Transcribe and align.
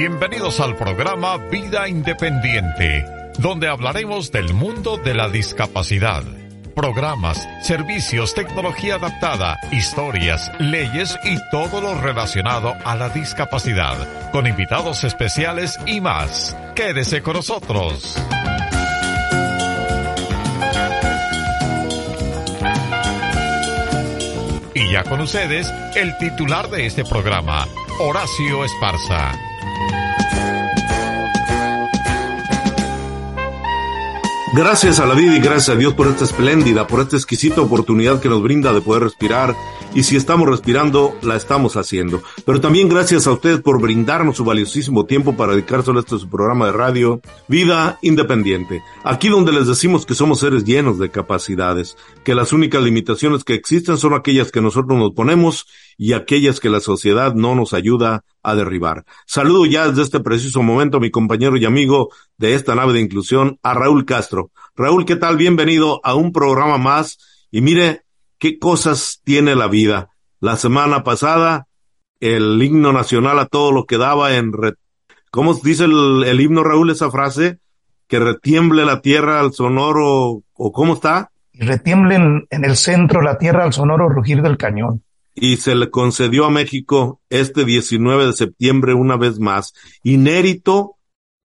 Bienvenidos 0.00 0.60
al 0.60 0.76
programa 0.76 1.38
Vida 1.50 1.88
Independiente, 1.88 3.04
donde 3.38 3.66
hablaremos 3.66 4.30
del 4.30 4.54
mundo 4.54 4.96
de 4.96 5.12
la 5.12 5.28
discapacidad. 5.28 6.22
Programas, 6.76 7.48
servicios, 7.62 8.32
tecnología 8.32 8.94
adaptada, 8.94 9.58
historias, 9.72 10.52
leyes 10.60 11.18
y 11.24 11.36
todo 11.50 11.80
lo 11.80 12.00
relacionado 12.00 12.76
a 12.84 12.94
la 12.94 13.08
discapacidad, 13.08 14.30
con 14.30 14.46
invitados 14.46 15.02
especiales 15.02 15.76
y 15.84 16.00
más. 16.00 16.56
Quédese 16.76 17.20
con 17.20 17.34
nosotros. 17.34 18.16
Y 24.74 24.92
ya 24.92 25.02
con 25.02 25.20
ustedes, 25.22 25.74
el 25.96 26.16
titular 26.18 26.70
de 26.70 26.86
este 26.86 27.04
programa, 27.04 27.66
Horacio 27.98 28.64
Esparza. 28.64 29.32
Gracias 34.58 34.98
a 34.98 35.06
la 35.06 35.14
vida 35.14 35.36
y 35.36 35.40
gracias 35.40 35.68
a 35.68 35.76
Dios 35.76 35.94
por 35.94 36.08
esta 36.08 36.24
espléndida, 36.24 36.86
por 36.86 37.00
esta 37.00 37.16
exquisita 37.16 37.60
oportunidad 37.60 38.20
que 38.20 38.28
nos 38.28 38.42
brinda 38.42 38.72
de 38.72 38.80
poder 38.80 39.04
respirar. 39.04 39.54
Y 39.94 40.02
si 40.02 40.16
estamos 40.16 40.48
respirando, 40.48 41.16
la 41.22 41.36
estamos 41.36 41.76
haciendo. 41.76 42.22
Pero 42.44 42.60
también 42.60 42.88
gracias 42.88 43.28
a 43.28 43.32
ustedes 43.32 43.60
por 43.60 43.80
brindarnos 43.80 44.36
su 44.36 44.44
valiosísimo 44.44 45.06
tiempo 45.06 45.36
para 45.36 45.52
dedicárselo 45.52 45.98
a 45.98 46.00
este 46.00 46.18
su 46.18 46.28
programa 46.28 46.66
de 46.66 46.72
radio, 46.72 47.20
Vida 47.46 48.00
Independiente. 48.02 48.82
Aquí 49.04 49.28
donde 49.28 49.52
les 49.52 49.68
decimos 49.68 50.04
que 50.04 50.16
somos 50.16 50.40
seres 50.40 50.64
llenos 50.64 50.98
de 50.98 51.10
capacidades, 51.10 51.96
que 52.24 52.34
las 52.34 52.52
únicas 52.52 52.82
limitaciones 52.82 53.44
que 53.44 53.54
existen 53.54 53.96
son 53.96 54.14
aquellas 54.14 54.50
que 54.50 54.60
nosotros 54.60 54.98
nos 54.98 55.12
ponemos 55.12 55.66
y 56.00 56.12
aquellas 56.12 56.60
que 56.60 56.70
la 56.70 56.80
sociedad 56.80 57.34
no 57.34 57.56
nos 57.56 57.74
ayuda 57.74 58.24
a 58.44 58.54
derribar. 58.54 59.04
Saludo 59.26 59.66
ya 59.66 59.88
desde 59.88 60.02
este 60.02 60.20
preciso 60.20 60.62
momento 60.62 60.96
a 60.96 61.00
mi 61.00 61.10
compañero 61.10 61.56
y 61.56 61.64
amigo 61.64 62.10
de 62.38 62.54
esta 62.54 62.76
nave 62.76 62.92
de 62.92 63.00
inclusión, 63.00 63.58
a 63.64 63.74
Raúl 63.74 64.06
Castro. 64.06 64.52
Raúl, 64.76 65.04
¿qué 65.04 65.16
tal? 65.16 65.36
Bienvenido 65.36 66.00
a 66.04 66.14
un 66.14 66.32
programa 66.32 66.78
más. 66.78 67.18
Y 67.50 67.62
mire, 67.62 68.02
qué 68.38 68.60
cosas 68.60 69.20
tiene 69.24 69.56
la 69.56 69.66
vida. 69.66 70.10
La 70.38 70.56
semana 70.56 71.02
pasada, 71.02 71.66
el 72.20 72.62
himno 72.62 72.92
nacional 72.92 73.40
a 73.40 73.46
todo 73.46 73.72
lo 73.72 73.84
que 73.84 73.98
daba 73.98 74.36
en... 74.36 74.52
¿Cómo 75.32 75.52
dice 75.54 75.84
el, 75.84 76.40
himno, 76.40 76.62
Raúl, 76.62 76.90
esa 76.90 77.10
frase? 77.10 77.58
Que 78.06 78.20
retiemble 78.20 78.84
la 78.84 79.02
tierra 79.02 79.40
al 79.40 79.52
sonoro, 79.52 80.42
o 80.54 80.72
cómo 80.72 80.94
está? 80.94 81.32
Retiemble 81.52 82.14
en 82.14 82.64
el 82.64 82.76
centro 82.76 83.20
la 83.20 83.36
tierra 83.36 83.64
al 83.64 83.72
sonoro 83.72 84.08
rugir 84.08 84.42
del 84.42 84.56
cañón 84.56 85.02
y 85.40 85.56
se 85.56 85.74
le 85.74 85.90
concedió 85.90 86.44
a 86.44 86.50
México 86.50 87.20
este 87.30 87.64
19 87.64 88.26
de 88.26 88.32
septiembre 88.32 88.94
una 88.94 89.16
vez 89.16 89.38
más. 89.38 89.72
Inérito, 90.02 90.96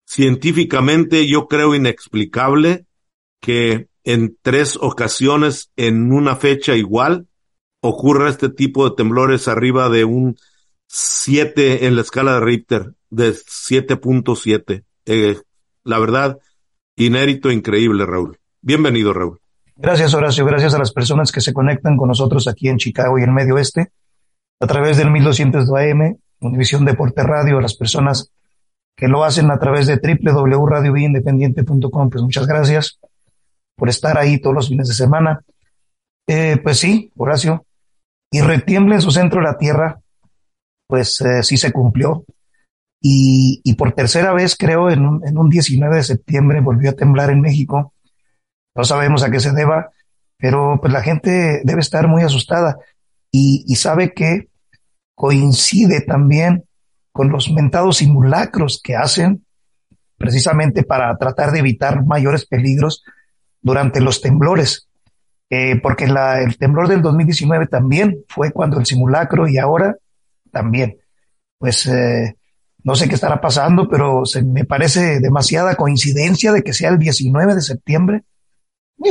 científicamente 0.06 1.28
yo 1.28 1.48
creo 1.48 1.76
inexplicable 1.76 2.86
que 3.40 3.88
en 4.04 4.38
tres 4.42 4.78
ocasiones 4.80 5.72
en 5.76 6.12
una 6.12 6.36
fecha 6.36 6.76
igual 6.76 7.28
ocurra 7.82 8.30
este 8.30 8.50
tipo 8.50 8.90
de 8.90 8.96
temblores 8.96 9.48
arriba 9.48 9.90
de 9.90 10.06
un 10.06 10.38
7 10.88 11.86
en 11.86 11.96
la 11.96 12.02
escala 12.02 12.36
de 12.36 12.40
Richter, 12.40 12.94
de 13.10 13.34
7.7. 13.34 14.84
Eh, 15.06 15.38
la 15.84 16.00
verdad, 16.00 16.40
inérito, 16.96 17.52
increíble, 17.52 18.06
Raúl. 18.06 18.40
Bienvenido, 18.62 19.14
Raúl. 19.14 19.43
Gracias, 19.84 20.14
Horacio. 20.14 20.46
Gracias 20.46 20.74
a 20.74 20.80
las 20.80 20.94
personas 20.94 21.30
que 21.30 21.42
se 21.42 21.52
conectan 21.52 21.98
con 21.98 22.08
nosotros 22.08 22.48
aquí 22.48 22.70
en 22.70 22.78
Chicago 22.78 23.20
y 23.20 23.24
en 23.24 23.34
Medio 23.34 23.56
Oeste 23.56 23.92
a 24.62 24.66
través 24.66 24.96
del 24.96 25.12
1200 25.12 25.70
AM, 25.70 26.16
Univisión 26.40 26.86
Deporte 26.86 27.22
Radio, 27.22 27.58
a 27.58 27.62
las 27.62 27.76
personas 27.76 28.32
que 28.96 29.10
lo 29.10 29.26
hacen 29.26 29.52
a 29.52 29.60
través 29.60 29.88
de 29.88 29.98
www.radioindependiente.com. 29.98 32.10
Pues 32.10 32.24
muchas 32.24 32.48
gracias 32.48 32.98
por 33.76 33.90
estar 33.90 34.18
ahí 34.18 34.40
todos 34.40 34.56
los 34.56 34.70
fines 34.70 34.88
de 34.88 34.94
semana. 34.94 35.44
Eh, 36.28 36.56
pues 36.64 36.80
sí, 36.80 37.12
Horacio, 37.18 37.66
y 38.32 38.40
retiemble 38.40 38.96
en 38.96 39.02
su 39.02 39.12
centro 39.12 39.42
la 39.42 39.58
tierra, 39.58 40.00
pues 40.88 41.20
eh, 41.20 41.44
sí 41.44 41.58
se 41.58 41.74
cumplió. 41.74 42.24
Y, 43.02 43.60
y, 43.66 43.74
por 43.74 43.92
tercera 43.92 44.32
vez, 44.32 44.56
creo, 44.56 44.90
en 44.90 45.06
un, 45.06 45.28
en 45.28 45.38
un 45.38 45.50
19 45.50 45.98
de 45.98 46.04
septiembre 46.04 46.62
volvió 46.62 46.92
a 46.92 46.94
temblar 46.94 47.32
en 47.32 47.42
México 47.42 47.93
no 48.76 48.84
sabemos 48.84 49.24
a 49.24 49.32
qué 49.32 49.40
se 49.40 49.52
deba, 49.52 49.92
pero 50.38 50.80
pues 50.82 50.92
la 50.92 51.02
gente 51.02 51.62
debe 51.64 51.82
estar 51.82 52.08
muy 52.08 52.24
asustada 52.24 52.78
y, 53.32 53.76
sabe 53.76 54.14
que 54.14 54.50
coincide 55.16 56.02
también 56.02 56.66
con 57.12 57.30
los 57.30 57.52
mentados 57.52 57.98
simulacros 57.98 58.80
que 58.84 58.96
hacen 58.96 59.46
precisamente 60.18 60.84
para 60.84 61.16
tratar 61.18 61.52
de 61.52 61.60
evitar 61.60 62.06
mayores 62.06 62.46
peligros 62.46 63.04
durante 63.62 64.02
los 64.02 64.22
temblores. 64.22 64.88
Eh, 65.50 65.80
porque 65.82 66.08
la, 66.08 66.42
el 66.42 66.58
temblor 66.58 66.88
del 66.88 67.02
2019 67.02 67.68
también 67.68 68.24
fue 68.28 68.52
cuando 68.52 68.80
el 68.80 68.86
simulacro 68.86 69.48
y 69.48 69.58
ahora 69.58 69.96
también. 70.52 70.98
Pues 71.58 71.86
eh, 71.88 72.38
no 72.84 72.96
sé 72.96 73.08
qué 73.08 73.16
estará 73.16 73.40
pasando, 73.40 73.88
pero 73.88 74.26
se 74.26 74.44
me 74.44 74.66
parece 74.66 75.20
demasiada 75.20 75.76
coincidencia 75.76 76.52
de 76.52 76.64
que 76.64 76.74
sea 76.74 76.90
el 76.90 77.00
19 77.00 77.56
de 77.56 77.62
septiembre 77.62 78.24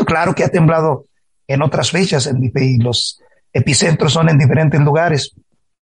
claro 0.01 0.35
que 0.35 0.45
ha 0.45 0.49
temblado 0.49 1.07
en 1.47 1.63
otras 1.63 1.91
fechas 1.91 2.27
en, 2.27 2.43
y 2.43 2.79
los 2.79 3.21
epicentros 3.53 4.13
son 4.13 4.29
en 4.29 4.39
diferentes 4.39 4.81
lugares 4.81 5.35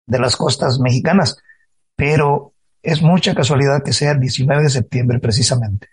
de 0.06 0.18
las 0.18 0.36
costas 0.36 0.80
mexicanas, 0.80 1.38
pero 1.94 2.52
es 2.82 3.02
mucha 3.02 3.34
casualidad 3.34 3.82
que 3.84 3.92
sea 3.92 4.12
el 4.12 4.20
19 4.20 4.62
de 4.62 4.70
septiembre 4.70 5.18
precisamente. 5.18 5.88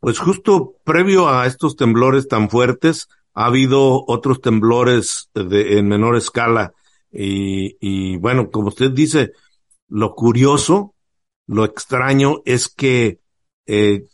Pues 0.00 0.18
justo 0.18 0.76
previo 0.84 1.28
a 1.28 1.46
estos 1.46 1.76
temblores 1.76 2.26
tan 2.28 2.48
fuertes, 2.48 3.08
ha 3.34 3.46
habido 3.46 4.04
otros 4.06 4.40
temblores 4.40 5.28
de, 5.34 5.78
en 5.78 5.88
menor 5.88 6.16
escala. 6.16 6.72
Y, 7.12 8.16
bueno, 8.18 8.50
como 8.50 8.68
usted 8.68 8.92
dice, 8.92 9.32
lo 9.88 10.14
curioso, 10.14 10.94
lo 11.46 11.64
extraño 11.64 12.40
es 12.44 12.68
que 12.68 13.18
eh, 13.66 14.04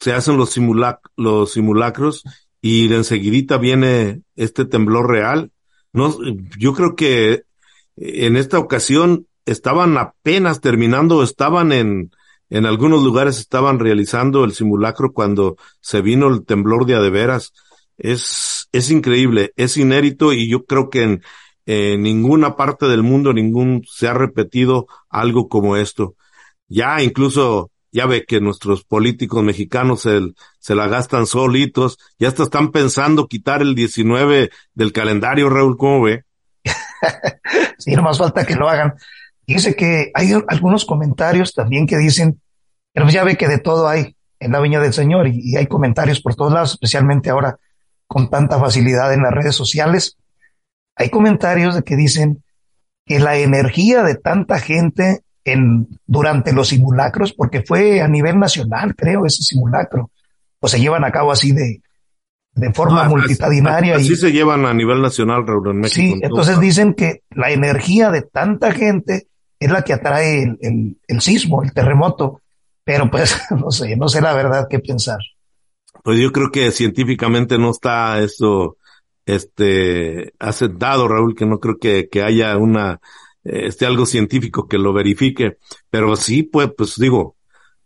se 0.00 0.12
hacen 0.12 0.36
los, 0.36 0.50
simulac 0.50 1.00
los 1.16 1.52
simulacros 1.52 2.24
y 2.66 2.88
de 2.88 2.96
enseguidita 2.96 3.58
viene 3.58 4.22
este 4.34 4.64
temblor 4.64 5.08
real. 5.08 5.52
No, 5.92 6.16
yo 6.58 6.74
creo 6.74 6.96
que 6.96 7.44
en 7.96 8.36
esta 8.36 8.58
ocasión 8.58 9.28
estaban 9.44 9.96
apenas 9.96 10.60
terminando, 10.60 11.22
estaban 11.22 11.70
en, 11.70 12.10
en 12.50 12.66
algunos 12.66 13.04
lugares 13.04 13.38
estaban 13.38 13.78
realizando 13.78 14.42
el 14.42 14.50
simulacro 14.52 15.12
cuando 15.12 15.56
se 15.80 16.00
vino 16.00 16.26
el 16.26 16.44
temblor 16.44 16.86
de 16.86 16.96
adeveras. 16.96 17.52
Es, 17.98 18.68
es 18.72 18.90
increíble, 18.90 19.52
es 19.54 19.76
inédito 19.76 20.32
y 20.32 20.48
yo 20.48 20.64
creo 20.64 20.90
que 20.90 21.04
en, 21.04 21.22
en 21.66 22.02
ninguna 22.02 22.56
parte 22.56 22.86
del 22.86 23.04
mundo 23.04 23.32
ningún 23.32 23.84
se 23.88 24.08
ha 24.08 24.14
repetido 24.14 24.88
algo 25.08 25.48
como 25.48 25.76
esto. 25.76 26.16
Ya 26.66 27.00
incluso 27.00 27.70
ya 27.96 28.04
ve 28.04 28.26
que 28.26 28.42
nuestros 28.42 28.84
políticos 28.84 29.42
mexicanos 29.42 30.02
se, 30.02 30.74
la 30.74 30.86
gastan 30.86 31.24
solitos, 31.24 31.96
ya 32.18 32.28
hasta 32.28 32.42
están 32.42 32.70
pensando 32.70 33.26
quitar 33.26 33.62
el 33.62 33.74
19 33.74 34.50
del 34.74 34.92
calendario, 34.92 35.48
Raúl, 35.48 35.78
¿cómo 35.78 36.02
ve? 36.02 36.24
sí, 37.78 37.96
no 37.96 38.02
más 38.02 38.18
falta 38.18 38.44
que 38.44 38.54
lo 38.54 38.68
hagan. 38.68 38.96
Dice 39.46 39.74
que 39.74 40.10
hay 40.12 40.30
algunos 40.46 40.84
comentarios 40.84 41.54
también 41.54 41.86
que 41.86 41.96
dicen, 41.96 42.38
pero 42.92 43.08
ya 43.08 43.24
ve 43.24 43.38
que 43.38 43.48
de 43.48 43.60
todo 43.60 43.88
hay 43.88 44.14
en 44.40 44.52
la 44.52 44.60
viña 44.60 44.78
del 44.78 44.92
Señor 44.92 45.26
y, 45.26 45.40
y 45.42 45.56
hay 45.56 45.66
comentarios 45.66 46.20
por 46.20 46.34
todos 46.34 46.52
lados, 46.52 46.72
especialmente 46.72 47.30
ahora 47.30 47.58
con 48.06 48.28
tanta 48.28 48.60
facilidad 48.60 49.14
en 49.14 49.22
las 49.22 49.32
redes 49.32 49.54
sociales. 49.54 50.18
Hay 50.96 51.08
comentarios 51.08 51.74
de 51.74 51.82
que 51.82 51.96
dicen 51.96 52.44
que 53.06 53.20
la 53.20 53.38
energía 53.38 54.02
de 54.02 54.16
tanta 54.16 54.58
gente 54.58 55.22
en, 55.46 55.86
durante 56.06 56.52
los 56.52 56.68
simulacros, 56.68 57.32
porque 57.32 57.62
fue 57.62 58.02
a 58.02 58.08
nivel 58.08 58.38
nacional, 58.38 58.94
creo, 58.96 59.24
ese 59.24 59.42
simulacro, 59.42 60.10
o 60.58 60.68
se 60.68 60.80
llevan 60.80 61.04
a 61.04 61.12
cabo 61.12 61.30
así 61.30 61.52
de, 61.52 61.80
de 62.52 62.72
forma 62.72 63.04
ah, 63.04 63.08
multitudinaria. 63.08 63.96
Así, 63.96 64.16
se 64.16 64.32
llevan 64.32 64.66
a 64.66 64.74
nivel 64.74 65.00
nacional, 65.00 65.46
Raúl, 65.46 65.70
en 65.70 65.80
México. 65.80 66.16
Sí, 66.16 66.20
entonces 66.20 66.58
dicen 66.58 66.94
que 66.94 67.22
la 67.30 67.50
energía 67.50 68.10
de 68.10 68.22
tanta 68.22 68.72
gente 68.72 69.28
es 69.60 69.70
la 69.70 69.82
que 69.82 69.92
atrae 69.92 70.42
el, 70.42 70.58
el, 70.60 70.96
el, 71.06 71.20
sismo, 71.20 71.62
el 71.62 71.72
terremoto, 71.72 72.42
pero 72.82 73.08
pues 73.08 73.40
no 73.52 73.70
sé, 73.70 73.96
no 73.96 74.08
sé 74.08 74.20
la 74.20 74.34
verdad 74.34 74.66
qué 74.68 74.80
pensar. 74.80 75.20
Pues 76.02 76.18
yo 76.18 76.32
creo 76.32 76.50
que 76.50 76.72
científicamente 76.72 77.56
no 77.56 77.70
está 77.70 78.18
eso 78.18 78.76
este 79.24 80.32
aceptado, 80.40 81.06
Raúl, 81.06 81.36
que 81.36 81.46
no 81.46 81.60
creo 81.60 81.78
que, 81.78 82.08
que 82.08 82.22
haya 82.22 82.56
una 82.56 83.00
este 83.46 83.86
algo 83.86 84.06
científico 84.06 84.68
que 84.68 84.78
lo 84.78 84.92
verifique, 84.92 85.58
pero 85.90 86.16
sí, 86.16 86.42
pues, 86.42 86.70
pues 86.76 86.96
digo, 86.96 87.36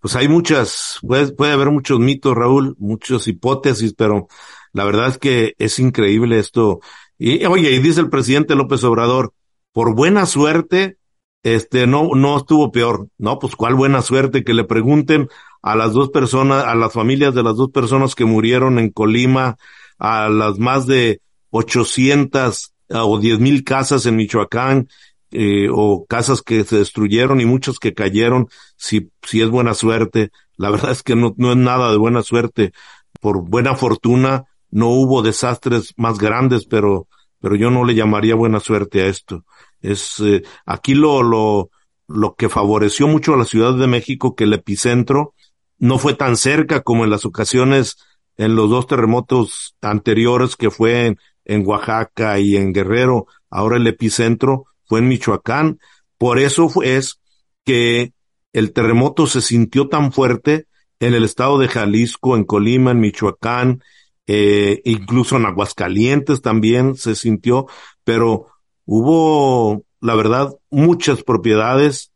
pues 0.01 0.17
hay 0.17 0.29
muchas, 0.29 0.99
puede, 1.03 1.33
puede 1.33 1.53
haber 1.53 1.71
muchos 1.71 2.01
mitos, 2.01 2.35
Raúl, 2.35 2.75
muchas 2.79 3.29
hipótesis, 3.29 3.95
pero 3.95 4.29
la 4.73 4.85
verdad 4.85 5.09
es 5.09 5.19
que 5.19 5.55
es 5.59 5.79
increíble 5.79 6.39
esto. 6.39 6.81
Y 7.19 7.45
oye, 7.45 7.71
y 7.73 7.79
dice 7.81 8.01
el 8.01 8.09
presidente 8.09 8.55
López 8.55 8.83
Obrador, 8.85 9.35
por 9.73 9.95
buena 9.95 10.27
suerte, 10.27 10.97
este, 11.43 11.87
no, 11.87 12.11
no 12.15 12.37
estuvo 12.39 12.73
peor. 12.73 13.09
No, 13.19 13.39
pues 13.39 13.57
cuál 13.57 13.75
buena 13.75 14.03
suerte 14.03 14.45
que 14.45 14.55
le 14.55 14.65
pregunten 14.65 15.29
a 15.63 15.77
las 15.77 15.93
dos 15.93 16.11
personas, 16.11 16.65
a 16.65 16.75
las 16.75 16.93
familias 16.93 17.35
de 17.35 17.43
las 17.43 17.57
dos 17.57 17.71
personas 17.71 18.15
que 18.15 18.25
murieron 18.25 18.79
en 18.79 18.91
Colima, 18.91 19.57
a 19.99 20.29
las 20.29 20.59
más 20.59 20.87
de 20.87 21.21
800 21.51 22.73
o 22.89 23.19
10 23.19 23.39
mil 23.39 23.65
casas 23.65 24.07
en 24.07 24.17
Michoacán, 24.17 24.89
eh, 25.33 25.69
o 25.73 26.07
casas 26.07 26.43
que 26.43 26.65
se 26.65 26.79
destruyeron 26.79 27.41
y 27.41 27.45
muchos 27.45 27.79
que 27.79 27.95
cayeron, 27.95 28.49
si, 28.77 29.11
si 29.23 29.43
es 29.43 29.49
buena 29.49 29.75
suerte. 29.75 30.31
La 30.57 30.71
verdad 30.71 30.91
es 30.91 31.03
que 31.03 31.17
no, 31.17 31.35
no 31.37 31.53
es 31.53 31.57
nada 31.57 31.91
de 31.91 31.99
buena 31.99 32.23
suerte. 32.23 32.73
Por 33.21 33.43
buena 33.43 33.75
fortuna, 33.75 34.45
no 34.71 34.89
hubo 34.89 35.23
desastres 35.23 35.95
más 35.97 36.19
grandes, 36.19 36.67
pero, 36.67 37.09
pero 37.41 37.57
yo 37.57 37.71
no 37.71 37.85
le 37.85 37.95
llamaría 37.95 38.35
buena 38.35 38.61
suerte 38.61 39.03
a 39.03 39.07
esto. 39.07 39.45
Es, 39.81 40.21
eh, 40.21 40.43
aquí 40.67 40.95
lo, 40.95 41.23
lo, 41.23 41.71
lo 42.07 42.35
que 42.35 42.49
favoreció 42.49 43.07
mucho 43.09 43.35
a 43.35 43.37
la 43.37 43.45
Ciudad 43.45 43.75
de 43.75 43.87
México 43.87 44.35
que 44.35 44.45
el 44.45 44.53
epicentro 44.53 45.35
no 45.79 45.99
fue 45.99 46.15
tan 46.15 46.37
cerca 46.37 46.83
como 46.83 47.05
en 47.05 47.11
las 47.11 47.25
ocasiones 47.25 47.97
en 48.37 48.57
los 48.57 48.71
dos 48.71 48.87
terremotos 48.87 49.75
anteriores 49.81 50.57
que 50.57 50.71
fue 50.71 51.07
en, 51.07 51.19
en 51.45 51.67
Oaxaca 51.67 52.39
y 52.39 52.57
en 52.57 52.73
Guerrero. 52.73 53.27
Ahora 53.51 53.77
el 53.77 53.87
epicentro 53.87 54.67
fue 54.91 54.99
en 54.99 55.09
Michoacán. 55.09 55.79
Por 56.19 56.41
eso 56.41 56.69
es 56.83 57.21
que 57.65 58.13
el 58.53 58.73
terremoto 58.73 59.29
se 59.29 59.41
sintió 59.41 59.89
tan 59.89 60.13
fuerte 60.13 60.67
en 60.99 61.15
el 61.15 61.23
estado 61.25 61.59
de 61.59 61.69
Jalisco, 61.69 62.37
en 62.37 62.43
Colima, 62.43 62.91
en 62.91 62.99
Michoacán, 62.99 63.83
eh, 64.27 64.83
incluso 64.85 65.37
en 65.37 65.47
Aguascalientes 65.47 66.43
también 66.43 66.97
se 66.97 67.15
sintió, 67.15 67.69
pero 68.03 68.49
hubo, 68.85 69.85
la 70.01 70.17
verdad, 70.17 70.53
muchas 70.71 71.23
propiedades, 71.23 72.11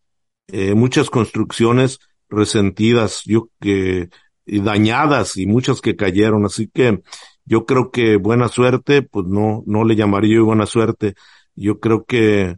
eh, 0.49 0.75
muchas 0.75 1.11
construcciones 1.11 2.01
resentidas, 2.29 3.23
yo 3.25 3.51
que 3.61 4.11
y 4.47 4.61
dañadas 4.61 5.37
y 5.37 5.47
muchas 5.47 5.81
que 5.81 5.97
cayeron, 5.97 6.45
así 6.45 6.69
que 6.69 7.01
yo 7.47 7.67
creo 7.67 7.91
que 7.93 8.17
buena 8.17 8.49
suerte, 8.49 9.03
pues 9.03 9.27
no, 9.27 9.63
no 9.65 9.85
le 9.85 9.97
llamaría 9.97 10.37
yo 10.37 10.45
buena 10.45 10.67
suerte. 10.67 11.15
Yo 11.55 11.79
creo 11.79 12.05
que 12.05 12.57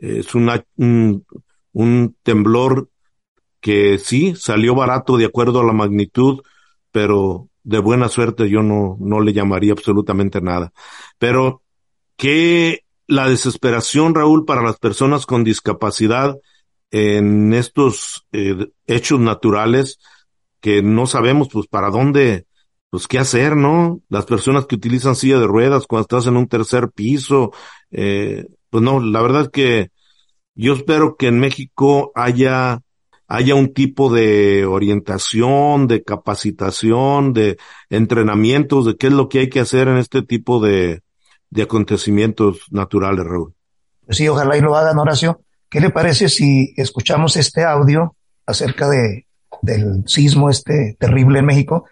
es 0.00 0.34
una, 0.34 0.64
un, 0.76 1.24
un 1.72 2.16
temblor 2.22 2.88
que 3.60 3.98
sí 3.98 4.34
salió 4.36 4.74
barato 4.74 5.16
de 5.16 5.26
acuerdo 5.26 5.60
a 5.60 5.64
la 5.64 5.72
magnitud, 5.72 6.42
pero 6.92 7.48
de 7.64 7.78
buena 7.78 8.08
suerte 8.08 8.48
yo 8.48 8.62
no, 8.62 8.96
no 9.00 9.20
le 9.20 9.32
llamaría 9.32 9.72
absolutamente 9.72 10.40
nada. 10.40 10.72
Pero 11.18 11.62
que 12.16 12.84
la 13.06 13.28
desesperación, 13.28 14.14
Raúl, 14.14 14.44
para 14.44 14.62
las 14.62 14.78
personas 14.78 15.26
con 15.26 15.44
discapacidad 15.44 16.36
en 16.90 17.52
estos 17.52 18.26
eh, 18.32 18.68
hechos 18.86 19.20
naturales 19.20 19.98
que 20.60 20.82
no 20.82 21.06
sabemos 21.06 21.48
pues 21.52 21.66
para 21.66 21.90
dónde, 21.90 22.46
pues 22.90 23.06
qué 23.06 23.18
hacer, 23.18 23.56
¿no? 23.56 24.00
Las 24.08 24.26
personas 24.26 24.66
que 24.66 24.74
utilizan 24.74 25.14
silla 25.14 25.38
de 25.38 25.46
ruedas 25.46 25.86
cuando 25.86 26.02
estás 26.02 26.26
en 26.26 26.36
un 26.36 26.48
tercer 26.48 26.90
piso, 26.90 27.52
eh, 27.90 28.46
pues 28.70 28.82
no, 28.82 29.00
la 29.00 29.22
verdad 29.22 29.42
es 29.42 29.48
que 29.50 29.90
yo 30.54 30.74
espero 30.74 31.16
que 31.16 31.28
en 31.28 31.38
México 31.38 32.12
haya 32.14 32.80
haya 33.28 33.54
un 33.54 33.74
tipo 33.74 34.12
de 34.12 34.64
orientación, 34.64 35.86
de 35.86 36.02
capacitación, 36.02 37.34
de 37.34 37.58
entrenamientos, 37.90 38.86
de 38.86 38.96
qué 38.96 39.08
es 39.08 39.12
lo 39.12 39.28
que 39.28 39.40
hay 39.40 39.48
que 39.50 39.60
hacer 39.60 39.86
en 39.88 39.98
este 39.98 40.22
tipo 40.22 40.60
de, 40.60 41.02
de 41.50 41.62
acontecimientos 41.62 42.62
naturales, 42.70 43.26
Raúl. 43.26 43.54
Pues 44.06 44.16
sí, 44.16 44.26
ojalá 44.28 44.56
y 44.56 44.62
lo 44.62 44.74
hagan, 44.74 44.98
Horacio. 44.98 45.42
¿Qué 45.68 45.80
le 45.80 45.90
parece 45.90 46.30
si 46.30 46.72
escuchamos 46.78 47.36
este 47.36 47.64
audio 47.64 48.16
acerca 48.46 48.88
de, 48.88 49.26
del 49.60 50.04
sismo 50.06 50.48
este 50.48 50.96
terrible 50.98 51.40
en 51.40 51.46
México 51.46 51.84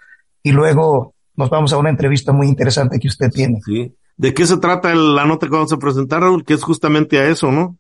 y 0.43 0.53
luego 0.53 1.15
nos 1.35 1.51
vamos 1.51 1.75
a 1.75 1.77
una 1.77 1.91
entrevista 1.91 2.33
muy 2.33 2.49
interesante 2.49 2.99
que 2.99 3.09
usted 3.09 3.31
tiene? 3.31 3.61
Sí. 3.65 3.95
¿De 4.17 4.33
qué 4.33 4.47
se 4.47 4.57
trata 4.59 4.95
la 4.95 5.27
nota 5.27 5.47
que 5.47 5.53
vamos 5.53 5.73
a 5.73 5.79
presentar, 5.79 6.23
Raúl? 6.23 6.45
Que 6.45 6.55
es 6.55 6.63
justamente 6.63 7.19
a 7.19 7.29
eso, 7.29 7.53
¿no? 7.53 7.77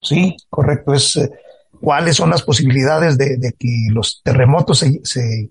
Sí, 0.00 0.36
correcto. 0.48 0.94
Es 0.94 1.16
eh, 1.16 1.30
cuáles 1.80 2.16
son 2.16 2.30
las 2.30 2.42
posibilidades 2.42 3.18
de, 3.18 3.36
de 3.36 3.52
que 3.58 3.88
los 3.90 4.20
terremotos 4.22 4.78
se, 4.78 5.00
se, 5.02 5.50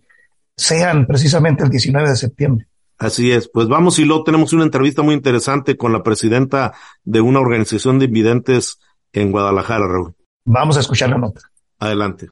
sean 0.56 1.06
precisamente 1.06 1.64
el 1.64 1.70
19 1.70 2.10
de 2.10 2.16
septiembre. 2.16 2.68
Así 2.98 3.32
es, 3.32 3.50
pues 3.50 3.68
vamos 3.68 3.98
y 3.98 4.06
luego 4.06 4.24
tenemos 4.24 4.54
una 4.54 4.64
entrevista 4.64 5.02
muy 5.02 5.16
interesante 5.16 5.76
con 5.76 5.92
la 5.92 6.04
presidenta 6.04 6.74
de 7.04 7.20
una 7.20 7.40
organización 7.40 7.98
de 7.98 8.06
invidentes 8.06 8.78
en 9.12 9.32
Guadalajara, 9.32 9.88
Raúl. 9.88 10.14
Vamos 10.46 10.78
a 10.78 10.82
escuchar 10.82 11.10
la 11.10 11.18
nota. 11.18 11.42
Adelante. 11.80 12.30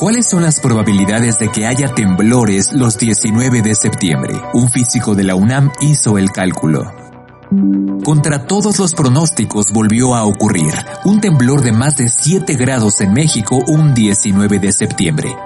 ¿Cuáles 0.00 0.28
son 0.28 0.42
las 0.42 0.58
probabilidades 0.58 1.38
de 1.38 1.48
que 1.48 1.66
haya 1.66 1.94
temblores 1.94 2.72
los 2.72 2.98
19 2.98 3.62
de 3.62 3.74
septiembre? 3.76 4.34
Un 4.52 4.68
físico 4.68 5.14
de 5.14 5.22
la 5.22 5.36
UNAM 5.36 5.70
hizo 5.80 6.18
el 6.18 6.32
cálculo. 6.32 7.03
Contra 8.04 8.46
todos 8.46 8.78
los 8.78 8.94
pronósticos 8.94 9.72
volvió 9.72 10.14
a 10.14 10.24
ocurrir 10.24 10.74
un 11.04 11.20
temblor 11.20 11.62
de 11.62 11.72
más 11.72 11.96
de 11.96 12.08
7 12.08 12.54
grados 12.54 13.00
en 13.00 13.12
México 13.12 13.58
un 13.66 13.94
19 13.94 14.58
de 14.58 14.72
septiembre. 14.72 15.36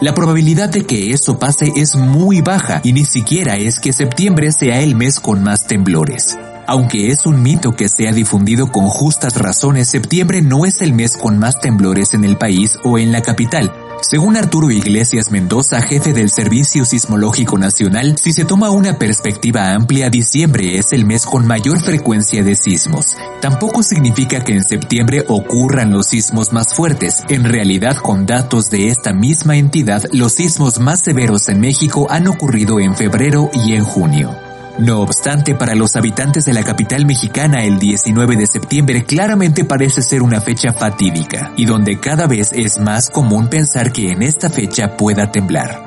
La 0.00 0.12
probabilidad 0.12 0.68
de 0.68 0.84
que 0.84 1.12
eso 1.12 1.38
pase 1.38 1.72
es 1.76 1.96
muy 1.96 2.42
baja 2.42 2.80
y 2.84 2.92
ni 2.92 3.04
siquiera 3.04 3.56
es 3.56 3.80
que 3.80 3.92
septiembre 3.92 4.52
sea 4.52 4.80
el 4.80 4.94
mes 4.94 5.20
con 5.20 5.42
más 5.42 5.66
temblores. 5.66 6.36
Aunque 6.66 7.10
es 7.10 7.24
un 7.24 7.42
mito 7.42 7.76
que 7.76 7.88
se 7.88 8.08
ha 8.08 8.12
difundido 8.12 8.72
con 8.72 8.88
justas 8.88 9.36
razones, 9.38 9.88
septiembre 9.88 10.42
no 10.42 10.66
es 10.66 10.82
el 10.82 10.92
mes 10.92 11.16
con 11.16 11.38
más 11.38 11.60
temblores 11.60 12.12
en 12.12 12.24
el 12.24 12.36
país 12.36 12.76
o 12.84 12.98
en 12.98 13.12
la 13.12 13.22
capital, 13.22 13.72
según 14.02 14.36
Arturo 14.36 14.70
Iglesias 14.70 15.30
Mendoza, 15.30 15.80
jefe 15.80 16.12
del 16.12 16.30
Servicio 16.30 16.84
Sismológico 16.84 17.58
Nacional, 17.58 18.16
si 18.22 18.32
se 18.32 18.44
toma 18.44 18.70
una 18.70 18.98
perspectiva 18.98 19.72
amplia, 19.72 20.10
diciembre 20.10 20.78
es 20.78 20.92
el 20.92 21.04
mes 21.04 21.26
con 21.26 21.46
mayor 21.46 21.80
frecuencia 21.80 22.44
de 22.44 22.54
sismos. 22.54 23.16
Tampoco 23.40 23.82
significa 23.82 24.44
que 24.44 24.52
en 24.52 24.64
septiembre 24.64 25.24
ocurran 25.28 25.90
los 25.92 26.08
sismos 26.08 26.52
más 26.52 26.74
fuertes. 26.74 27.24
En 27.28 27.44
realidad, 27.44 27.96
con 27.96 28.26
datos 28.26 28.70
de 28.70 28.88
esta 28.88 29.12
misma 29.12 29.56
entidad, 29.56 30.04
los 30.12 30.34
sismos 30.34 30.78
más 30.78 31.00
severos 31.00 31.48
en 31.48 31.60
México 31.60 32.06
han 32.10 32.28
ocurrido 32.28 32.78
en 32.80 32.94
febrero 32.94 33.50
y 33.52 33.74
en 33.74 33.84
junio. 33.84 34.45
No 34.78 35.00
obstante, 35.00 35.54
para 35.54 35.74
los 35.74 35.96
habitantes 35.96 36.44
de 36.44 36.52
la 36.52 36.62
capital 36.62 37.06
mexicana 37.06 37.64
el 37.64 37.78
19 37.78 38.36
de 38.36 38.46
septiembre 38.46 39.04
claramente 39.04 39.64
parece 39.64 40.02
ser 40.02 40.22
una 40.22 40.42
fecha 40.42 40.74
fatídica, 40.74 41.52
y 41.56 41.64
donde 41.64 41.98
cada 41.98 42.26
vez 42.26 42.52
es 42.52 42.78
más 42.78 43.08
común 43.08 43.48
pensar 43.48 43.90
que 43.90 44.10
en 44.10 44.22
esta 44.22 44.50
fecha 44.50 44.96
pueda 44.96 45.32
temblar. 45.32 45.82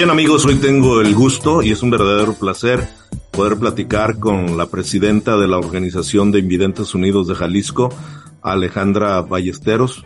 bien 0.02 0.10
amigos, 0.10 0.48
hoy 0.48 0.56
tengo 0.56 1.00
el 1.00 1.14
gusto 1.14 1.62
y 1.62 1.70
es 1.70 1.84
un 1.84 1.92
verdadero 1.92 2.34
placer 2.34 2.90
poder 3.30 3.60
platicar 3.60 4.18
con 4.18 4.58
la 4.58 4.66
presidenta 4.66 5.38
de 5.38 5.48
la 5.48 5.60
Organización 5.60 6.32
de 6.32 6.40
Invidentes 6.40 6.96
Unidos 6.96 7.28
de 7.28 7.36
Jalisco, 7.36 7.94
Alejandra 8.42 9.22
Ballesteros, 9.22 10.04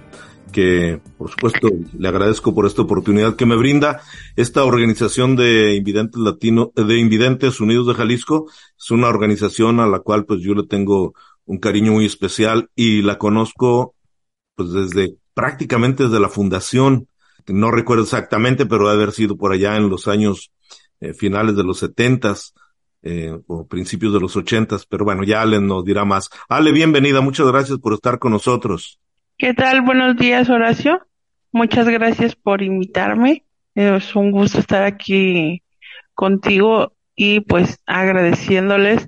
que 0.51 0.99
por 1.17 1.31
supuesto 1.31 1.69
le 1.97 2.09
agradezco 2.09 2.53
por 2.53 2.65
esta 2.65 2.81
oportunidad 2.81 3.37
que 3.37 3.45
me 3.45 3.55
brinda. 3.55 4.01
Esta 4.35 4.65
organización 4.65 5.37
de 5.37 5.75
invidentes 5.75 6.19
latino, 6.19 6.73
de 6.75 6.99
invidentes 6.99 7.61
unidos 7.61 7.87
de 7.87 7.93
Jalisco 7.93 8.47
es 8.77 8.91
una 8.91 9.07
organización 9.07 9.79
a 9.79 9.87
la 9.87 9.99
cual 9.99 10.25
pues 10.25 10.41
yo 10.41 10.55
le 10.55 10.67
tengo 10.67 11.13
un 11.45 11.57
cariño 11.57 11.93
muy 11.93 12.05
especial 12.05 12.69
y 12.75 13.01
la 13.01 13.17
conozco 13.17 13.95
pues 14.55 14.73
desde 14.73 15.15
prácticamente 15.33 16.03
desde 16.03 16.19
la 16.19 16.27
fundación 16.27 17.07
no 17.47 17.71
recuerdo 17.71 18.03
exactamente, 18.03 18.65
pero 18.65 18.89
debe 18.89 19.03
haber 19.03 19.13
sido 19.13 19.37
por 19.37 19.51
allá 19.51 19.75
en 19.75 19.89
los 19.89 20.07
años 20.07 20.51
eh, 20.99 21.13
finales 21.13 21.55
de 21.55 21.63
los 21.63 21.79
setentas 21.79 22.53
eh, 23.01 23.37
o 23.47 23.67
principios 23.67 24.13
de 24.13 24.19
los 24.19 24.35
ochentas, 24.35 24.85
pero 24.85 25.05
bueno, 25.05 25.23
ya 25.23 25.41
Ale 25.41 25.61
nos 25.61 25.85
dirá 25.85 26.05
más. 26.05 26.29
Ale, 26.49 26.71
bienvenida, 26.71 27.21
muchas 27.21 27.47
gracias 27.47 27.77
por 27.79 27.93
estar 27.93 28.17
con 28.17 28.31
nosotros. 28.31 28.99
¿Qué 29.37 29.53
tal? 29.53 29.81
Buenos 29.81 30.15
días, 30.15 30.49
Horacio. 30.49 31.05
Muchas 31.51 31.87
gracias 31.87 32.35
por 32.35 32.61
invitarme. 32.61 33.45
Es 33.75 34.15
un 34.15 34.31
gusto 34.31 34.59
estar 34.59 34.83
aquí 34.83 35.61
contigo 36.13 36.93
y 37.15 37.41
pues 37.41 37.79
agradeciéndoles 37.85 39.07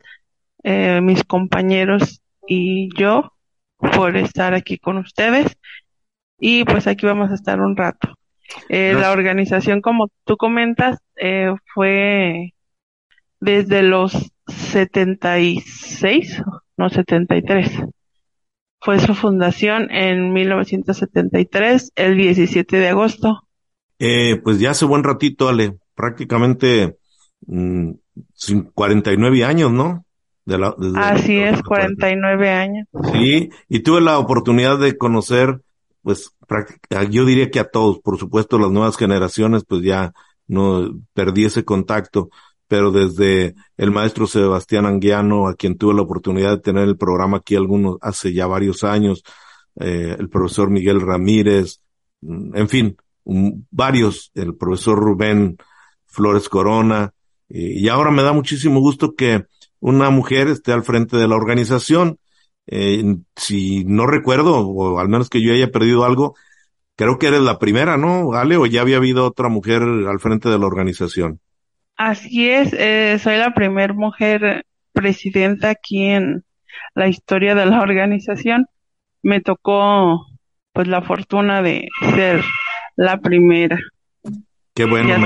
eh, 0.63 0.99
mis 1.01 1.23
compañeros 1.23 2.21
y 2.47 2.89
yo 2.97 3.33
por 3.77 4.17
estar 4.17 4.53
aquí 4.53 4.77
con 4.77 4.97
ustedes. 4.97 5.57
Y 6.39 6.65
pues 6.65 6.87
aquí 6.87 7.05
vamos 7.05 7.31
a 7.31 7.35
estar 7.35 7.59
un 7.61 7.75
rato. 7.75 8.16
Eh, 8.69 8.93
la 8.93 9.11
organización, 9.11 9.81
como 9.81 10.09
tú 10.25 10.37
comentas, 10.37 10.99
eh, 11.15 11.53
fue 11.73 12.53
desde 13.39 13.83
los 13.83 14.31
76, 14.47 16.41
no 16.77 16.89
73. 16.89 17.83
Fue 18.79 18.99
su 18.99 19.15
fundación 19.15 19.89
en 19.91 20.33
1973, 20.33 21.91
el 21.95 22.17
17 22.17 22.77
de 22.77 22.87
agosto. 22.89 23.41
Eh, 23.99 24.39
pues 24.43 24.59
ya 24.59 24.71
hace 24.71 24.85
buen 24.85 25.03
ratito, 25.03 25.49
Ale, 25.49 25.77
prácticamente 25.95 26.97
mm, 27.47 27.91
49 28.73 29.43
años, 29.43 29.71
¿no? 29.71 30.05
De 30.45 30.57
la, 30.57 30.75
Así 30.95 31.37
es, 31.37 31.61
49 31.61 32.49
años. 32.49 32.87
Sí, 33.11 33.49
y 33.67 33.79
tuve 33.79 33.99
la 33.99 34.17
oportunidad 34.17 34.79
de 34.79 34.97
conocer 34.97 35.59
pues 36.07 36.31
yo 37.09 37.25
diría 37.25 37.51
que 37.51 37.59
a 37.59 37.69
todos, 37.69 37.99
por 37.99 38.17
supuesto 38.17 38.57
las 38.57 38.71
nuevas 38.71 38.95
generaciones 38.95 39.65
pues 39.67 39.83
ya 39.83 40.13
no 40.47 40.89
perdí 41.11 41.43
ese 41.43 41.65
contacto, 41.65 42.29
pero 42.69 42.91
desde 42.91 43.55
el 43.75 43.91
maestro 43.91 44.25
Sebastián 44.25 44.85
Anguiano, 44.85 45.49
a 45.49 45.55
quien 45.55 45.77
tuve 45.77 45.93
la 45.93 46.03
oportunidad 46.03 46.51
de 46.51 46.61
tener 46.61 46.87
el 46.87 46.95
programa 46.95 47.39
aquí 47.39 47.57
algunos, 47.57 47.97
hace 47.99 48.31
ya 48.31 48.47
varios 48.47 48.85
años, 48.85 49.21
eh, 49.81 50.15
el 50.17 50.29
profesor 50.29 50.69
Miguel 50.69 51.01
Ramírez, 51.01 51.81
mm, 52.21 52.55
en 52.55 52.69
fin, 52.69 52.97
varios, 53.25 54.31
el 54.33 54.55
profesor 54.55 54.97
Rubén 54.97 55.57
Flores 56.05 56.47
Corona, 56.47 57.11
y 57.49 57.85
ahora 57.89 58.11
me 58.11 58.23
da 58.23 58.31
muchísimo 58.31 58.79
gusto 58.79 59.13
que 59.13 59.43
una 59.81 60.09
mujer 60.09 60.47
esté 60.47 60.71
al 60.71 60.85
frente 60.85 61.17
de 61.17 61.27
la 61.27 61.35
organización 61.35 62.17
eh, 62.67 63.15
si 63.35 63.85
no 63.85 64.05
recuerdo, 64.05 64.67
o 64.67 64.99
al 64.99 65.09
menos 65.09 65.29
que 65.29 65.41
yo 65.41 65.53
haya 65.53 65.71
perdido 65.71 66.03
algo, 66.03 66.35
creo 66.95 67.17
que 67.17 67.27
eres 67.27 67.41
la 67.41 67.59
primera, 67.59 67.97
¿no, 67.97 68.33
Ale? 68.33 68.57
¿O 68.57 68.65
ya 68.65 68.81
había 68.81 68.97
habido 68.97 69.25
otra 69.25 69.49
mujer 69.49 69.81
al 69.81 70.19
frente 70.19 70.49
de 70.49 70.59
la 70.59 70.65
organización? 70.65 71.39
Así 71.95 72.49
es, 72.49 72.73
eh, 72.73 73.17
soy 73.23 73.37
la 73.37 73.53
primera 73.53 73.93
mujer 73.93 74.65
presidenta 74.91 75.69
aquí 75.69 76.05
en 76.05 76.43
la 76.93 77.07
historia 77.07 77.55
de 77.55 77.65
la 77.65 77.81
organización. 77.81 78.67
Me 79.23 79.41
tocó, 79.41 80.27
pues, 80.73 80.87
la 80.87 81.01
fortuna 81.01 81.61
de 81.61 81.87
ser 82.15 82.43
la 82.95 83.19
primera. 83.19 83.79
Qué 84.73 84.85
bueno. 84.85 85.17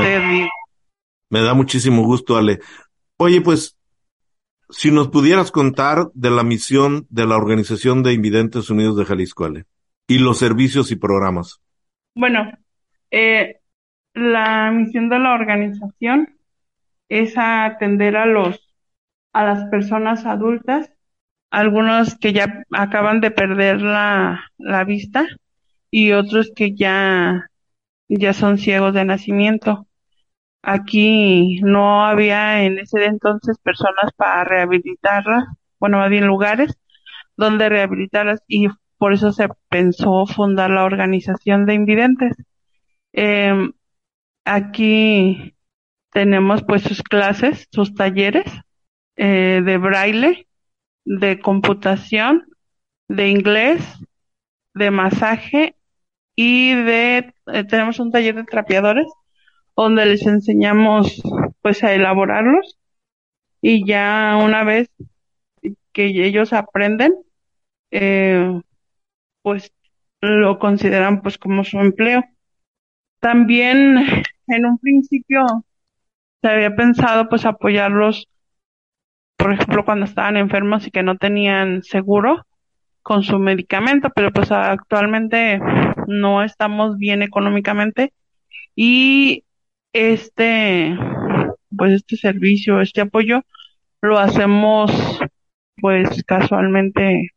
me 1.30 1.42
da 1.42 1.54
muchísimo 1.54 2.04
gusto, 2.04 2.38
Ale. 2.38 2.60
Oye, 3.18 3.42
pues, 3.42 3.78
si 4.72 4.92
nos 4.92 5.10
pudieras 5.10 5.51
contar 5.51 6.08
de 6.13 6.32
la 6.32 6.44
misión 6.44 7.06
de 7.10 7.25
la 7.25 7.38
Organización 7.38 8.04
de 8.04 8.13
Invidentes 8.13 8.70
Unidos 8.70 8.98
de 8.98 9.06
Jalisco, 9.06 9.46
Ale, 9.46 9.66
y 10.08 10.20
los 10.20 10.40
servicios 10.40 10.92
y 10.92 10.96
programas. 10.96 11.62
Bueno, 12.16 12.51
eh, 13.12 13.60
la 14.13 14.72
misión 14.72 15.10
de 15.10 15.20
la 15.20 15.34
organización 15.34 16.38
es 17.10 17.34
atender 17.38 18.16
a 18.16 18.25
los 18.25 18.68
a 19.34 19.46
las 19.46 19.70
personas 19.70 20.25
adultas, 20.25 20.92
algunos 21.51 22.16
que 22.16 22.34
ya 22.34 22.66
acaban 22.72 23.22
de 23.22 23.32
perder 23.32 23.82
la, 23.82 24.51
la 24.58 24.84
vista 24.84 25.25
y 25.90 26.12
otros 26.12 26.51
que 26.54 26.75
ya 26.75 27.50
ya 28.10 28.34
son 28.34 28.58
ciegos 28.58 28.94
de 28.94 29.06
nacimiento. 29.06 29.88
Aquí 30.63 31.60
no 31.63 32.06
había 32.06 32.63
en 32.63 32.80
ese 32.80 33.06
entonces 33.06 33.58
personas 33.63 34.12
para 34.15 34.44
rehabilitarlas, 34.44 35.46
bueno, 35.80 35.98
más 35.98 36.10
bien 36.10 36.27
lugares 36.27 36.77
donde 37.38 37.70
rehabilitarlas 37.70 38.41
y 38.48 38.68
por 38.98 39.13
eso 39.13 39.32
se 39.32 39.50
pensó 39.70 40.25
fundar 40.27 40.70
la 40.70 40.86
organización 40.86 41.65
de 41.65 41.74
invidentes. 41.74 42.36
Em, 43.13 43.74
aquí 44.46 45.56
tenemos 46.12 46.63
pues 46.63 46.84
sus 46.84 47.01
clases, 47.03 47.68
sus 47.72 47.96
talleres 47.96 48.46
eh, 49.15 49.62
de 49.65 49.77
braille, 49.77 50.48
de 51.06 51.39
computación, 51.39 52.46
de 53.08 53.30
inglés, 53.30 53.84
de 54.74 54.91
masaje 54.91 55.75
y 56.36 56.74
de 56.75 57.34
eh, 57.48 57.63
tenemos 57.65 58.00
un 58.00 58.12
taller 58.12 58.36
de 58.36 58.44
trapeadores 58.44 59.08
donde 59.75 60.06
les 60.06 60.25
enseñamos 60.25 61.22
pues 61.62 61.84
a 61.84 61.94
elaborarlos 61.94 62.78
y 63.62 63.86
ya 63.86 64.40
una 64.44 64.63
vez 64.63 64.90
que 65.94 66.06
ellos 66.06 66.54
aprenden, 66.54 67.13
eh, 67.92 68.62
pues 69.42 69.72
lo 70.22 70.60
consideran 70.60 71.22
pues 71.22 71.38
como 71.38 71.63
su 71.63 71.80
empleo. 71.80 72.24
También 73.20 73.98
en 74.48 74.66
un 74.66 74.78
principio 74.80 75.46
se 76.42 76.50
había 76.50 76.75
pensado 76.75 77.30
pues 77.30 77.46
apoyarlos, 77.46 78.28
por 79.38 79.54
ejemplo, 79.54 79.86
cuando 79.86 80.06
estaban 80.06 80.38
enfermos 80.38 80.88
y 80.88 80.92
que 80.92 81.04
no 81.04 81.18
tenían 81.18 81.84
seguro 81.84 82.46
con 83.04 83.24
su 83.24 83.40
medicamento, 83.40 84.10
pero 84.16 84.32
pues 84.32 84.51
actualmente 84.51 85.60
no 86.08 86.44
estamos 86.44 86.98
bien 86.98 87.22
económicamente 87.24 88.13
y 88.75 89.44
este, 89.94 90.98
pues 91.78 91.94
este 91.94 92.18
servicio, 92.18 92.82
este 92.82 93.02
apoyo, 93.02 93.42
lo 94.02 94.18
hacemos 94.20 94.92
pues 95.78 96.24
casualmente 96.26 97.30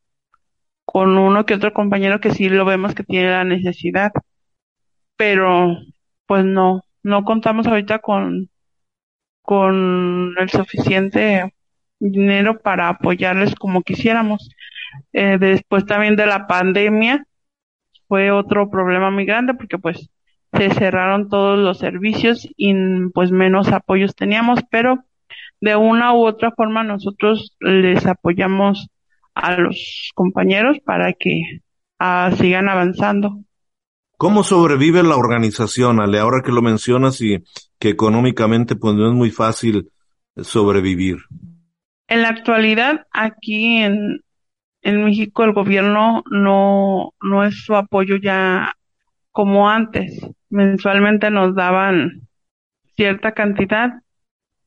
con 0.84 1.16
uno 1.18 1.46
que 1.46 1.54
otro 1.54 1.72
compañero 1.72 2.20
que 2.20 2.30
sí 2.30 2.48
lo 2.48 2.64
vemos 2.64 2.94
que 2.94 3.04
tiene 3.04 3.30
la 3.30 3.44
necesidad, 3.44 4.12
pero 5.16 5.76
pues 6.26 6.44
no, 6.44 6.82
no 7.02 7.24
contamos 7.24 7.66
ahorita 7.66 7.98
con, 8.00 8.50
con 9.42 10.34
el 10.38 10.50
suficiente 10.50 11.52
dinero 11.98 12.60
para 12.60 12.88
apoyarles 12.88 13.54
como 13.54 13.82
quisiéramos. 13.82 14.50
Eh, 15.12 15.38
después 15.38 15.86
también 15.86 16.16
de 16.16 16.26
la 16.26 16.46
pandemia 16.46 17.26
fue 18.08 18.30
otro 18.30 18.70
problema 18.70 19.10
muy 19.10 19.24
grande 19.24 19.54
porque 19.54 19.78
pues 19.78 20.08
se 20.56 20.70
cerraron 20.70 21.28
todos 21.28 21.58
los 21.58 21.78
servicios 21.78 22.48
y 22.56 22.74
pues 23.12 23.30
menos 23.30 23.68
apoyos 23.68 24.14
teníamos, 24.14 24.60
pero 24.70 25.04
de 25.60 25.76
una 25.76 26.14
u 26.14 26.26
otra 26.26 26.52
forma 26.52 26.84
nosotros 26.84 27.56
les 27.60 28.06
apoyamos 28.06 28.88
a 29.34 29.56
los 29.56 30.10
compañeros 30.14 30.78
para 30.84 31.12
que 31.12 31.62
ah, 31.98 32.30
sigan 32.36 32.68
avanzando. 32.68 33.40
¿Cómo 34.16 34.44
sobrevive 34.44 35.02
la 35.02 35.16
organización, 35.16 36.00
Ale? 36.00 36.18
Ahora 36.18 36.42
que 36.44 36.52
lo 36.52 36.62
mencionas 36.62 37.20
y 37.20 37.42
que 37.78 37.88
económicamente 37.88 38.76
pues 38.76 38.94
no 38.94 39.08
es 39.08 39.14
muy 39.14 39.30
fácil 39.30 39.90
sobrevivir. 40.36 41.16
En 42.06 42.22
la 42.22 42.28
actualidad, 42.28 43.06
aquí 43.10 43.78
en, 43.78 44.20
en 44.82 45.04
México 45.04 45.42
el 45.44 45.52
gobierno 45.52 46.22
no, 46.30 47.12
no 47.20 47.44
es 47.44 47.64
su 47.64 47.74
apoyo 47.74 48.16
ya 48.16 48.74
como 49.32 49.68
antes 49.68 50.20
mensualmente 50.54 51.30
nos 51.30 51.54
daban 51.54 52.28
cierta 52.96 53.32
cantidad 53.32 53.90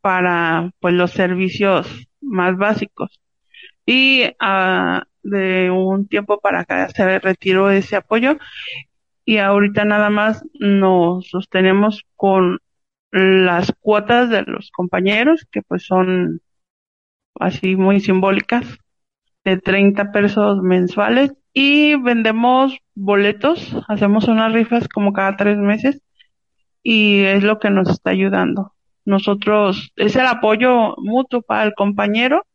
para 0.01 0.71
pues 0.79 0.93
los 0.93 1.11
servicios 1.11 2.07
más 2.21 2.57
básicos. 2.57 3.19
Y 3.85 4.25
uh, 4.25 5.01
de 5.23 5.71
un 5.71 6.07
tiempo 6.07 6.39
para 6.39 6.61
acá 6.61 6.89
se 6.89 7.19
retiró 7.19 7.71
ese 7.71 7.95
apoyo 7.95 8.37
y 9.25 9.37
ahorita 9.37 9.85
nada 9.85 10.09
más 10.09 10.43
nos 10.59 11.29
sostenemos 11.29 12.03
con 12.15 12.59
las 13.11 13.73
cuotas 13.79 14.29
de 14.29 14.43
los 14.43 14.71
compañeros, 14.71 15.47
que 15.51 15.61
pues 15.61 15.85
son 15.85 16.41
así 17.39 17.75
muy 17.77 18.01
simbólicas, 18.01 18.65
de 19.45 19.57
30 19.57 20.11
pesos 20.11 20.61
mensuales 20.61 21.33
y 21.59 21.95
vendemos 21.95 22.77
boletos, 22.93 23.75
hacemos 23.87 24.27
unas 24.27 24.53
rifas 24.53 24.87
como 24.87 25.11
cada 25.11 25.35
tres 25.37 25.57
meses 25.57 26.03
y 26.83 27.23
es 27.23 27.43
lo 27.43 27.57
que 27.57 27.71
nos 27.71 27.89
está 27.89 28.11
ayudando. 28.11 28.75
Nosotros, 29.05 29.91
es 29.95 30.15
el 30.15 30.27
apoyo 30.27 30.93
mutuo 30.97 31.41
para 31.41 31.63
el 31.63 31.73
compañero 31.73 32.45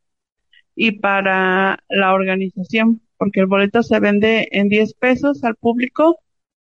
y 0.73 1.01
para 1.01 1.79
la 1.89 2.13
organización, 2.13 3.01
porque 3.17 3.41
el 3.41 3.47
boleto 3.47 3.83
se 3.83 3.99
vende 3.99 4.47
en 4.53 4.69
10 4.69 4.93
pesos 4.93 5.43
al 5.43 5.57
público, 5.57 6.19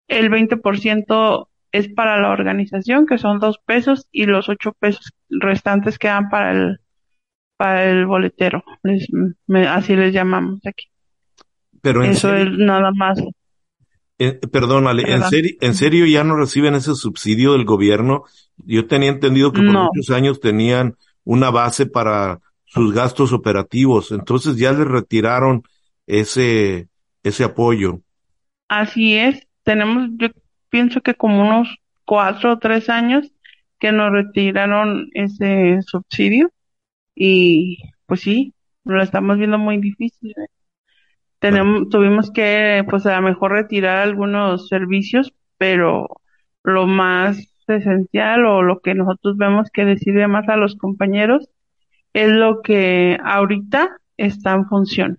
el 0.07 0.31
20% 0.31 1.49
es 1.73 1.89
para 1.89 2.21
la 2.21 2.29
organización, 2.29 3.07
que 3.07 3.17
son 3.17 3.39
2 3.39 3.59
pesos, 3.65 4.07
y 4.13 4.27
los 4.27 4.51
8 4.51 4.75
pesos 4.79 5.15
restantes 5.31 5.99
quedan 5.99 6.29
para 6.29 6.51
el, 6.53 6.81
para 7.57 7.91
el 7.91 8.05
boletero, 8.05 8.65
así 9.71 9.97
les 9.97 10.13
llamamos 10.13 10.61
aquí. 10.67 10.91
Pero 11.83 12.03
Eso 12.03 12.35
es 12.35 12.49
nada 12.51 12.91
más. 12.93 13.19
Eh, 14.19 14.41
perdón, 14.51 14.87
¿en, 14.99 15.23
serio, 15.25 15.57
¿en 15.61 15.75
serio 15.75 16.05
ya 16.07 16.25
no 16.25 16.37
reciben 16.37 16.75
ese 16.75 16.95
subsidio 16.95 17.53
del 17.53 17.65
gobierno? 17.65 18.25
Yo 18.57 18.87
tenía 18.87 19.11
entendido 19.11 19.53
que 19.53 19.63
por 19.63 19.73
muchos 19.73 20.11
años 20.11 20.41
tenían 20.41 20.97
una 21.23 21.51
base 21.51 21.87
para 21.87 22.41
sus 22.65 22.93
gastos 22.93 23.33
operativos, 23.33 24.11
entonces 24.11 24.57
ya 24.57 24.73
les 24.73 24.87
retiraron 24.87 25.63
ese, 26.07 26.89
ese 27.23 27.45
apoyo. 27.45 28.01
Así 28.69 29.15
es, 29.15 29.47
tenemos, 29.63 30.11
yo 30.17 30.29
pienso 30.69 31.01
que 31.01 31.15
como 31.15 31.47
unos 31.47 31.69
cuatro 32.05 32.55
o 32.55 32.59
tres 32.59 32.89
años 32.91 33.31
que 33.79 33.93
nos 33.93 34.11
retiraron 34.11 35.09
ese 35.13 35.81
subsidio 35.83 36.51
y 37.15 37.79
pues 38.07 38.23
sí, 38.23 38.55
lo 38.85 39.03
estamos 39.03 39.39
viendo 39.39 39.59
muy 39.59 39.79
difícil. 39.79 40.31
¿eh? 40.31 40.47
Tenemos, 41.39 41.89
tuvimos 41.89 42.31
que, 42.31 42.85
pues 42.89 43.07
a 43.07 43.21
lo 43.21 43.29
mejor 43.29 43.53
retirar 43.53 43.99
algunos 43.99 44.69
servicios, 44.69 45.33
pero 45.57 46.09
lo 46.65 46.87
más 46.87 47.39
esencial 47.69 48.47
o 48.47 48.63
lo 48.63 48.81
que 48.81 48.95
nosotros 48.95 49.37
vemos 49.37 49.69
que 49.73 49.85
decide 49.85 50.27
más 50.27 50.49
a 50.49 50.57
los 50.57 50.77
compañeros 50.77 51.49
es 52.13 52.31
lo 52.31 52.63
que 52.63 53.19
ahorita 53.23 54.01
está 54.17 54.53
en 54.53 54.67
función. 54.67 55.19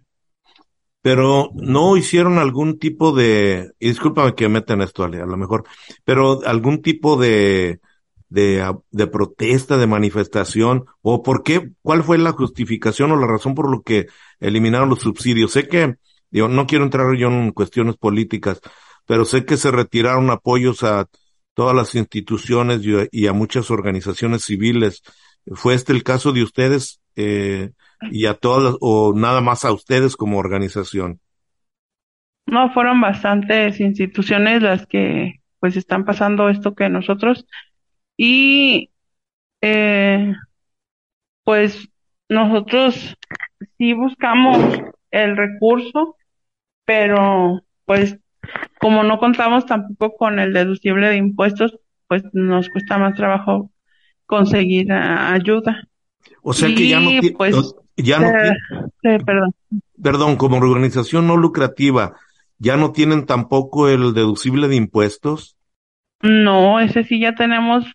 Pero 1.02 1.52
no 1.54 1.96
hicieron 1.96 2.40
algún 2.40 2.78
tipo 2.78 3.14
de, 3.14 3.72
y 3.80 3.90
discúlpame 3.90 4.36
que 4.36 4.50
meten 4.50 4.82
esto 4.82 5.06
a 5.06 5.08
lo 5.08 5.38
mejor, 5.38 5.64
pero 6.04 6.42
algún 6.46 6.82
tipo 6.82 7.16
de, 7.16 7.80
de, 8.28 8.76
de 8.92 9.08
protesta, 9.08 9.78
de 9.78 9.88
manifestación, 9.88 10.86
o 11.02 11.24
por 11.24 11.44
qué, 11.44 11.72
cuál 11.82 12.04
fue 12.04 12.18
la 12.18 12.34
justificación 12.34 13.12
o 13.12 13.16
la 13.16 13.28
razón 13.28 13.56
por 13.56 13.72
lo 13.72 13.82
que 13.82 14.08
eliminaron 14.42 14.90
los 14.90 15.00
subsidios. 15.00 15.54
Sé 15.54 15.70
que 15.70 15.96
Digo, 16.32 16.48
no 16.48 16.68
quiero 16.68 16.84
entrar 16.84 17.16
yo 17.16 17.28
en 17.28 17.52
cuestiones 17.52 17.98
políticas, 17.98 18.62
pero 19.06 19.26
sé 19.26 19.46
que 19.46 19.58
se 19.58 19.72
retiraron 19.72 20.30
apoyos 20.30 20.84
a 20.84 21.08
todas 21.54 21.76
las 21.76 21.96
instituciones 21.96 22.82
y 23.12 23.28
a, 23.28 23.34
muchas 23.34 23.72
organizaciones 23.72 24.46
civiles. 24.46 25.02
¿Fue 25.56 25.74
este 25.74 25.94
el 25.94 26.04
caso 26.04 26.32
de 26.32 26.44
ustedes 26.44 27.02
eh, 27.16 27.72
y 28.12 28.28
a 28.28 28.36
todas, 28.36 28.76
o 28.80 29.14
nada 29.14 29.42
más 29.42 29.66
a 29.66 29.72
ustedes 29.72 30.16
como 30.16 30.38
organización? 30.38 31.20
No, 32.46 32.72
fueron 32.74 33.02
bastantes 33.02 33.80
instituciones 33.80 34.62
las 34.62 34.86
que 34.88 35.42
pues 35.60 35.76
están 35.76 36.06
pasando 36.06 36.50
esto 36.50 36.74
que 36.74 36.90
nosotros 36.90 37.46
y 38.16 38.90
eh, 39.62 40.34
pues 41.44 41.90
nosotros 42.30 43.16
sí 43.78 43.94
buscamos 43.94 44.58
el 45.12 45.36
recurso 45.36 46.16
pero 46.90 47.62
pues 47.86 48.18
como 48.80 49.04
no 49.04 49.20
contamos 49.20 49.68
tampoco 49.68 50.18
con 50.18 50.40
el 50.40 50.54
deducible 50.54 51.10
de 51.10 51.18
impuestos, 51.18 51.78
pues 52.08 52.24
nos 52.34 52.68
cuesta 52.70 52.98
más 52.98 53.16
trabajo 53.16 53.70
conseguir 54.26 54.92
ayuda. 54.92 55.88
O 56.42 56.52
sea 56.52 56.74
que 56.74 56.88
ya 56.88 57.00
no, 57.00 57.12
pues, 57.38 57.76
ya 57.96 58.20
no 58.20 58.32
perdón. 59.02 59.54
perdón, 60.02 60.36
como 60.36 60.58
organización 60.58 61.28
no 61.28 61.38
lucrativa, 61.38 62.16
¿ya 62.58 62.76
no 62.76 62.92
tienen 62.92 63.28
tampoco 63.28 63.88
el 63.88 64.16
deducible 64.16 64.68
de 64.68 64.78
impuestos? 64.78 65.58
No, 66.24 66.80
ese 66.80 67.04
sí 67.04 67.20
ya 67.20 67.36
tenemos 67.36 67.86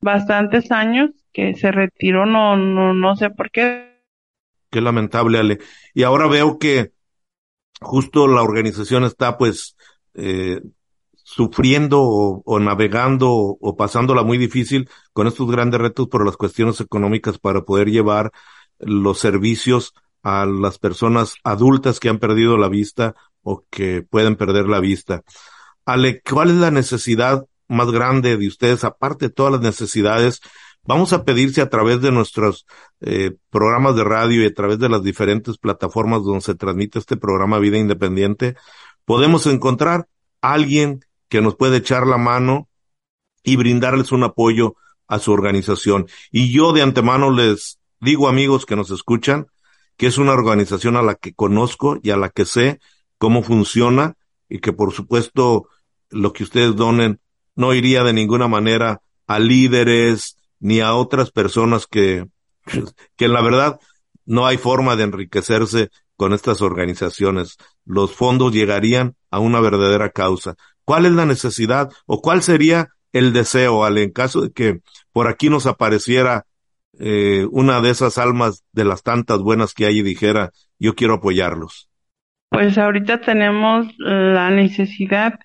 bastantes 0.00 0.72
años 0.72 1.10
que 1.34 1.52
se 1.52 1.70
retiró, 1.70 2.24
no, 2.24 2.56
no, 2.56 2.94
no 2.94 3.14
sé 3.14 3.28
por 3.28 3.50
qué. 3.50 4.00
Qué 4.70 4.80
lamentable, 4.80 5.38
Ale. 5.38 5.58
Y 5.92 6.04
ahora 6.04 6.28
veo 6.28 6.58
que 6.58 6.92
justo 7.80 8.26
la 8.26 8.42
organización 8.42 9.04
está 9.04 9.38
pues 9.38 9.76
eh, 10.14 10.60
sufriendo 11.14 12.02
o, 12.02 12.58
navegando 12.58 13.30
o, 13.30 13.58
o, 13.60 13.76
pasándola 13.76 14.22
muy 14.22 14.38
difícil 14.38 14.88
con 15.12 15.26
estos 15.26 15.50
grandes 15.50 15.80
retos 15.80 16.08
por 16.08 16.24
las 16.24 16.36
cuestiones 16.36 16.80
económicas 16.80 17.38
para 17.38 17.62
poder 17.62 17.90
llevar 17.90 18.32
los 18.78 19.18
servicios 19.18 19.94
a 20.22 20.46
las 20.46 20.78
personas 20.78 21.34
adultas 21.44 22.00
que 22.00 22.08
han 22.08 22.18
perdido 22.18 22.56
la 22.56 22.68
vista 22.68 23.14
o 23.42 23.64
que 23.70 24.02
pueden 24.02 24.36
perder 24.36 24.66
la 24.66 24.80
vista. 24.80 25.22
Ale, 25.84 26.20
¿cuál 26.22 26.50
es 26.50 26.56
la 26.56 26.70
necesidad 26.70 27.46
más 27.68 27.90
grande 27.90 28.36
de 28.36 28.48
ustedes, 28.48 28.84
aparte 28.84 29.26
de 29.26 29.34
todas 29.34 29.52
las 29.52 29.60
necesidades 29.60 30.40
Vamos 30.88 31.12
a 31.12 31.22
pedirse 31.22 31.60
a 31.60 31.68
través 31.68 32.00
de 32.00 32.10
nuestros 32.10 32.64
eh, 33.02 33.36
programas 33.50 33.94
de 33.94 34.04
radio 34.04 34.42
y 34.42 34.46
a 34.46 34.54
través 34.54 34.78
de 34.78 34.88
las 34.88 35.02
diferentes 35.02 35.58
plataformas 35.58 36.24
donde 36.24 36.40
se 36.40 36.54
transmite 36.54 36.98
este 36.98 37.18
programa 37.18 37.58
Vida 37.58 37.76
Independiente, 37.76 38.56
podemos 39.04 39.46
encontrar 39.46 40.08
a 40.40 40.54
alguien 40.54 41.04
que 41.28 41.42
nos 41.42 41.56
puede 41.56 41.76
echar 41.76 42.06
la 42.06 42.16
mano 42.16 42.70
y 43.42 43.56
brindarles 43.56 44.12
un 44.12 44.24
apoyo 44.24 44.76
a 45.08 45.18
su 45.18 45.30
organización. 45.30 46.06
Y 46.32 46.52
yo 46.52 46.72
de 46.72 46.80
antemano 46.80 47.32
les 47.32 47.78
digo 48.00 48.26
amigos 48.26 48.64
que 48.64 48.74
nos 48.74 48.90
escuchan 48.90 49.48
que 49.98 50.06
es 50.06 50.16
una 50.16 50.32
organización 50.32 50.96
a 50.96 51.02
la 51.02 51.16
que 51.16 51.34
conozco 51.34 51.98
y 52.02 52.12
a 52.12 52.16
la 52.16 52.30
que 52.30 52.46
sé 52.46 52.80
cómo 53.18 53.42
funciona 53.42 54.14
y 54.48 54.60
que 54.60 54.72
por 54.72 54.94
supuesto 54.94 55.68
lo 56.08 56.32
que 56.32 56.44
ustedes 56.44 56.76
donen 56.76 57.20
no 57.56 57.74
iría 57.74 58.04
de 58.04 58.14
ninguna 58.14 58.48
manera 58.48 59.02
a 59.26 59.38
líderes, 59.38 60.37
ni 60.60 60.80
a 60.80 60.94
otras 60.94 61.30
personas 61.30 61.86
que, 61.86 62.26
que 63.16 63.28
la 63.28 63.42
verdad 63.42 63.80
no 64.26 64.46
hay 64.46 64.58
forma 64.58 64.96
de 64.96 65.04
enriquecerse 65.04 65.90
con 66.16 66.32
estas 66.32 66.60
organizaciones. 66.60 67.56
Los 67.84 68.14
fondos 68.14 68.52
llegarían 68.52 69.14
a 69.30 69.38
una 69.38 69.60
verdadera 69.60 70.10
causa. 70.10 70.54
¿Cuál 70.84 71.06
es 71.06 71.12
la 71.12 71.26
necesidad 71.26 71.90
o 72.06 72.20
cuál 72.20 72.42
sería 72.42 72.88
el 73.12 73.32
deseo, 73.32 73.84
al 73.84 73.98
en 73.98 74.10
caso 74.10 74.42
de 74.42 74.50
que 74.52 74.80
por 75.12 75.28
aquí 75.28 75.48
nos 75.48 75.66
apareciera 75.66 76.44
eh, 76.98 77.46
una 77.50 77.80
de 77.80 77.90
esas 77.90 78.18
almas 78.18 78.64
de 78.72 78.84
las 78.84 79.02
tantas 79.02 79.38
buenas 79.40 79.72
que 79.72 79.86
hay 79.86 80.00
y 80.00 80.02
dijera, 80.02 80.50
yo 80.78 80.94
quiero 80.94 81.14
apoyarlos? 81.14 81.88
Pues 82.50 82.76
ahorita 82.78 83.20
tenemos 83.20 83.86
la 83.98 84.50
necesidad 84.50 85.38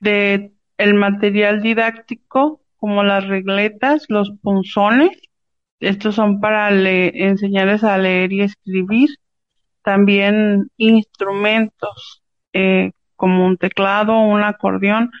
de 0.00 0.52
el 0.78 0.94
material 0.94 1.62
didáctico 1.62 2.63
como 2.84 3.02
las 3.02 3.26
regletas, 3.26 4.04
los 4.10 4.32
punzones. 4.42 5.16
Estos 5.80 6.16
son 6.16 6.38
para 6.42 6.68
enseñarles 6.68 7.82
a 7.82 7.96
leer 7.96 8.30
y 8.30 8.42
escribir. 8.42 9.08
También 9.82 10.70
instrumentos 10.76 12.22
eh, 12.52 12.90
como 13.16 13.46
un 13.46 13.56
teclado, 13.56 14.20
un 14.20 14.42
acordeón. 14.42 15.12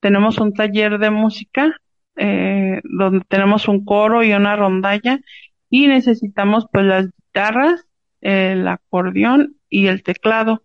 Tenemos 0.00 0.38
un 0.38 0.54
taller 0.54 0.98
de 0.98 1.10
música 1.10 1.76
eh, 2.16 2.80
donde 2.84 3.20
tenemos 3.28 3.68
un 3.68 3.84
coro 3.84 4.24
y 4.24 4.32
una 4.32 4.56
rondalla 4.56 5.18
y 5.68 5.88
necesitamos 5.88 6.68
pues 6.72 6.86
las 6.86 7.04
guitarras, 7.04 7.84
el 8.22 8.66
acordeón 8.66 9.56
y 9.68 9.88
el 9.88 10.02
teclado. 10.02 10.62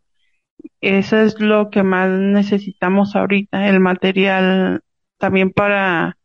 Eso 0.79 1.17
es 1.17 1.37
lo 1.41 1.69
que 1.69 1.83
más 1.83 2.09
necesitamos 2.11 3.13
ahorita, 3.13 3.67
el 3.67 3.81
material 3.81 4.83
también 5.17 5.51
para 5.51 6.15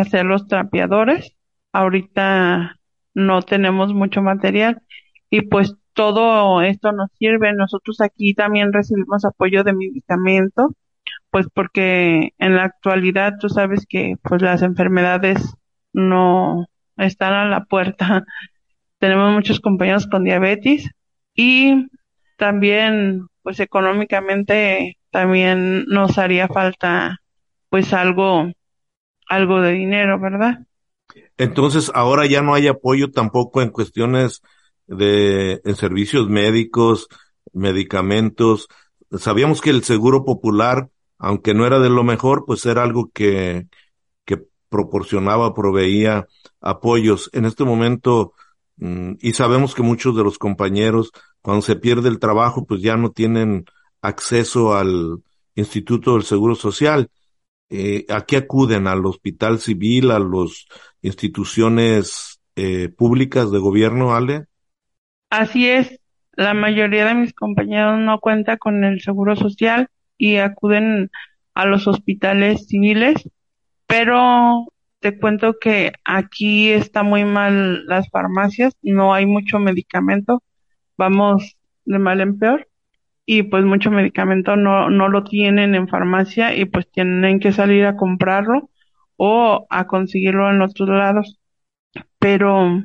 hacer 0.00 0.26
los 0.26 0.48
trapeadores. 0.48 1.36
Ahorita 1.72 2.76
no 3.14 3.42
tenemos 3.42 3.94
mucho 3.94 4.22
material 4.22 4.82
y 5.30 5.42
pues 5.42 5.76
todo 5.92 6.62
esto 6.62 6.92
nos 6.92 7.10
sirve. 7.18 7.52
Nosotros 7.52 8.00
aquí 8.00 8.34
también 8.34 8.72
recibimos 8.72 9.24
apoyo 9.24 9.62
de 9.64 9.72
medicamento, 9.72 10.74
pues 11.30 11.46
porque 11.52 12.32
en 12.38 12.56
la 12.56 12.64
actualidad 12.64 13.34
tú 13.40 13.48
sabes 13.48 13.86
que 13.88 14.16
pues 14.22 14.42
las 14.42 14.62
enfermedades 14.62 15.54
no 15.92 16.66
están 16.96 17.32
a 17.32 17.48
la 17.48 17.64
puerta. 17.64 18.24
Tenemos 18.98 19.32
muchos 19.32 19.60
compañeros 19.60 20.06
con 20.08 20.24
diabetes 20.24 20.90
y 21.34 21.86
también 22.36 23.26
pues 23.42 23.60
económicamente 23.60 24.98
también 25.10 25.84
nos 25.86 26.18
haría 26.18 26.48
falta 26.48 27.18
pues 27.68 27.92
algo 27.92 28.50
algo 29.28 29.60
de 29.60 29.72
dinero, 29.72 30.18
¿verdad? 30.18 30.60
Entonces, 31.36 31.90
ahora 31.94 32.26
ya 32.26 32.42
no 32.42 32.54
hay 32.54 32.66
apoyo 32.66 33.10
tampoco 33.10 33.62
en 33.62 33.70
cuestiones 33.70 34.42
de 34.86 35.60
en 35.64 35.76
servicios 35.76 36.28
médicos, 36.28 37.08
medicamentos. 37.52 38.68
Sabíamos 39.18 39.60
que 39.60 39.70
el 39.70 39.84
seguro 39.84 40.24
popular, 40.24 40.88
aunque 41.18 41.54
no 41.54 41.66
era 41.66 41.78
de 41.78 41.90
lo 41.90 42.04
mejor, 42.04 42.44
pues 42.46 42.66
era 42.66 42.82
algo 42.82 43.10
que, 43.12 43.66
que 44.24 44.42
proporcionaba, 44.68 45.54
proveía 45.54 46.26
apoyos. 46.60 47.30
En 47.32 47.44
este 47.44 47.64
momento, 47.64 48.32
mm, 48.76 49.14
y 49.20 49.32
sabemos 49.32 49.74
que 49.74 49.82
muchos 49.82 50.16
de 50.16 50.24
los 50.24 50.38
compañeros, 50.38 51.12
cuando 51.42 51.62
se 51.62 51.76
pierde 51.76 52.08
el 52.08 52.18
trabajo, 52.18 52.66
pues 52.66 52.82
ya 52.82 52.96
no 52.96 53.10
tienen 53.12 53.64
acceso 54.02 54.74
al 54.74 55.22
Instituto 55.54 56.14
del 56.14 56.24
Seguro 56.24 56.54
Social. 56.54 57.10
Eh, 57.70 58.06
¿A 58.08 58.24
qué 58.26 58.36
acuden? 58.36 58.86
¿Al 58.86 59.04
hospital 59.06 59.58
civil, 59.58 60.10
a 60.10 60.18
las 60.18 60.66
instituciones 61.02 62.40
eh, 62.56 62.88
públicas 62.88 63.50
de 63.50 63.58
gobierno, 63.58 64.14
Ale? 64.14 64.46
Así 65.30 65.68
es, 65.68 65.98
la 66.32 66.54
mayoría 66.54 67.06
de 67.06 67.14
mis 67.14 67.32
compañeros 67.32 67.98
no 67.98 68.20
cuenta 68.20 68.56
con 68.56 68.84
el 68.84 69.00
seguro 69.00 69.36
social 69.36 69.88
y 70.16 70.36
acuden 70.36 71.10
a 71.54 71.66
los 71.66 71.86
hospitales 71.86 72.66
civiles, 72.66 73.28
pero 73.86 74.66
te 75.00 75.18
cuento 75.18 75.56
que 75.60 75.92
aquí 76.04 76.70
está 76.70 77.02
muy 77.02 77.24
mal 77.24 77.86
las 77.86 78.08
farmacias, 78.10 78.74
no 78.82 79.14
hay 79.14 79.26
mucho 79.26 79.58
medicamento, 79.58 80.42
vamos 80.96 81.56
de 81.84 81.98
mal 81.98 82.20
en 82.20 82.38
peor 82.38 82.68
y 83.26 83.44
pues 83.44 83.64
mucho 83.64 83.90
medicamento 83.90 84.56
no, 84.56 84.90
no 84.90 85.08
lo 85.08 85.24
tienen 85.24 85.74
en 85.74 85.88
farmacia 85.88 86.54
y 86.54 86.66
pues 86.66 86.90
tienen 86.90 87.40
que 87.40 87.52
salir 87.52 87.86
a 87.86 87.96
comprarlo 87.96 88.70
o 89.16 89.66
a 89.70 89.86
conseguirlo 89.86 90.50
en 90.50 90.62
otros 90.62 90.88
lados. 90.88 91.38
Pero 92.18 92.82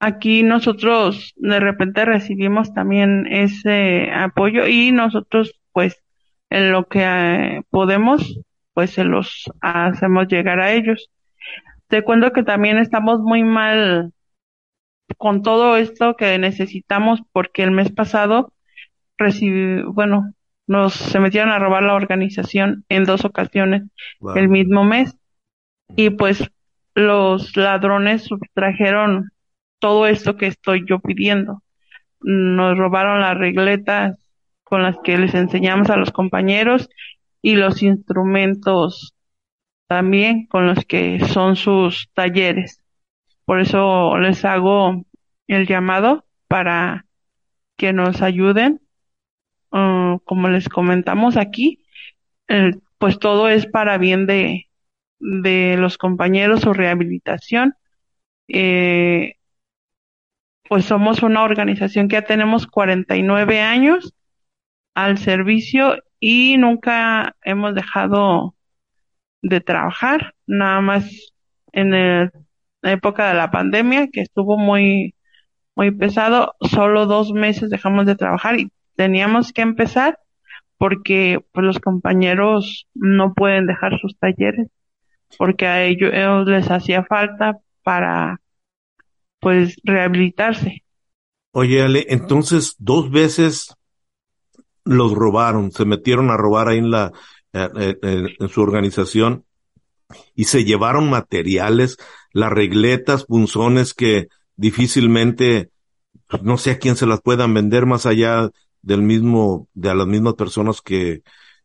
aquí 0.00 0.42
nosotros 0.42 1.34
de 1.36 1.60
repente 1.60 2.04
recibimos 2.04 2.72
también 2.74 3.26
ese 3.28 4.10
apoyo 4.12 4.66
y 4.66 4.92
nosotros 4.92 5.60
pues 5.72 6.02
en 6.50 6.72
lo 6.72 6.88
que 6.88 7.00
eh, 7.04 7.62
podemos 7.70 8.40
pues 8.74 8.90
se 8.92 9.04
los 9.04 9.50
hacemos 9.60 10.28
llegar 10.28 10.60
a 10.60 10.72
ellos. 10.72 11.10
Te 11.88 12.02
cuento 12.02 12.32
que 12.32 12.42
también 12.44 12.78
estamos 12.78 13.20
muy 13.20 13.44
mal 13.44 14.12
con 15.18 15.42
todo 15.42 15.76
esto 15.76 16.16
que 16.16 16.38
necesitamos 16.38 17.20
porque 17.32 17.62
el 17.62 17.72
mes 17.72 17.92
pasado 17.92 18.52
bueno, 19.92 20.32
nos 20.66 20.94
se 20.94 21.20
metieron 21.20 21.50
a 21.50 21.58
robar 21.58 21.82
la 21.82 21.94
organización 21.94 22.84
en 22.88 23.04
dos 23.04 23.24
ocasiones 23.24 23.82
el 24.34 24.48
mismo 24.48 24.84
mes 24.84 25.16
y 25.96 26.10
pues 26.10 26.48
los 26.94 27.56
ladrones 27.56 28.24
sustrajeron 28.24 29.30
todo 29.78 30.06
esto 30.06 30.36
que 30.36 30.46
estoy 30.46 30.84
yo 30.88 31.00
pidiendo. 31.00 31.62
Nos 32.20 32.76
robaron 32.76 33.20
las 33.20 33.36
regletas 33.36 34.16
con 34.62 34.82
las 34.82 34.96
que 35.02 35.18
les 35.18 35.34
enseñamos 35.34 35.90
a 35.90 35.96
los 35.96 36.12
compañeros 36.12 36.88
y 37.42 37.56
los 37.56 37.82
instrumentos 37.82 39.14
también 39.88 40.46
con 40.46 40.66
los 40.66 40.84
que 40.84 41.18
son 41.26 41.56
sus 41.56 42.10
talleres. 42.14 42.80
Por 43.44 43.58
eso 43.58 44.16
les 44.18 44.44
hago 44.44 45.04
el 45.48 45.66
llamado 45.66 46.24
para 46.46 47.06
que 47.76 47.92
nos 47.92 48.22
ayuden 48.22 48.80
Ah, 49.72 50.18
como 50.24 50.48
les 50.48 50.68
comentamos 50.68 51.36
aquí, 51.36 51.84
pues 52.98 53.18
todo 53.18 53.48
es 53.48 53.66
para 53.66 53.98
bien 53.98 54.26
de, 54.26 54.68
de 55.20 55.76
los 55.78 55.98
compañeros 55.98 56.66
o 56.66 56.72
rehabilitación. 56.72 57.74
Eh, 58.48 59.34
pues 60.68 60.84
somos 60.84 61.22
una 61.22 61.42
organización 61.42 62.08
que 62.08 62.14
ya 62.14 62.22
tenemos 62.22 62.66
49 62.66 63.60
años 63.60 64.14
al 64.94 65.18
servicio 65.18 65.96
y 66.20 66.58
nunca 66.58 67.36
hemos 67.42 67.74
dejado 67.74 68.54
de 69.42 69.60
trabajar, 69.60 70.34
nada 70.46 70.80
más 70.80 71.34
en 71.72 71.90
la 71.92 72.92
época 72.92 73.28
de 73.28 73.34
la 73.34 73.50
pandemia 73.50 74.08
que 74.12 74.20
estuvo 74.22 74.58
muy 74.58 75.14
muy 75.76 75.90
pesado, 75.92 76.54
solo 76.60 77.06
dos 77.06 77.32
meses 77.32 77.70
dejamos 77.70 78.06
de 78.06 78.16
trabajar 78.16 78.60
y 78.60 78.70
teníamos 79.00 79.54
que 79.54 79.62
empezar 79.62 80.18
porque 80.76 81.42
pues 81.52 81.64
los 81.64 81.78
compañeros 81.78 82.86
no 82.92 83.32
pueden 83.32 83.66
dejar 83.66 83.98
sus 83.98 84.18
talleres 84.18 84.68
porque 85.38 85.66
a 85.66 85.84
ellos, 85.84 86.12
les 86.46 86.70
hacía 86.70 87.02
falta 87.04 87.60
para 87.82 88.42
pues 89.38 89.76
rehabilitarse. 89.84 90.84
Oye, 91.52 91.80
Ale, 91.80 92.04
entonces 92.10 92.76
dos 92.78 93.10
veces 93.10 93.74
los 94.84 95.12
robaron, 95.12 95.72
se 95.72 95.86
metieron 95.86 96.30
a 96.30 96.36
robar 96.36 96.68
ahí 96.68 96.76
en 96.76 96.90
la 96.90 97.10
eh, 97.54 97.96
eh, 98.02 98.36
en 98.38 98.48
su 98.50 98.60
organización 98.60 99.46
y 100.34 100.44
se 100.44 100.66
llevaron 100.66 101.08
materiales, 101.08 101.96
las 102.34 102.50
regletas, 102.50 103.24
punzones 103.24 103.94
que 103.94 104.28
difícilmente 104.56 105.70
pues, 106.28 106.42
no 106.42 106.58
sé 106.58 106.72
a 106.72 106.78
quién 106.78 106.96
se 106.96 107.06
las 107.06 107.22
puedan 107.22 107.54
vender 107.54 107.86
más 107.86 108.04
allá 108.04 108.50
del 108.82 109.02
mismo, 109.02 109.68
de 109.74 109.90
a 109.90 109.94
las 109.94 110.06
mismas 110.06 110.34
personas 110.34 110.80
que, 110.80 111.22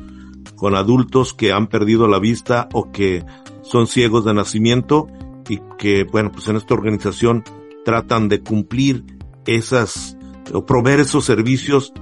con 0.56 0.74
adultos 0.74 1.34
que 1.34 1.52
han 1.52 1.66
perdido 1.66 2.08
la 2.08 2.18
vista 2.18 2.70
o 2.72 2.90
que 2.90 3.22
son 3.60 3.86
ciegos 3.86 4.24
de 4.24 4.32
nacimiento 4.32 5.08
y 5.46 5.60
que, 5.76 6.04
bueno, 6.04 6.32
pues 6.32 6.48
en 6.48 6.56
esta 6.56 6.72
organización 6.72 7.44
tratan 7.84 8.30
de 8.30 8.40
cumplir 8.40 9.04
esas 9.44 10.16
o 10.54 10.64
proveer 10.64 11.00
esos 11.00 11.26
servicios 11.26 11.92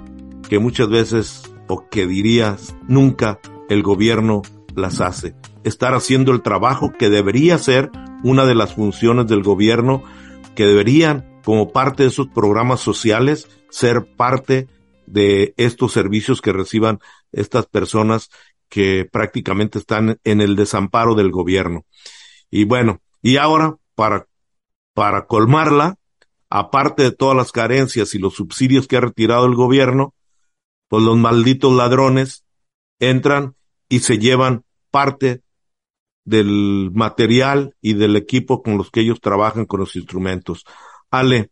que 0.48 0.60
muchas 0.60 0.88
veces 0.88 1.42
o 1.66 1.88
que 1.90 2.06
dirías 2.06 2.76
nunca 2.86 3.40
el 3.68 3.82
gobierno 3.82 4.42
las 4.76 5.00
hace. 5.00 5.34
Estar 5.64 5.92
haciendo 5.94 6.30
el 6.30 6.40
trabajo 6.40 6.92
que 6.96 7.10
debería 7.10 7.58
ser 7.58 7.90
una 8.22 8.44
de 8.44 8.54
las 8.54 8.74
funciones 8.74 9.26
del 9.26 9.42
gobierno, 9.42 10.02
que 10.60 10.66
deberían, 10.66 11.40
como 11.42 11.72
parte 11.72 12.02
de 12.02 12.10
esos 12.10 12.28
programas 12.28 12.80
sociales, 12.80 13.48
ser 13.70 14.14
parte 14.14 14.68
de 15.06 15.54
estos 15.56 15.90
servicios 15.90 16.42
que 16.42 16.52
reciban 16.52 16.98
estas 17.32 17.64
personas 17.64 18.28
que 18.68 19.08
prácticamente 19.10 19.78
están 19.78 20.20
en 20.22 20.42
el 20.42 20.56
desamparo 20.56 21.14
del 21.14 21.30
gobierno. 21.30 21.86
Y 22.50 22.64
bueno, 22.64 23.00
y 23.22 23.38
ahora, 23.38 23.76
para, 23.94 24.26
para 24.92 25.24
colmarla, 25.24 25.96
aparte 26.50 27.04
de 27.04 27.12
todas 27.12 27.38
las 27.38 27.52
carencias 27.52 28.14
y 28.14 28.18
los 28.18 28.34
subsidios 28.34 28.86
que 28.86 28.98
ha 28.98 29.00
retirado 29.00 29.46
el 29.46 29.54
gobierno, 29.54 30.12
pues 30.88 31.02
los 31.02 31.16
malditos 31.16 31.72
ladrones 31.72 32.44
entran 32.98 33.54
y 33.88 34.00
se 34.00 34.18
llevan 34.18 34.64
parte 34.90 35.40
del 36.30 36.90
material 36.94 37.74
y 37.82 37.94
del 37.94 38.16
equipo 38.16 38.62
con 38.62 38.78
los 38.78 38.90
que 38.90 39.00
ellos 39.00 39.20
trabajan 39.20 39.66
con 39.66 39.80
los 39.80 39.96
instrumentos. 39.96 40.64
Ale, 41.10 41.50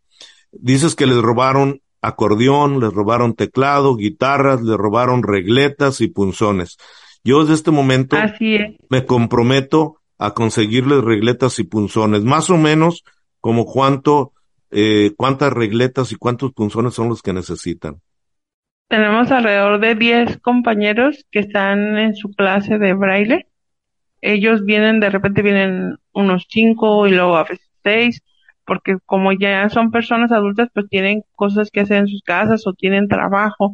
dices 0.51 0.95
que 0.95 1.05
les 1.05 1.21
robaron 1.21 1.81
acordeón, 2.01 2.79
les 2.79 2.93
robaron 2.93 3.35
teclado, 3.35 3.95
guitarras, 3.95 4.61
les 4.61 4.77
robaron 4.77 5.21
regletas 5.21 5.99
y 6.01 6.07
punzones. 6.07 6.77
Yo 7.23 7.41
desde 7.41 7.55
este 7.55 7.71
momento 7.71 8.17
me 8.89 9.05
comprometo 9.05 9.97
a 10.17 10.33
conseguirles 10.33 11.03
regletas 11.03 11.59
y 11.59 11.65
punzones, 11.65 12.23
más 12.23 12.49
o 12.49 12.57
menos 12.57 13.03
como 13.41 13.65
cuánto, 13.65 14.31
eh, 14.71 15.11
cuántas 15.17 15.51
regletas 15.51 16.11
y 16.13 16.15
cuántos 16.15 16.53
punzones 16.53 16.93
son 16.93 17.09
los 17.09 17.21
que 17.21 17.33
necesitan. 17.33 18.01
Tenemos 18.87 19.29
alrededor 19.31 19.79
de 19.79 19.93
10 19.93 20.39
compañeros 20.39 21.25
que 21.31 21.39
están 21.39 21.97
en 21.97 22.15
su 22.15 22.31
clase 22.31 22.79
de 22.79 22.93
braille. 22.93 23.45
Ellos 24.21 24.65
vienen, 24.65 24.99
de 24.99 25.09
repente 25.09 25.41
vienen 25.41 25.97
unos 26.13 26.45
5 26.49 27.07
y 27.07 27.11
luego 27.11 27.37
a 27.37 27.43
veces 27.43 27.69
6, 27.83 28.21
porque 28.65 28.97
como 29.05 29.31
ya 29.31 29.67
son 29.69 29.91
personas 29.91 30.31
adultas, 30.31 30.69
pues 30.73 30.87
tienen 30.89 31.23
cosas 31.35 31.71
que 31.71 31.81
hacer 31.81 31.97
en 31.97 32.07
sus 32.07 32.21
casas 32.21 32.67
o 32.67 32.73
tienen 32.73 33.07
trabajo, 33.07 33.73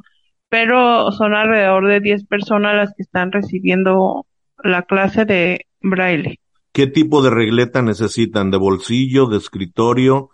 pero 0.49 1.11
son 1.11 1.33
alrededor 1.33 1.87
de 1.87 1.99
10 1.99 2.25
personas 2.25 2.75
las 2.75 2.93
que 2.95 3.03
están 3.03 3.31
recibiendo 3.31 4.25
la 4.63 4.83
clase 4.83 5.25
de 5.25 5.65
braille. 5.81 6.39
¿Qué 6.71 6.87
tipo 6.87 7.21
de 7.21 7.29
regleta 7.29 7.81
necesitan? 7.81 8.51
¿De 8.51 8.57
bolsillo, 8.57 9.27
de 9.27 9.37
escritorio? 9.37 10.29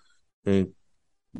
Eh, 0.46 0.68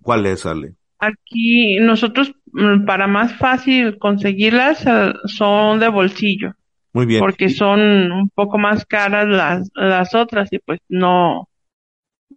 ¿Cuál 0.02 0.26
es, 0.28 0.46
Ale? 0.46 0.76
Aquí 1.00 1.78
nosotros, 1.80 2.34
mm, 2.54 2.86
para 2.86 3.08
más 3.08 3.36
fácil 3.38 3.98
conseguirlas, 3.98 4.86
eh, 4.86 5.14
son 5.26 5.80
de 5.80 5.90
bolsillo. 5.90 6.54
Muy 6.94 7.06
bien. 7.06 7.20
Porque 7.20 7.50
son 7.50 8.12
un 8.12 8.30
poco 8.30 8.58
más 8.58 8.86
caras 8.86 9.28
las, 9.28 9.70
las 9.74 10.14
otras 10.16 10.52
y 10.52 10.60
pues 10.60 10.80
no, 10.90 11.48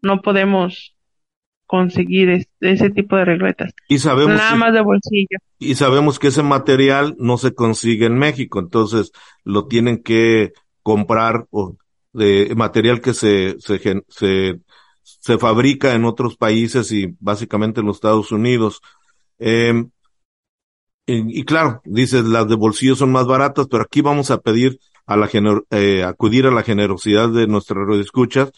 no 0.02 0.20
podemos 0.20 0.94
conseguir 1.66 2.46
ese 2.60 2.90
tipo 2.90 3.16
de 3.16 3.24
regletas. 3.24 3.72
Y 3.88 3.98
sabemos 3.98 4.36
Nada 4.36 4.54
más 4.54 4.72
de 4.72 4.80
bolsillo. 4.80 5.38
Y 5.58 5.74
sabemos 5.74 6.18
que 6.18 6.28
ese 6.28 6.42
material 6.42 7.16
no 7.18 7.38
se 7.38 7.54
consigue 7.54 8.06
en 8.06 8.18
México, 8.18 8.60
entonces 8.60 9.12
lo 9.42 9.66
tienen 9.66 10.02
que 10.02 10.52
comprar 10.82 11.46
o 11.50 11.76
de 12.12 12.52
material 12.54 13.00
que 13.00 13.12
se, 13.12 13.56
se, 13.58 13.80
se 14.08 14.60
se 15.04 15.38
fabrica 15.38 15.94
en 15.94 16.04
otros 16.04 16.36
países 16.36 16.90
y 16.92 17.14
básicamente 17.20 17.80
en 17.80 17.86
los 17.86 17.96
Estados 17.96 18.32
Unidos. 18.32 18.80
Eh, 19.38 19.84
y, 21.06 21.44
claro, 21.44 21.82
dices, 21.84 22.24
las 22.24 22.48
de 22.48 22.54
bolsillo 22.54 22.96
son 22.96 23.12
más 23.12 23.26
baratas, 23.26 23.66
pero 23.70 23.82
aquí 23.82 24.00
vamos 24.00 24.30
a 24.30 24.40
pedir 24.40 24.78
a 25.06 25.16
la 25.16 25.28
eh, 25.70 26.02
acudir 26.02 26.46
a 26.46 26.50
la 26.50 26.62
generosidad 26.62 27.28
de 27.28 27.46
nuestras 27.46 27.86
radioescuchas, 27.86 28.52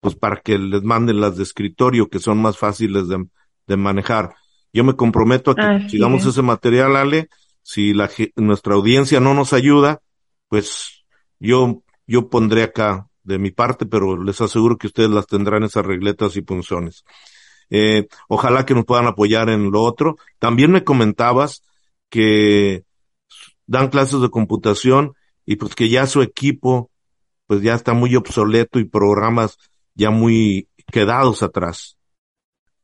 pues 0.00 0.16
para 0.16 0.40
que 0.40 0.58
les 0.58 0.82
manden 0.82 1.20
las 1.20 1.36
de 1.36 1.44
escritorio, 1.44 2.08
que 2.08 2.18
son 2.18 2.38
más 2.38 2.58
fáciles 2.58 3.08
de, 3.08 3.24
de 3.66 3.76
manejar. 3.76 4.34
Yo 4.72 4.84
me 4.84 4.96
comprometo 4.96 5.52
a 5.52 5.54
que 5.54 5.88
sigamos 5.88 6.26
ese 6.26 6.42
material, 6.42 6.96
Ale. 6.96 7.28
Si 7.62 7.94
la, 7.94 8.10
nuestra 8.36 8.74
audiencia 8.74 9.20
no 9.20 9.32
nos 9.34 9.52
ayuda, 9.52 10.00
pues 10.48 11.04
yo, 11.38 11.82
yo 12.06 12.28
pondré 12.28 12.64
acá 12.64 13.08
de 13.22 13.38
mi 13.38 13.50
parte, 13.50 13.86
pero 13.86 14.22
les 14.22 14.40
aseguro 14.40 14.76
que 14.76 14.86
ustedes 14.86 15.10
las 15.10 15.26
tendrán 15.26 15.64
esas 15.64 15.84
regletas 15.84 16.36
y 16.36 16.42
punzones. 16.42 17.04
Eh, 17.70 18.06
ojalá 18.28 18.64
que 18.64 18.74
nos 18.74 18.84
puedan 18.84 19.06
apoyar 19.06 19.48
en 19.50 19.70
lo 19.70 19.82
otro. 19.82 20.16
También 20.38 20.70
me 20.70 20.84
comentabas 20.84 21.62
que 22.10 22.84
dan 23.66 23.88
clases 23.88 24.20
de 24.20 24.30
computación 24.30 25.12
y 25.44 25.56
pues 25.56 25.74
que 25.74 25.88
ya 25.88 26.06
su 26.06 26.22
equipo 26.22 26.90
pues 27.46 27.62
ya 27.62 27.74
está 27.74 27.94
muy 27.94 28.16
obsoleto 28.16 28.78
y 28.78 28.84
programas 28.84 29.56
ya 29.94 30.10
muy 30.10 30.68
quedados 30.92 31.42
atrás. 31.42 31.96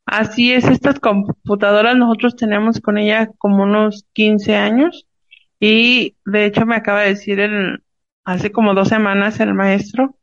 Así 0.06 0.52
es, 0.52 0.64
estas 0.64 0.98
computadoras 1.00 1.96
nosotros 1.96 2.37
tenemos 2.37 2.80
con 2.80 2.98
ella 2.98 3.30
como 3.38 3.64
unos 3.64 4.04
15 4.12 4.56
años 4.56 5.06
y 5.61 6.16
de 6.24 6.46
hecho 6.46 6.66
me 6.66 6.76
acaba 6.76 7.02
de 7.02 7.11
decir 7.11 7.40
el, 7.40 7.82
hace 8.24 8.50
como 8.50 8.74
dos 8.74 8.88
semanas 8.88 9.40
el 9.40 9.54
maestro 9.54 10.16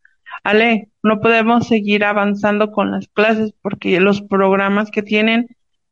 Ale, 0.44 0.90
no 1.04 1.20
podemos 1.20 1.68
seguir 1.68 2.04
avanzando 2.04 2.72
con 2.72 2.92
las 2.92 3.08
clases 3.10 3.54
porque 3.62 4.00
los 4.00 4.22
programas 4.22 4.90
que 4.92 5.04
tienen 5.04 5.48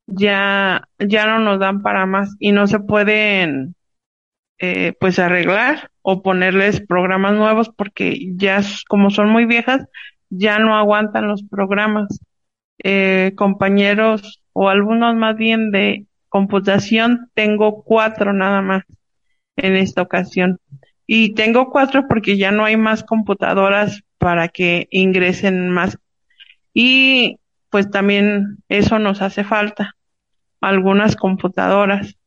ya, 0.07 0.87
ya 0.99 1.27
no 1.27 1.39
nos 1.39 1.59
dan 1.59 1.81
para 1.81 2.05
más 2.05 2.35
y 2.39 2.51
no 2.51 2.67
se 2.67 2.79
pueden 2.79 3.75
eh, 4.59 4.93
pues 4.99 5.19
arreglar 5.19 5.91
o 6.01 6.23
ponerles 6.23 6.81
programas 6.81 7.35
nuevos 7.35 7.69
porque 7.69 8.17
ya 8.35 8.61
como 8.87 9.11
son 9.11 9.29
muy 9.29 9.45
viejas 9.45 9.85
ya 10.29 10.59
no 10.59 10.75
aguantan 10.75 11.27
los 11.27 11.43
programas. 11.43 12.19
Eh, 12.83 13.33
compañeros 13.35 14.41
o 14.53 14.69
algunos 14.69 15.15
más 15.15 15.35
bien 15.35 15.71
de 15.71 16.05
computación 16.29 17.31
tengo 17.33 17.83
cuatro 17.83 18.33
nada 18.33 18.61
más 18.61 18.83
en 19.55 19.75
esta 19.75 20.03
ocasión 20.03 20.59
y 21.07 21.33
tengo 21.33 21.71
cuatro 21.71 22.07
porque 22.07 22.37
ya 22.37 22.51
no 22.51 22.65
hay 22.65 22.77
más 22.77 23.03
computadoras 23.03 24.03
para 24.19 24.49
que 24.49 24.87
ingresen 24.91 25.69
más. 25.69 25.97
Y 26.73 27.39
pues 27.69 27.89
también 27.89 28.57
eso 28.69 28.99
nos 28.99 29.21
hace 29.21 29.43
falta, 29.43 29.95
algunas 30.61 31.15
computadoras, 31.15 32.17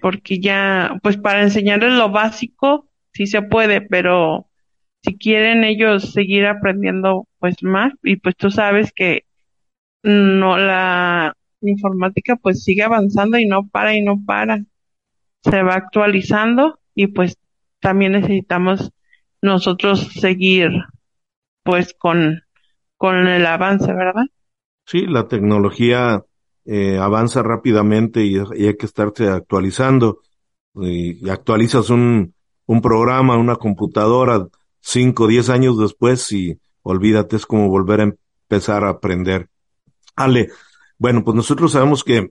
porque 0.00 0.40
ya, 0.40 0.98
pues 1.02 1.16
para 1.16 1.42
enseñarles 1.42 1.92
lo 1.92 2.10
básico, 2.10 2.88
sí 3.12 3.26
se 3.26 3.42
puede, 3.42 3.80
pero 3.80 4.48
si 5.02 5.16
quieren 5.16 5.64
ellos 5.64 6.12
seguir 6.12 6.46
aprendiendo 6.46 7.26
pues 7.38 7.56
más, 7.62 7.92
y 8.02 8.16
pues 8.16 8.36
tú 8.36 8.50
sabes 8.50 8.92
que 8.92 9.24
no, 10.02 10.58
la 10.58 11.34
informática 11.60 12.36
pues 12.36 12.62
sigue 12.64 12.82
avanzando 12.82 13.38
y 13.38 13.46
no 13.46 13.68
para 13.68 13.94
y 13.96 14.02
no 14.02 14.22
para, 14.24 14.64
se 15.42 15.62
va 15.62 15.74
actualizando 15.74 16.78
y 16.94 17.08
pues 17.08 17.38
también 17.80 18.12
necesitamos 18.12 18.92
nosotros 19.40 20.12
seguir 20.14 20.70
pues 21.64 21.94
con, 21.94 22.42
con 22.96 23.26
el 23.26 23.46
avance, 23.46 23.92
¿verdad? 23.92 24.24
Sí, 24.86 25.06
la 25.06 25.28
tecnología 25.28 26.22
eh, 26.64 26.98
avanza 26.98 27.42
rápidamente 27.42 28.24
y, 28.24 28.38
hay 28.38 28.76
que 28.76 28.86
estarse 28.86 29.28
actualizando. 29.28 30.20
Y, 30.74 31.28
actualizas 31.28 31.90
un, 31.90 32.34
un 32.66 32.80
programa, 32.80 33.36
una 33.36 33.56
computadora, 33.56 34.46
cinco, 34.80 35.26
diez 35.26 35.48
años 35.48 35.78
después 35.78 36.30
y 36.32 36.58
olvídate, 36.82 37.36
es 37.36 37.46
como 37.46 37.68
volver 37.68 38.00
a 38.00 38.04
empezar 38.04 38.84
a 38.84 38.90
aprender. 38.90 39.48
Ale, 40.16 40.50
bueno, 40.98 41.24
pues 41.24 41.34
nosotros 41.34 41.72
sabemos 41.72 42.04
que 42.04 42.30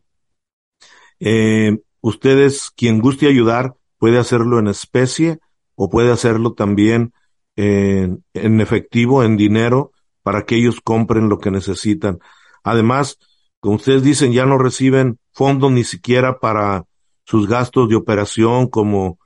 eh, 1.20 1.78
ustedes, 2.02 2.72
quien 2.76 3.00
guste 3.00 3.28
ayudar, 3.28 3.76
puede 3.98 4.18
hacerlo 4.18 4.60
en 4.60 4.68
especie 4.68 5.40
o 5.76 5.90
puede 5.90 6.12
hacerlo 6.12 6.54
también 6.54 7.14
en, 7.56 8.24
efectivo, 8.34 9.24
en 9.24 9.38
dinero, 9.38 9.92
para 10.24 10.46
que 10.46 10.56
ellos 10.56 10.82
compren 10.82 11.30
lo 11.30 11.40
que 11.40 11.52
necesitan. 11.52 12.20
Además, 12.64 13.20
como 13.62 13.76
ustedes 13.76 14.04
dicen, 14.04 14.34
ya 14.34 14.46
no 14.46 14.58
reciben 14.58 15.20
fondos 15.32 15.72
ni 15.72 15.84
siquiera 15.84 16.40
para 16.40 16.86
sus 17.24 17.48
gastos 17.48 17.88
de 17.88 17.96
operación 17.96 18.68
como, 18.68 19.20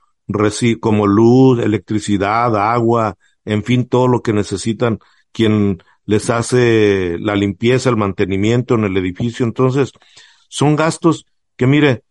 como 0.80 1.06
luz, 1.06 1.58
electricidad, 1.58 2.54
agua, 2.54 3.16
en 3.46 3.64
fin, 3.64 3.88
todo 3.88 4.08
lo 4.08 4.22
que 4.22 4.34
necesitan 4.34 4.98
quien 5.32 5.82
les 6.04 6.28
hace 6.28 7.16
la 7.18 7.34
limpieza, 7.34 7.88
el 7.88 7.96
mantenimiento 7.96 8.74
en 8.74 8.84
el 8.84 8.96
edificio. 8.98 9.44
Entonces, 9.46 9.92
son 10.48 10.76
gastos 10.76 11.24
que, 11.56 11.66
mire, 11.66 12.04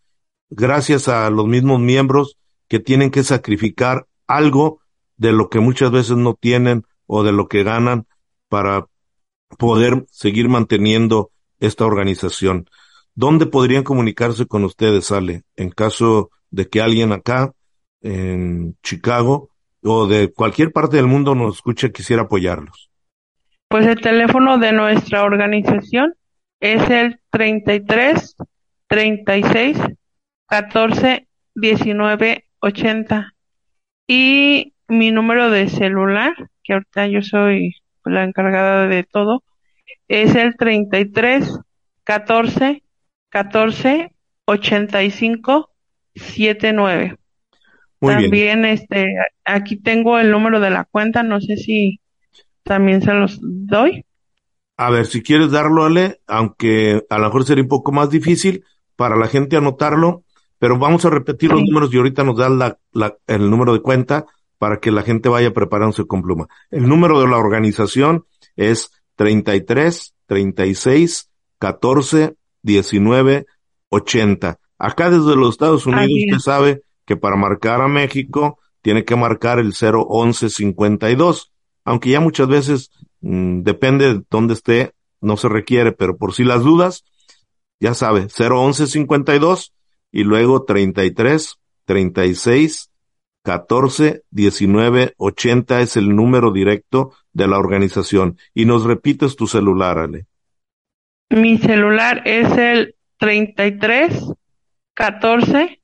gracias 0.50 1.06
a 1.06 1.30
los 1.30 1.46
mismos 1.46 1.80
miembros 1.80 2.36
que 2.68 2.80
tienen 2.80 3.12
que 3.12 3.22
sacrificar 3.22 4.08
algo 4.26 4.80
de 5.16 5.30
lo 5.30 5.48
que 5.48 5.60
muchas 5.60 5.92
veces 5.92 6.16
no 6.16 6.34
tienen 6.34 6.84
o 7.06 7.22
de 7.22 7.30
lo 7.30 7.46
que 7.46 7.62
ganan 7.62 8.06
para 8.48 8.86
poder 9.58 10.04
seguir 10.10 10.48
manteniendo 10.48 11.30
esta 11.60 11.84
organización. 11.84 12.68
¿Dónde 13.14 13.46
podrían 13.46 13.82
comunicarse 13.82 14.46
con 14.46 14.64
ustedes, 14.64 15.10
Ale, 15.10 15.42
en 15.56 15.70
caso 15.70 16.30
de 16.50 16.68
que 16.68 16.80
alguien 16.80 17.12
acá 17.12 17.52
en 18.02 18.76
Chicago 18.82 19.50
o 19.82 20.06
de 20.06 20.32
cualquier 20.32 20.72
parte 20.72 20.96
del 20.96 21.06
mundo 21.06 21.34
nos 21.34 21.56
escuche 21.56 21.92
quisiera 21.92 22.22
apoyarlos. 22.22 22.90
Pues 23.68 23.86
el 23.86 24.00
teléfono 24.00 24.58
de 24.58 24.72
nuestra 24.72 25.24
organización 25.24 26.14
es 26.60 26.88
el 26.90 27.20
33 27.30 28.36
36 28.88 29.78
14 30.46 31.28
19 31.54 32.44
80 32.60 33.34
y 34.06 34.72
mi 34.88 35.10
número 35.10 35.50
de 35.50 35.68
celular, 35.68 36.34
que 36.62 36.74
ahorita 36.74 37.08
yo 37.08 37.22
soy 37.22 37.74
la 38.04 38.22
encargada 38.22 38.86
de 38.86 39.02
todo, 39.02 39.42
es 40.08 40.34
el 40.34 40.56
33 40.56 41.58
14 42.04 42.82
14 43.30 44.12
85 44.46 45.70
79. 46.14 47.16
Muy 48.00 48.12
también 48.12 48.62
bien. 48.62 48.64
este 48.66 49.06
aquí 49.44 49.76
tengo 49.76 50.18
el 50.18 50.30
número 50.30 50.60
de 50.60 50.70
la 50.70 50.84
cuenta, 50.84 51.22
no 51.22 51.40
sé 51.40 51.56
si 51.56 52.00
también 52.62 53.02
se 53.02 53.12
los 53.14 53.38
doy. 53.42 54.04
A 54.76 54.90
ver, 54.90 55.06
si 55.06 55.22
quieres 55.22 55.50
darlo, 55.50 55.84
Ale, 55.84 56.20
aunque 56.26 57.02
a 57.08 57.18
lo 57.18 57.24
mejor 57.26 57.44
sería 57.44 57.62
un 57.62 57.68
poco 57.68 57.92
más 57.92 58.10
difícil 58.10 58.64
para 58.94 59.16
la 59.16 59.26
gente 59.26 59.56
anotarlo, 59.56 60.24
pero 60.58 60.78
vamos 60.78 61.04
a 61.04 61.10
repetir 61.10 61.50
los 61.50 61.62
números 61.62 61.92
y 61.92 61.96
ahorita 61.96 62.24
nos 62.24 62.38
la, 62.38 62.78
la- 62.92 63.16
el 63.26 63.48
número 63.50 63.72
de 63.72 63.80
cuenta 63.80 64.26
para 64.58 64.78
que 64.78 64.90
la 64.90 65.02
gente 65.02 65.28
vaya 65.28 65.52
preparándose 65.52 66.06
con 66.06 66.22
pluma. 66.22 66.46
El 66.70 66.88
número 66.88 67.20
de 67.20 67.28
la 67.28 67.36
organización 67.38 68.24
es 68.56 68.90
33 69.16 70.14
36 70.26 71.30
14 71.58 72.36
19 72.62 73.46
80. 73.88 74.60
Acá 74.78 75.10
desde 75.10 75.36
los 75.36 75.50
Estados 75.50 75.86
Unidos 75.86 76.10
usted 76.26 76.38
sabe 76.38 76.82
que 77.04 77.16
para 77.16 77.36
marcar 77.36 77.80
a 77.80 77.88
México 77.88 78.58
tiene 78.82 79.04
que 79.04 79.16
marcar 79.16 79.58
el 79.58 79.72
011 79.80 80.50
52, 80.50 81.52
aunque 81.84 82.10
ya 82.10 82.20
muchas 82.20 82.48
veces 82.48 82.90
mm, 83.20 83.62
depende 83.62 84.14
de 84.14 84.22
dónde 84.30 84.54
esté, 84.54 84.92
no 85.20 85.36
se 85.36 85.48
requiere, 85.48 85.92
pero 85.92 86.16
por 86.16 86.34
si 86.34 86.44
las 86.44 86.62
dudas, 86.62 87.04
ya 87.80 87.94
sabe, 87.94 88.28
011 88.28 88.86
52 88.86 89.72
y 90.12 90.24
luego 90.24 90.64
33 90.64 91.58
36 91.84 92.90
14 93.46 94.24
19 94.28 95.14
80 95.16 95.80
es 95.80 95.96
el 95.96 96.16
número 96.16 96.50
directo 96.50 97.12
de 97.32 97.46
la 97.46 97.58
organización. 97.58 98.38
Y 98.52 98.64
nos 98.64 98.82
repites 98.82 99.36
tu 99.36 99.46
celular, 99.46 99.98
Ale. 99.98 100.26
Mi 101.30 101.56
celular 101.56 102.22
es 102.24 102.50
el 102.58 102.96
33 103.18 104.32
14 104.94 105.80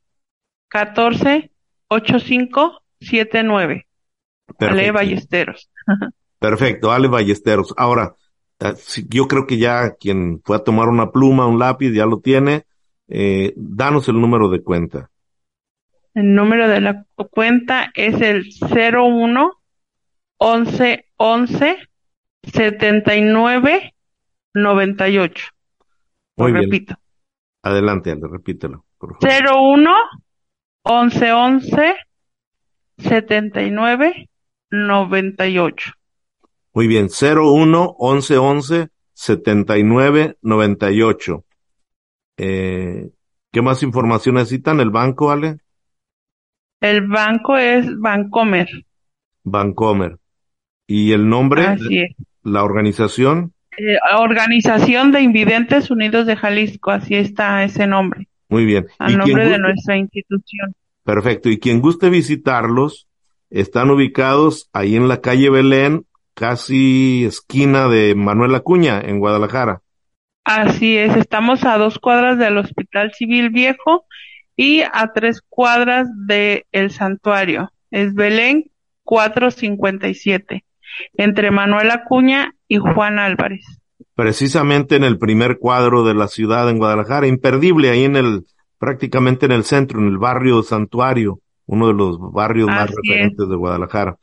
14 0.68 1.52
85 1.86 2.82
79. 3.00 3.86
Ale 4.58 4.58
Perfecto. 4.58 4.92
Ballesteros. 4.92 5.70
Perfecto, 6.40 6.90
Ale 6.90 7.06
Ballesteros. 7.06 7.74
Ahora, 7.76 8.16
eh, 8.58 8.74
yo 9.08 9.28
creo 9.28 9.46
que 9.46 9.58
ya 9.58 9.92
quien 9.92 10.40
fue 10.44 10.56
a 10.56 10.64
tomar 10.64 10.88
una 10.88 11.12
pluma, 11.12 11.46
un 11.46 11.60
lápiz, 11.60 11.92
ya 11.92 12.06
lo 12.06 12.18
tiene. 12.18 12.64
Eh, 13.06 13.52
danos 13.54 14.08
el 14.08 14.20
número 14.20 14.48
de 14.48 14.64
cuenta. 14.64 15.11
El 16.14 16.34
número 16.34 16.68
de 16.68 16.80
la 16.80 17.06
cuenta 17.30 17.90
es 17.94 18.20
el 18.20 18.44
01 18.60 19.52
11 20.36 21.06
11 21.16 21.88
79 22.42 23.94
98. 24.54 25.46
Lo 26.36 26.44
Muy 26.44 26.52
bien. 26.52 26.64
repito. 26.64 26.94
Adelante, 27.62 28.10
Ale, 28.10 28.22
repítelo. 28.30 28.84
Por 28.98 29.16
favor. 29.18 29.80
01 29.80 29.90
11 30.82 31.32
11 31.32 31.96
79 32.98 34.28
98. 34.70 35.92
Muy 36.74 36.86
bien, 36.86 37.08
01 37.08 37.94
11 37.98 38.38
11 38.38 38.88
79 39.12 40.38
98. 40.42 41.44
Eh, 42.38 43.10
¿qué 43.50 43.62
más 43.62 43.82
información 43.82 44.36
necesitan? 44.36 44.80
¿El 44.80 44.90
banco, 44.90 45.30
Ale? 45.30 45.58
El 46.82 47.06
banco 47.06 47.56
es 47.56 47.86
Bancomer. 47.96 48.68
Bancomer. 49.44 50.16
¿Y 50.88 51.12
el 51.12 51.28
nombre? 51.28 51.62
Así 51.62 52.00
es. 52.00 52.16
La 52.42 52.64
organización. 52.64 53.52
Eh, 53.78 53.96
Organización 54.18 55.12
de 55.12 55.20
Invidentes 55.20 55.92
Unidos 55.92 56.26
de 56.26 56.34
Jalisco, 56.34 56.90
así 56.90 57.14
está 57.14 57.62
ese 57.62 57.86
nombre, 57.86 58.26
Muy 58.48 58.64
bien. 58.66 58.86
al 58.98 59.12
¿Y 59.12 59.14
quien 59.14 59.18
nombre 59.18 59.48
de 59.48 59.58
nuestra 59.58 59.96
institución. 59.96 60.74
Perfecto. 61.04 61.48
Y 61.48 61.60
quien 61.60 61.80
guste 61.80 62.10
visitarlos, 62.10 63.06
están 63.48 63.90
ubicados 63.90 64.68
ahí 64.72 64.96
en 64.96 65.06
la 65.06 65.20
calle 65.20 65.50
Belén, 65.50 66.04
casi 66.34 67.24
esquina 67.24 67.86
de 67.88 68.16
Manuel 68.16 68.56
Acuña, 68.56 69.00
en 69.00 69.20
Guadalajara. 69.20 69.82
Así 70.44 70.98
es, 70.98 71.16
estamos 71.16 71.64
a 71.64 71.78
dos 71.78 72.00
cuadras 72.00 72.38
del 72.38 72.58
Hospital 72.58 73.12
Civil 73.12 73.50
Viejo 73.50 74.04
y 74.56 74.82
a 74.82 75.12
tres 75.14 75.42
cuadras 75.48 76.08
de 76.26 76.66
El 76.72 76.90
Santuario. 76.90 77.72
Es 77.90 78.14
Belén 78.14 78.70
457, 79.04 80.64
entre 81.14 81.50
Manuel 81.50 81.90
Acuña 81.90 82.54
y 82.68 82.78
Juan 82.78 83.18
Álvarez. 83.18 83.64
Precisamente 84.14 84.96
en 84.96 85.04
el 85.04 85.18
primer 85.18 85.58
cuadro 85.58 86.04
de 86.04 86.14
la 86.14 86.28
ciudad 86.28 86.68
en 86.68 86.78
Guadalajara, 86.78 87.26
imperdible 87.26 87.90
ahí 87.90 88.04
en 88.04 88.16
el, 88.16 88.46
prácticamente 88.78 89.46
en 89.46 89.52
el 89.52 89.64
centro, 89.64 90.00
en 90.00 90.08
el 90.08 90.18
barrio 90.18 90.62
Santuario, 90.62 91.40
uno 91.66 91.88
de 91.88 91.94
los 91.94 92.18
barrios 92.32 92.68
más 92.68 92.90
es. 92.90 92.96
referentes 92.96 93.48
de 93.48 93.56
Guadalajara. 93.56 94.16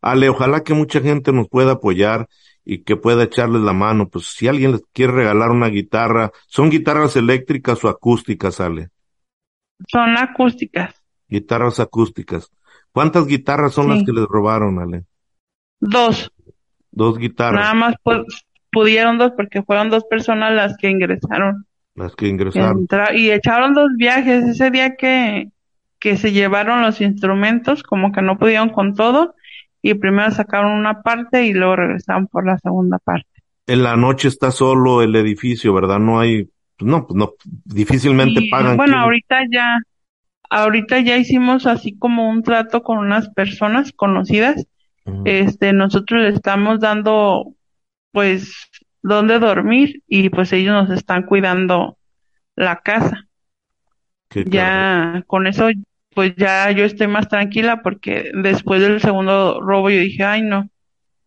Ale, 0.00 0.28
ojalá 0.28 0.62
que 0.62 0.74
mucha 0.74 1.00
gente 1.00 1.32
nos 1.32 1.48
pueda 1.48 1.72
apoyar 1.72 2.28
y 2.64 2.78
que 2.78 2.96
pueda 2.96 3.24
echarles 3.24 3.62
la 3.62 3.72
mano. 3.72 4.08
Pues 4.08 4.26
si 4.26 4.48
alguien 4.48 4.72
les 4.72 4.82
quiere 4.92 5.12
regalar 5.12 5.50
una 5.50 5.68
guitarra, 5.68 6.32
¿son 6.46 6.70
guitarras 6.70 7.16
eléctricas 7.16 7.82
o 7.84 7.88
acústicas, 7.88 8.60
Ale? 8.60 8.90
Son 9.88 10.16
acústicas, 10.16 10.94
Guitarras 11.28 11.80
acústicas. 11.80 12.50
¿Cuántas 12.92 13.26
guitarras 13.26 13.74
son 13.74 13.88
las 13.90 14.02
que 14.04 14.12
les 14.12 14.24
robaron, 14.26 14.78
Ale? 14.78 15.04
dos, 15.80 16.30
Dos 16.90 17.18
guitarras, 17.18 17.60
nada 17.60 17.74
más 17.74 17.94
pu- 18.02 18.24
pudieron 18.70 19.18
dos 19.18 19.32
porque 19.36 19.62
fueron 19.62 19.90
dos 19.90 20.04
personas 20.04 20.52
las 20.54 20.76
que 20.78 20.88
ingresaron. 20.88 21.66
las 21.94 22.14
que 22.14 22.28
ingresaron. 22.28 22.86
Y 23.14 23.30
echaron 23.30 23.74
dos 23.74 23.90
viajes 23.96 24.44
ese 24.44 24.70
día 24.70 24.96
que, 24.96 25.50
que 25.98 26.16
se 26.16 26.32
llevaron 26.32 26.80
los 26.82 27.00
instrumentos, 27.00 27.82
como 27.82 28.12
que 28.12 28.22
no 28.22 28.38
pudieron 28.38 28.70
con 28.70 28.94
todo, 28.94 29.34
y 29.82 29.94
primero 29.94 30.30
sacaron 30.30 30.72
una 30.72 31.02
parte 31.02 31.44
y 31.44 31.52
luego 31.52 31.76
regresaron 31.76 32.26
por 32.28 32.46
la 32.46 32.56
segunda 32.58 32.98
parte. 32.98 33.28
En 33.66 33.82
la 33.82 33.96
noche 33.96 34.28
está 34.28 34.50
solo 34.52 35.02
el 35.02 35.14
edificio, 35.16 35.74
¿verdad? 35.74 35.98
No 35.98 36.18
hay, 36.20 36.48
no, 36.80 37.06
pues 37.06 37.16
no, 37.16 37.32
difícilmente 37.64 38.40
Y, 38.44 38.50
pagan. 38.50 38.76
bueno, 38.76 38.92
quien- 38.94 39.02
ahorita 39.02 39.36
ya, 39.50 39.78
ahorita 40.50 41.00
ya 41.00 41.16
hicimos 41.16 41.66
así 41.66 41.96
como 41.98 42.28
un 42.28 42.42
trato 42.42 42.82
con 42.82 42.98
unas 42.98 43.28
personas 43.30 43.92
conocidas. 43.92 44.66
Este, 45.24 45.72
nosotros 45.72 46.22
le 46.22 46.28
estamos 46.30 46.80
dando, 46.80 47.54
pues, 48.12 48.52
dónde 49.02 49.38
dormir 49.38 50.02
y 50.08 50.30
pues 50.30 50.52
ellos 50.52 50.74
nos 50.74 50.90
están 50.96 51.22
cuidando 51.22 51.96
la 52.56 52.80
casa. 52.80 53.22
Qué. 54.28 54.44
Ya 54.48 55.22
con 55.28 55.46
eso, 55.46 55.68
pues 56.14 56.34
ya 56.36 56.70
yo 56.72 56.84
estoy 56.84 57.06
más 57.06 57.28
tranquila 57.28 57.82
porque 57.82 58.30
después 58.34 58.80
del 58.80 59.00
segundo 59.00 59.60
robo 59.60 59.90
yo 59.90 60.00
dije, 60.00 60.24
ay 60.24 60.42
no, 60.42 60.68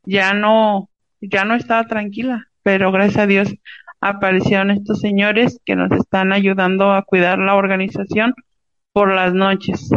ya 0.04 0.34
no, 0.34 0.90
ya 1.22 1.46
no 1.46 1.56
estaba 1.56 1.86
tranquila, 1.86 2.48
pero 2.64 2.92
gracias 2.92 3.18
a 3.18 3.28
Dios 3.28 3.54
aparecieron 4.02 4.72
estos 4.72 5.00
señores 5.00 5.60
que 5.66 5.76
nos 5.76 5.92
están 5.92 6.32
ayudando 6.32 6.92
a 6.92 7.04
cuidar 7.04 7.40
la 7.40 7.56
organización 7.56 8.34
por 8.94 9.14
las 9.14 9.34
noches. 9.34 9.90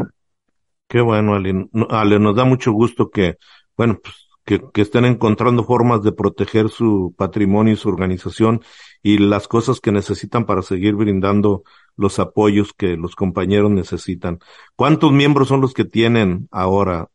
Qué 0.88 1.00
bueno, 1.00 1.34
Ale. 1.34 1.68
No- 1.72 1.86
Ale, 1.90 2.18
nos 2.18 2.36
da 2.36 2.44
mucho 2.44 2.72
gusto 2.72 3.10
que, 3.10 3.36
bueno, 3.76 3.98
pues, 4.02 4.14
que, 4.44 4.60
que 4.72 4.82
estén 4.82 5.04
encontrando 5.04 5.64
formas 5.64 6.02
de 6.02 6.12
proteger 6.12 6.68
su 6.68 7.14
patrimonio 7.16 7.74
y 7.74 7.76
su 7.76 7.88
organización 7.88 8.60
y 9.02 9.18
las 9.18 9.48
cosas 9.48 9.80
que 9.80 9.92
necesitan 9.92 10.44
para 10.46 10.62
seguir 10.62 10.94
brindando 10.94 11.62
los 11.96 12.18
apoyos 12.18 12.72
que 12.72 12.96
los 12.96 13.14
compañeros 13.14 13.70
necesitan. 13.70 14.38
¿Cuántos 14.76 15.12
miembros 15.12 15.48
son 15.48 15.60
los 15.60 15.74
que 15.74 15.84
tienen 15.84 16.48
ahora? 16.50 17.08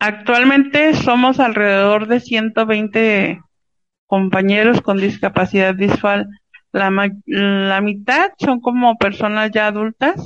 Actualmente 0.00 0.92
somos 0.94 1.40
alrededor 1.40 2.08
de 2.08 2.20
120 2.20 3.40
compañeros 4.06 4.80
con 4.80 4.98
discapacidad 4.98 5.74
visual. 5.74 6.28
La, 6.72 6.90
ma- 6.90 7.08
la 7.26 7.80
mitad 7.80 8.30
son 8.38 8.60
como 8.60 8.96
personas 8.96 9.50
ya 9.52 9.68
adultas, 9.68 10.16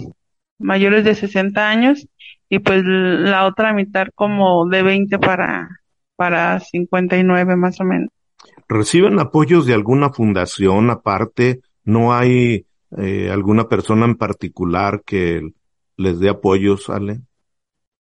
mayores 0.59 1.05
de 1.05 1.15
60 1.15 1.69
años, 1.69 2.07
y 2.49 2.61
pues 2.61 2.83
la 2.85 3.47
otra 3.47 3.73
mitad 3.73 4.09
como 4.15 4.67
de 4.69 4.83
20 4.83 5.19
para, 5.19 5.69
para 6.17 6.61
59 6.61 7.57
más 7.57 7.81
o 7.81 7.85
menos. 7.85 8.09
¿Reciben 8.69 9.19
apoyos 9.19 9.67
de 9.67 9.75
alguna 9.75 10.11
fundación 10.11 10.91
aparte? 10.91 11.61
¿No 11.85 12.15
hay 12.15 12.67
eh, 12.97 13.31
alguna 13.31 13.69
persona 13.69 14.05
en 14.05 14.17
particular 14.17 15.03
que 15.05 15.51
les 15.97 16.21
dé 16.21 16.29
apoyo, 16.29 16.77
Ale? 16.89 17.23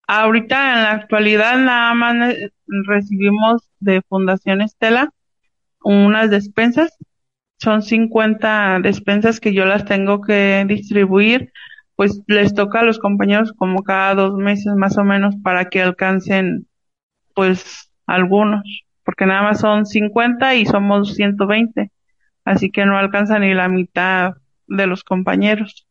Ahorita 0.08 0.74
en 0.74 0.82
la 0.82 0.92
actualidad 0.92 1.58
nada 1.58 1.94
más 1.94 2.34
recibimos 2.66 3.68
de 3.80 4.02
Fundación 4.08 4.60
Estela 4.60 5.10
unas 5.82 6.30
despensas. 6.30 6.96
Son 7.58 7.82
50 7.82 8.80
despensas 8.82 9.40
que 9.40 9.54
yo 9.54 9.64
las 9.64 9.84
tengo 9.84 10.20
que 10.20 10.64
distribuir. 10.68 11.52
Pues 11.94 12.22
les 12.26 12.54
toca 12.54 12.80
a 12.80 12.84
los 12.84 12.98
compañeros 12.98 13.52
como 13.56 13.82
cada 13.82 14.14
dos 14.14 14.34
meses 14.34 14.74
más 14.76 14.98
o 14.98 15.04
menos 15.04 15.34
para 15.42 15.70
que 15.70 15.80
alcancen 15.80 16.66
pues 17.34 17.90
algunos. 18.06 18.84
Porque 19.04 19.26
nada 19.26 19.42
más 19.42 19.60
son 19.60 19.86
50 19.86 20.56
y 20.56 20.66
somos 20.66 21.14
120. 21.14 21.90
Así 22.44 22.70
que 22.70 22.86
no 22.86 22.98
alcanza 22.98 23.38
ni 23.38 23.54
la 23.54 23.68
mitad 23.68 24.34
de 24.66 24.86
los 24.86 25.04
compañeros. 25.04 25.86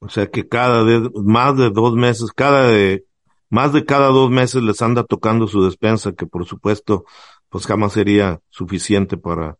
O 0.00 0.08
sea 0.08 0.30
que 0.30 0.48
cada 0.48 0.84
de, 0.84 1.10
más 1.14 1.56
de 1.56 1.70
dos 1.70 1.94
meses, 1.94 2.30
cada 2.32 2.68
de, 2.68 3.04
más 3.48 3.72
de 3.72 3.84
cada 3.84 4.08
dos 4.08 4.30
meses 4.30 4.62
les 4.62 4.82
anda 4.82 5.04
tocando 5.04 5.46
su 5.46 5.64
despensa, 5.64 6.12
que 6.12 6.26
por 6.26 6.44
supuesto, 6.44 7.04
pues 7.54 7.68
jamás 7.68 7.92
sería 7.92 8.40
suficiente 8.48 9.16
para, 9.16 9.54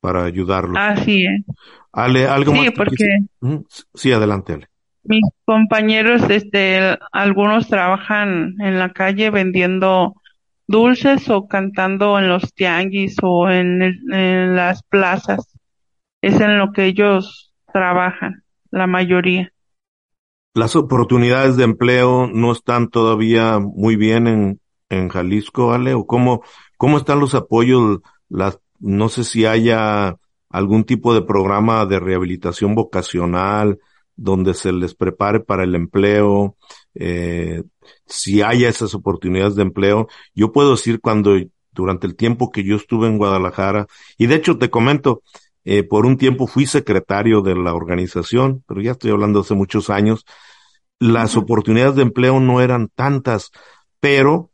para 0.00 0.24
ayudarlos. 0.24 0.76
Así 0.76 1.24
es. 1.24 1.44
Ale, 1.92 2.26
algo 2.26 2.50
sí, 2.50 2.58
más. 2.58 2.70
porque. 2.72 3.06
Sí, 3.94 4.10
adelante, 4.10 4.54
Ale. 4.54 4.66
Mis 5.04 5.22
compañeros, 5.44 6.28
este, 6.28 6.98
algunos 7.12 7.68
trabajan 7.68 8.56
en 8.58 8.80
la 8.80 8.92
calle 8.92 9.30
vendiendo 9.30 10.14
dulces 10.66 11.30
o 11.30 11.46
cantando 11.46 12.18
en 12.18 12.28
los 12.28 12.52
tianguis 12.52 13.14
o 13.22 13.48
en, 13.48 13.80
en 13.80 14.56
las 14.56 14.82
plazas. 14.82 15.56
Es 16.22 16.40
en 16.40 16.58
lo 16.58 16.72
que 16.72 16.86
ellos 16.86 17.54
trabajan, 17.72 18.42
la 18.72 18.88
mayoría 18.88 19.52
las 20.54 20.74
oportunidades 20.74 21.58
de 21.58 21.64
empleo 21.64 22.28
no 22.32 22.50
están 22.50 22.88
todavía 22.88 23.58
muy 23.58 23.94
bien 23.94 24.26
en, 24.26 24.60
en 24.88 25.08
Jalisco, 25.08 25.68
¿vale? 25.68 25.94
¿O 25.94 26.06
cómo, 26.06 26.42
cómo 26.76 26.98
están 26.98 27.20
los 27.20 27.34
apoyos? 27.34 28.00
Las, 28.28 28.58
no 28.78 29.08
sé 29.08 29.24
si 29.24 29.46
haya 29.46 30.16
algún 30.48 30.84
tipo 30.84 31.14
de 31.14 31.22
programa 31.22 31.86
de 31.86 32.00
rehabilitación 32.00 32.74
vocacional 32.74 33.78
donde 34.16 34.54
se 34.54 34.72
les 34.72 34.94
prepare 34.94 35.40
para 35.40 35.64
el 35.64 35.74
empleo, 35.74 36.56
eh, 36.94 37.62
si 38.06 38.42
haya 38.42 38.68
esas 38.68 38.94
oportunidades 38.94 39.54
de 39.54 39.62
empleo. 39.62 40.08
Yo 40.34 40.52
puedo 40.52 40.72
decir 40.72 41.00
cuando 41.00 41.36
durante 41.72 42.06
el 42.06 42.16
tiempo 42.16 42.50
que 42.50 42.64
yo 42.64 42.76
estuve 42.76 43.06
en 43.06 43.18
Guadalajara, 43.18 43.86
y 44.16 44.26
de 44.26 44.36
hecho 44.36 44.56
te 44.56 44.70
comento, 44.70 45.22
eh, 45.64 45.82
por 45.82 46.06
un 46.06 46.16
tiempo 46.16 46.46
fui 46.46 46.64
secretario 46.64 47.42
de 47.42 47.54
la 47.54 47.74
organización, 47.74 48.64
pero 48.66 48.80
ya 48.80 48.92
estoy 48.92 49.10
hablando 49.10 49.40
hace 49.40 49.54
muchos 49.54 49.90
años. 49.90 50.24
Las 50.98 51.36
oportunidades 51.36 51.96
de 51.96 52.02
empleo 52.02 52.40
no 52.40 52.62
eran 52.62 52.88
tantas, 52.94 53.50
pero 54.00 54.50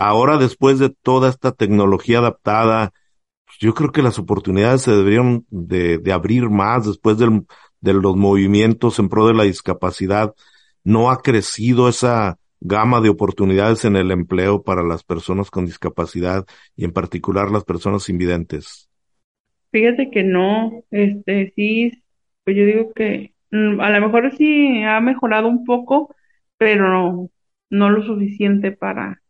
ahora 0.00 0.38
después 0.38 0.78
de 0.78 0.88
toda 0.88 1.28
esta 1.28 1.52
tecnología 1.52 2.18
adaptada, 2.18 2.92
pues, 3.44 3.58
yo 3.60 3.74
creo 3.74 3.92
que 3.92 4.02
las 4.02 4.18
oportunidades 4.18 4.82
se 4.82 4.92
deberían 4.92 5.44
de, 5.50 6.00
abrir 6.12 6.48
más 6.48 6.86
después 6.86 7.18
del, 7.18 7.46
de 7.80 7.92
los 7.92 8.16
movimientos 8.16 8.98
en 8.98 9.08
pro 9.08 9.26
de 9.26 9.34
la 9.34 9.44
discapacidad. 9.44 10.34
No 10.82 11.10
ha 11.10 11.20
crecido 11.20 11.88
esa 11.88 12.38
gama 12.60 13.00
de 13.00 13.10
oportunidades 13.10 13.84
en 13.84 13.96
el 13.96 14.10
empleo 14.10 14.62
para 14.62 14.82
las 14.82 15.04
personas 15.04 15.50
con 15.50 15.66
discapacidad 15.66 16.46
y 16.76 16.84
en 16.84 16.92
particular 16.92 17.50
las 17.50 17.64
personas 17.64 18.08
invidentes. 18.08 18.88
Fíjate 19.70 20.10
que 20.10 20.22
no, 20.22 20.82
este, 20.90 21.52
sí, 21.54 22.02
pues 22.44 22.56
yo 22.56 22.64
digo 22.64 22.92
que 22.94 23.34
mm, 23.50 23.80
a 23.80 23.90
lo 23.90 24.06
mejor 24.06 24.34
sí 24.36 24.82
ha 24.82 25.00
mejorado 25.00 25.48
un 25.48 25.64
poco, 25.64 26.14
pero 26.56 26.88
no, 26.88 27.30
no 27.68 27.90
lo 27.90 28.02
suficiente 28.02 28.72
para, 28.72 29.22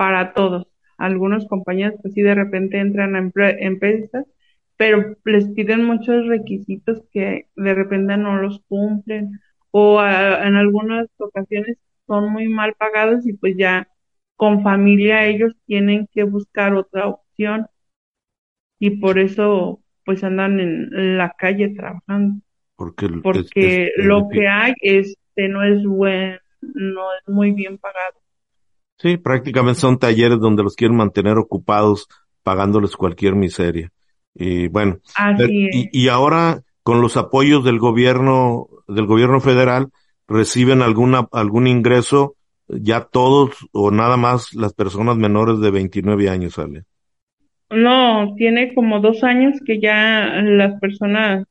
para 0.00 0.32
todos. 0.32 0.66
Algunos 0.96 1.46
compañeros 1.46 1.96
pues 2.00 2.14
sí 2.14 2.22
de 2.22 2.34
repente 2.34 2.78
entran 2.78 3.16
a 3.16 3.50
empresas, 3.58 4.24
pero 4.78 5.14
les 5.26 5.46
piden 5.50 5.84
muchos 5.84 6.26
requisitos 6.26 7.02
que 7.12 7.48
de 7.54 7.74
repente 7.74 8.16
no 8.16 8.38
los 8.38 8.62
cumplen 8.66 9.38
o 9.72 10.02
en 10.02 10.56
algunas 10.56 11.06
ocasiones 11.18 11.76
son 12.06 12.32
muy 12.32 12.48
mal 12.48 12.72
pagados 12.78 13.26
y 13.26 13.34
pues 13.34 13.58
ya 13.58 13.88
con 14.36 14.62
familia 14.62 15.26
ellos 15.26 15.52
tienen 15.66 16.08
que 16.14 16.22
buscar 16.22 16.74
otra 16.74 17.08
opción 17.08 17.66
y 18.78 18.96
por 19.02 19.18
eso 19.18 19.82
pues 20.06 20.24
andan 20.24 20.60
en 20.60 21.18
la 21.18 21.34
calle 21.36 21.74
trabajando. 21.76 22.40
Porque, 22.74 23.06
porque 23.22 23.90
lo 23.98 24.30
que 24.30 24.48
hay 24.48 24.72
este 24.80 25.48
no 25.50 25.62
es 25.62 25.84
bueno, 25.84 26.38
no 26.62 27.12
es 27.12 27.28
muy 27.28 27.52
bien 27.52 27.76
pagado. 27.76 28.18
Sí, 29.00 29.16
prácticamente 29.16 29.80
son 29.80 29.98
talleres 29.98 30.38
donde 30.40 30.62
los 30.62 30.76
quieren 30.76 30.96
mantener 30.96 31.38
ocupados 31.38 32.06
pagándoles 32.42 32.96
cualquier 32.96 33.34
miseria. 33.34 33.90
Y 34.34 34.68
bueno, 34.68 34.98
y, 35.48 35.88
y, 35.90 36.08
ahora 36.08 36.60
con 36.82 37.00
los 37.00 37.16
apoyos 37.16 37.64
del 37.64 37.78
gobierno, 37.78 38.68
del 38.86 39.06
gobierno 39.06 39.40
federal, 39.40 39.88
reciben 40.28 40.82
alguna, 40.82 41.26
algún 41.32 41.66
ingreso 41.66 42.36
ya 42.68 43.04
todos 43.04 43.50
o 43.72 43.90
nada 43.90 44.16
más 44.16 44.54
las 44.54 44.74
personas 44.74 45.16
menores 45.16 45.60
de 45.60 45.70
29 45.70 46.28
años, 46.28 46.54
¿sale? 46.54 46.84
No, 47.70 48.34
tiene 48.36 48.74
como 48.74 49.00
dos 49.00 49.24
años 49.24 49.58
que 49.64 49.80
ya 49.80 50.42
las 50.42 50.78
personas, 50.78 51.46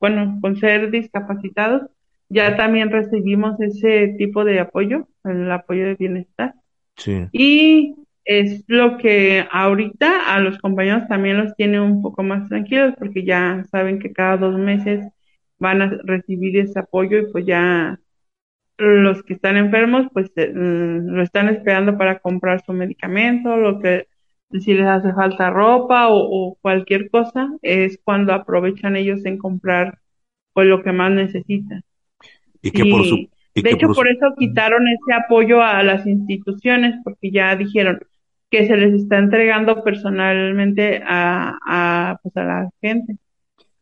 bueno, 0.00 0.38
con 0.40 0.56
ser 0.56 0.90
discapacitados, 0.90 1.82
ya 2.28 2.56
también 2.56 2.90
recibimos 2.90 3.60
ese 3.60 4.14
tipo 4.16 4.44
de 4.44 4.60
apoyo, 4.60 5.08
el 5.24 5.50
apoyo 5.50 5.86
de 5.86 5.94
bienestar. 5.94 6.54
Sí. 6.96 7.26
Y 7.32 7.94
es 8.24 8.64
lo 8.66 8.96
que 8.98 9.46
ahorita 9.50 10.34
a 10.34 10.40
los 10.40 10.58
compañeros 10.58 11.06
también 11.08 11.38
los 11.38 11.54
tiene 11.56 11.80
un 11.80 12.00
poco 12.00 12.22
más 12.22 12.48
tranquilos 12.48 12.94
porque 12.98 13.24
ya 13.24 13.64
saben 13.70 13.98
que 13.98 14.12
cada 14.12 14.38
dos 14.38 14.58
meses 14.58 15.06
van 15.58 15.82
a 15.82 15.98
recibir 16.04 16.58
ese 16.58 16.78
apoyo 16.78 17.18
y 17.18 17.32
pues 17.32 17.44
ya 17.44 17.98
los 18.78 19.22
que 19.22 19.34
están 19.34 19.56
enfermos 19.56 20.06
pues 20.12 20.30
eh, 20.36 20.50
lo 20.54 21.22
están 21.22 21.48
esperando 21.48 21.96
para 21.98 22.18
comprar 22.18 22.62
su 22.64 22.72
medicamento, 22.72 23.56
lo 23.56 23.78
que 23.78 24.08
si 24.60 24.74
les 24.74 24.86
hace 24.86 25.12
falta 25.12 25.50
ropa 25.50 26.08
o, 26.10 26.56
cualquier 26.60 27.10
cosa, 27.10 27.50
es 27.62 27.98
cuando 28.02 28.32
aprovechan 28.32 28.96
ellos 28.96 29.24
en 29.24 29.38
comprar 29.38 29.98
pues 30.52 30.68
lo 30.68 30.82
que 30.82 30.92
más 30.92 31.10
necesitan. 31.10 31.82
Y 32.62 32.70
que 32.70 32.84
por 32.84 33.04
su, 33.04 33.28
de 33.54 33.70
hecho, 33.70 33.88
por, 33.88 34.08
eso 34.08 34.34
quitaron 34.36 34.86
ese 34.88 35.14
apoyo 35.14 35.62
a 35.62 35.82
las 35.82 36.06
instituciones, 36.06 36.94
porque 37.04 37.30
ya 37.30 37.54
dijeron 37.56 38.00
que 38.50 38.66
se 38.66 38.76
les 38.76 38.94
está 38.94 39.18
entregando 39.18 39.82
personalmente 39.82 41.02
a, 41.06 41.56
a, 41.66 42.18
pues 42.22 42.36
a 42.36 42.44
la 42.44 42.70
gente. 42.80 43.16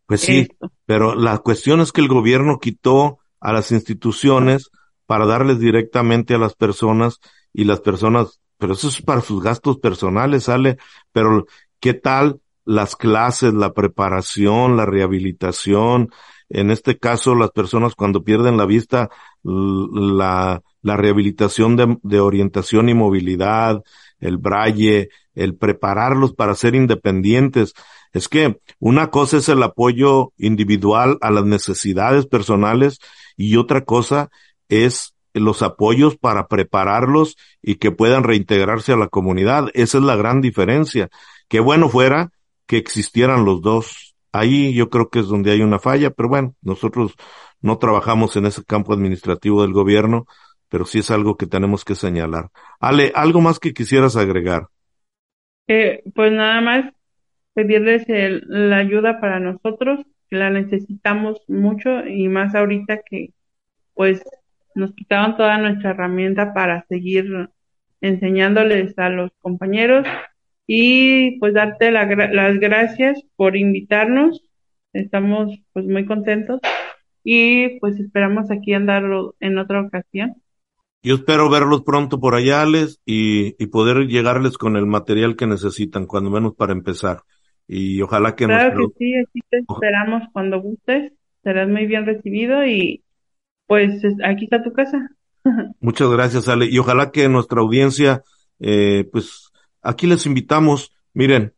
Pues 0.07 0.21
sí, 0.21 0.49
pero 0.85 1.15
la 1.15 1.39
cuestión 1.39 1.81
es 1.81 1.93
que 1.93 2.01
el 2.01 2.09
gobierno 2.09 2.59
quitó 2.59 3.19
a 3.41 3.53
las 3.53 3.73
instituciones 3.73 4.71
para 5.07 5.27
darles 5.27 5.59
directamente 5.59 6.35
a 6.35 6.39
las 6.39 6.55
personas 6.55 7.19
y 7.53 7.65
las 7.65 7.81
personas 7.81 8.43
pero 8.63 8.75
eso 8.75 8.87
es 8.87 9.03
para 9.03 9.21
sus 9.21 9.43
gastos 9.43 9.79
personales, 9.79 10.45
sale, 10.45 10.77
pero 11.11 11.47
¿qué 11.81 11.95
tal 11.95 12.39
las 12.65 12.95
clases, 12.95 13.53
la 13.53 13.73
preparación, 13.73 14.77
la 14.77 14.87
rehabilitación? 14.87 16.13
En 16.55 16.71
este 16.71 16.99
caso, 16.99 17.35
las 17.35 17.51
personas 17.51 17.95
cuando 17.95 18.25
pierden 18.25 18.59
la 18.59 18.67
vista, 18.67 19.09
la, 19.43 20.63
la 20.83 20.97
rehabilitación 20.97 21.77
de, 21.77 21.97
de 22.03 22.21
orientación 22.21 22.91
y 22.91 22.95
movilidad, 22.95 23.83
el 24.21 24.37
braille, 24.37 25.09
el 25.35 25.57
prepararlos 25.57 26.35
para 26.35 26.55
ser 26.55 26.75
independientes. 26.75 27.73
Es 28.13 28.29
que 28.29 28.61
una 28.79 29.11
cosa 29.11 29.39
es 29.39 29.49
el 29.49 29.63
apoyo 29.63 30.33
individual 30.37 31.17
a 31.23 31.31
las 31.31 31.45
necesidades 31.45 32.27
personales 32.27 32.99
y 33.37 33.57
otra 33.57 33.85
cosa 33.85 34.31
es 34.69 35.15
los 35.35 35.63
apoyos 35.63 36.19
para 36.19 36.47
prepararlos 36.47 37.37
y 37.63 37.77
que 37.77 37.91
puedan 37.91 38.25
reintegrarse 38.25 38.93
a 38.93 38.97
la 38.97 39.09
comunidad. 39.09 39.69
Esa 39.73 39.99
es 39.99 40.05
la 40.05 40.17
gran 40.17 40.43
diferencia. 40.43 41.09
Qué 41.49 41.61
bueno 41.61 41.89
fuera 41.89 42.31
que 42.67 42.77
existieran 42.77 43.45
los 43.45 43.63
dos. 43.63 44.12
Ahí 44.33 44.75
yo 44.75 44.89
creo 44.89 45.11
que 45.11 45.21
es 45.21 45.29
donde 45.29 45.51
hay 45.51 45.61
una 45.61 45.79
falla, 45.79 46.11
pero 46.11 46.29
bueno, 46.29 46.55
nosotros 46.63 47.15
no 47.61 47.79
trabajamos 47.79 48.37
en 48.37 48.47
ese 48.47 48.65
campo 48.65 48.93
administrativo 48.93 49.63
del 49.63 49.73
gobierno, 49.73 50.27
pero 50.69 50.87
sí 50.87 51.01
es 51.01 51.11
algo 51.11 51.37
que 51.37 51.47
tenemos 51.47 51.85
que 51.85 51.95
señalar. 51.95 52.49
Ale, 52.81 53.13
¿algo 53.15 53.41
más 53.41 53.59
que 53.59 53.75
quisieras 53.75 54.17
agregar? 54.17 54.69
Eh, 55.69 56.03
pues 56.15 56.33
nada 56.33 56.61
más 56.61 56.93
pedirles 57.55 58.05
la 58.09 58.79
ayuda 58.79 59.21
para 59.21 59.39
nosotros, 59.39 60.01
que 60.29 60.37
la 60.37 60.51
necesitamos 60.51 61.43
mucho 61.47 62.07
y 62.07 62.29
más 62.29 62.55
ahorita 62.55 63.03
que 63.09 63.35
pues 63.95 64.23
nos 64.75 64.95
quitaban 64.95 65.37
toda 65.37 65.59
nuestra 65.59 65.91
herramienta 65.91 66.55
para 66.55 66.87
seguir 66.89 67.51
enseñándoles 68.01 68.99
a 68.99 69.11
los 69.11 69.31
compañeros 69.41 70.07
y 70.67 71.39
pues 71.39 71.55
darte 71.55 71.91
las 71.91 72.59
gracias 72.59 73.23
por 73.37 73.57
invitarnos. 73.57 74.43
Estamos 74.93 75.51
pues 75.73 75.87
muy 75.87 76.05
contentos 76.07 76.61
y 77.25 77.79
pues 77.81 77.99
esperamos 77.99 78.51
aquí 78.51 78.75
andarlo 78.75 79.35
en 79.41 79.59
otra 79.59 79.81
ocasión. 79.81 80.35
Yo 81.03 81.17
espero 81.17 81.51
verlos 81.51 81.83
pronto 81.83 82.21
por 82.21 82.35
allá, 82.35 82.65
Les, 82.65 83.01
y, 83.05 83.57
y 83.63 83.67
poder 83.67 84.07
llegarles 84.07 84.57
con 84.57 84.77
el 84.77 84.87
material 84.87 85.35
que 85.37 85.49
necesitan, 85.49 86.07
cuando 86.07 86.31
menos 86.31 86.55
para 86.55 86.73
empezar. 86.73 87.23
Y 87.67 88.01
ojalá 88.03 88.37
que 88.37 88.45
Claro 88.45 88.89
que 88.91 88.95
sí, 88.99 89.15
aquí 89.17 89.41
te 89.51 89.59
esperamos 89.59 90.23
cuando 90.33 90.61
gustes. 90.61 91.13
Serás 91.43 91.69
muy 91.69 91.87
bien 91.87 92.07
recibido 92.07 92.65
y 92.65 93.03
pues 93.67 94.05
es- 94.05 94.17
aquí 94.25 94.45
está 94.45 94.63
tu 94.63 94.73
casa. 94.73 95.09
Muchas 95.81 96.09
gracias, 96.11 96.49
Ale. 96.49 96.67
Y 96.67 96.79
ojalá 96.79 97.11
que 97.11 97.29
nuestra 97.29 97.61
audiencia, 97.61 98.23
eh, 98.61 99.09
pues 99.11 99.52
aquí 99.83 100.07
les 100.07 100.27
invitamos. 100.27 100.93
Miren, 101.13 101.55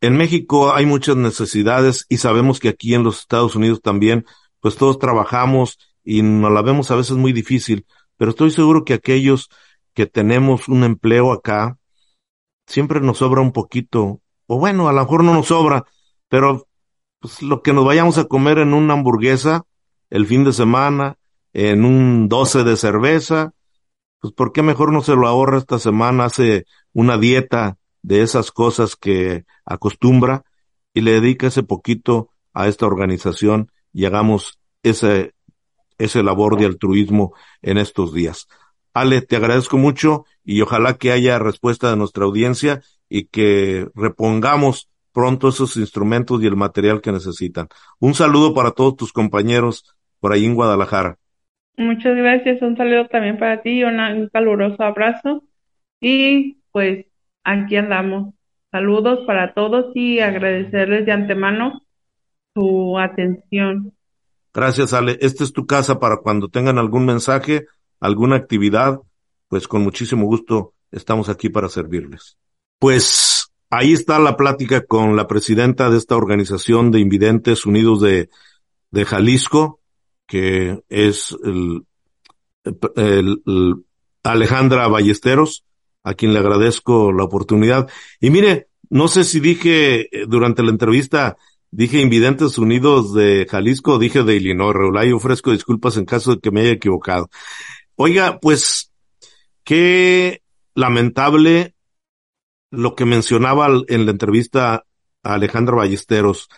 en 0.00 0.16
México 0.16 0.72
hay 0.72 0.86
muchas 0.86 1.16
necesidades 1.16 2.06
y 2.08 2.18
sabemos 2.18 2.60
que 2.60 2.68
aquí 2.68 2.94
en 2.94 3.02
los 3.02 3.20
Estados 3.20 3.56
Unidos 3.56 3.82
también, 3.82 4.24
pues 4.60 4.76
todos 4.76 4.98
trabajamos 4.98 5.78
y 6.04 6.22
nos 6.22 6.52
la 6.52 6.62
vemos 6.62 6.90
a 6.90 6.96
veces 6.96 7.16
muy 7.16 7.32
difícil, 7.32 7.86
pero 8.16 8.30
estoy 8.30 8.50
seguro 8.50 8.84
que 8.84 8.94
aquellos 8.94 9.50
que 9.94 10.06
tenemos 10.06 10.68
un 10.68 10.84
empleo 10.84 11.32
acá, 11.32 11.76
siempre 12.66 13.00
nos 13.00 13.18
sobra 13.18 13.40
un 13.40 13.52
poquito, 13.52 14.20
o 14.46 14.58
bueno, 14.58 14.88
a 14.88 14.92
lo 14.92 15.00
mejor 15.00 15.24
no 15.24 15.34
nos 15.34 15.48
sobra, 15.48 15.84
pero 16.28 16.68
pues 17.18 17.42
lo 17.42 17.62
que 17.62 17.72
nos 17.72 17.84
vayamos 17.84 18.18
a 18.18 18.26
comer 18.26 18.58
en 18.58 18.74
una 18.74 18.94
hamburguesa 18.94 19.64
el 20.10 20.26
fin 20.26 20.44
de 20.44 20.52
semana, 20.52 21.16
en 21.52 21.84
un 21.84 22.28
12 22.28 22.64
de 22.64 22.76
cerveza, 22.76 23.52
pues 24.20 24.32
¿por 24.32 24.52
qué 24.52 24.62
mejor 24.62 24.92
no 24.92 25.02
se 25.02 25.14
lo 25.14 25.26
ahorra 25.26 25.58
esta 25.58 25.78
semana, 25.78 26.26
hace 26.26 26.66
una 26.92 27.18
dieta 27.18 27.78
de 28.02 28.22
esas 28.22 28.50
cosas 28.50 28.96
que 28.96 29.44
acostumbra 29.64 30.44
y 30.94 31.02
le 31.02 31.12
dedica 31.12 31.48
ese 31.48 31.62
poquito 31.62 32.30
a 32.52 32.68
esta 32.68 32.86
organización 32.86 33.70
y 33.92 34.04
hagamos 34.04 34.58
ese, 34.82 35.34
ese 35.98 36.22
labor 36.22 36.58
de 36.58 36.66
altruismo 36.66 37.34
en 37.62 37.78
estos 37.78 38.12
días. 38.12 38.48
Ale, 38.94 39.20
te 39.20 39.36
agradezco 39.36 39.78
mucho 39.78 40.24
y 40.44 40.60
ojalá 40.62 40.94
que 40.94 41.12
haya 41.12 41.38
respuesta 41.38 41.90
de 41.90 41.96
nuestra 41.96 42.24
audiencia 42.24 42.82
y 43.08 43.26
que 43.26 43.88
repongamos 43.94 44.88
pronto 45.12 45.48
esos 45.48 45.76
instrumentos 45.76 46.42
y 46.42 46.46
el 46.46 46.56
material 46.56 47.00
que 47.00 47.12
necesitan. 47.12 47.68
Un 47.98 48.14
saludo 48.14 48.54
para 48.54 48.72
todos 48.72 48.96
tus 48.96 49.12
compañeros 49.12 49.84
por 50.20 50.32
ahí 50.32 50.44
en 50.44 50.54
Guadalajara. 50.54 51.18
Muchas 51.78 52.16
gracias, 52.16 52.60
un 52.60 52.76
saludo 52.76 53.06
también 53.06 53.38
para 53.38 53.62
ti, 53.62 53.84
una- 53.84 54.12
un 54.12 54.28
caluroso 54.28 54.82
abrazo 54.82 55.44
y 56.00 56.58
pues 56.72 57.06
aquí 57.44 57.76
andamos. 57.76 58.34
Saludos 58.72 59.20
para 59.26 59.54
todos 59.54 59.92
y 59.94 60.18
agradecerles 60.18 61.06
de 61.06 61.12
antemano 61.12 61.82
su 62.54 62.98
atención. 62.98 63.92
Gracias, 64.52 64.92
Ale. 64.92 65.18
Esta 65.20 65.44
es 65.44 65.52
tu 65.52 65.66
casa 65.66 66.00
para 66.00 66.16
cuando 66.16 66.48
tengan 66.48 66.78
algún 66.78 67.06
mensaje, 67.06 67.66
alguna 68.00 68.36
actividad, 68.36 68.98
pues 69.48 69.68
con 69.68 69.82
muchísimo 69.82 70.26
gusto 70.26 70.74
estamos 70.90 71.28
aquí 71.28 71.48
para 71.48 71.68
servirles. 71.68 72.36
Pues 72.80 73.52
ahí 73.70 73.92
está 73.92 74.18
la 74.18 74.36
plática 74.36 74.84
con 74.84 75.14
la 75.14 75.28
presidenta 75.28 75.90
de 75.90 75.96
esta 75.96 76.16
organización 76.16 76.90
de 76.90 76.98
Invidentes 77.00 77.66
Unidos 77.66 78.00
de, 78.00 78.28
de 78.90 79.04
Jalisco, 79.04 79.77
que 80.28 80.78
es 80.88 81.36
el, 81.42 81.84
el- 82.94 83.42
el 83.44 83.74
Alejandra 84.22 84.86
Ballesteros, 84.88 85.64
a 86.04 86.14
quien 86.14 86.32
le 86.34 86.38
agradezco 86.38 87.12
la 87.12 87.24
oportunidad. 87.24 87.88
Y 88.20 88.30
mire, 88.30 88.68
no 88.90 89.08
sé 89.08 89.24
si 89.24 89.40
dije 89.40 90.00
eh, 90.16 90.26
durante 90.28 90.62
la 90.62 90.70
entrevista, 90.70 91.36
dije 91.70 92.00
Invidentes 92.00 92.58
Unidos 92.58 93.14
de 93.14 93.46
Jalisco, 93.50 93.98
dije 93.98 94.22
de 94.22 94.36
Illinois. 94.36 94.76
Ahí 94.96 95.12
ofrezco 95.12 95.50
disculpas 95.50 95.96
en 95.96 96.04
caso 96.04 96.34
de 96.34 96.40
que 96.40 96.50
me 96.50 96.60
haya 96.60 96.72
equivocado. 96.72 97.30
Oiga, 97.96 98.38
pues, 98.38 98.92
qué 99.64 100.42
lamentable 100.74 101.74
lo 102.70 102.94
que 102.94 103.06
mencionaba 103.06 103.68
en 103.88 104.04
la 104.04 104.10
entrevista 104.12 104.84
a 105.22 105.34
Alejandra 105.34 105.76
Ballesteros, 105.76 106.48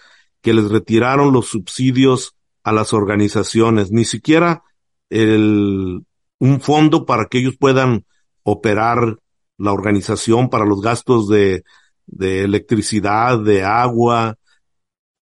que 0.43 0.53
les 0.55 0.71
retiraron 0.71 1.33
los 1.33 1.47
subsidios 1.47 2.35
a 2.63 2.73
las 2.73 2.93
organizaciones, 2.93 3.91
ni 3.91 4.05
siquiera 4.05 4.63
el, 5.09 6.05
un 6.39 6.61
fondo 6.61 7.07
para 7.07 7.27
que 7.27 7.39
ellos 7.39 7.57
puedan 7.59 8.05
operar 8.43 9.19
la 9.59 9.73
organización 9.73 10.49
para 10.49 10.65
los 10.65 10.81
gastos 10.81 11.29
de, 11.29 11.65
de 12.07 12.45
electricidad, 12.45 13.39
de 13.39 13.65
agua. 13.65 14.37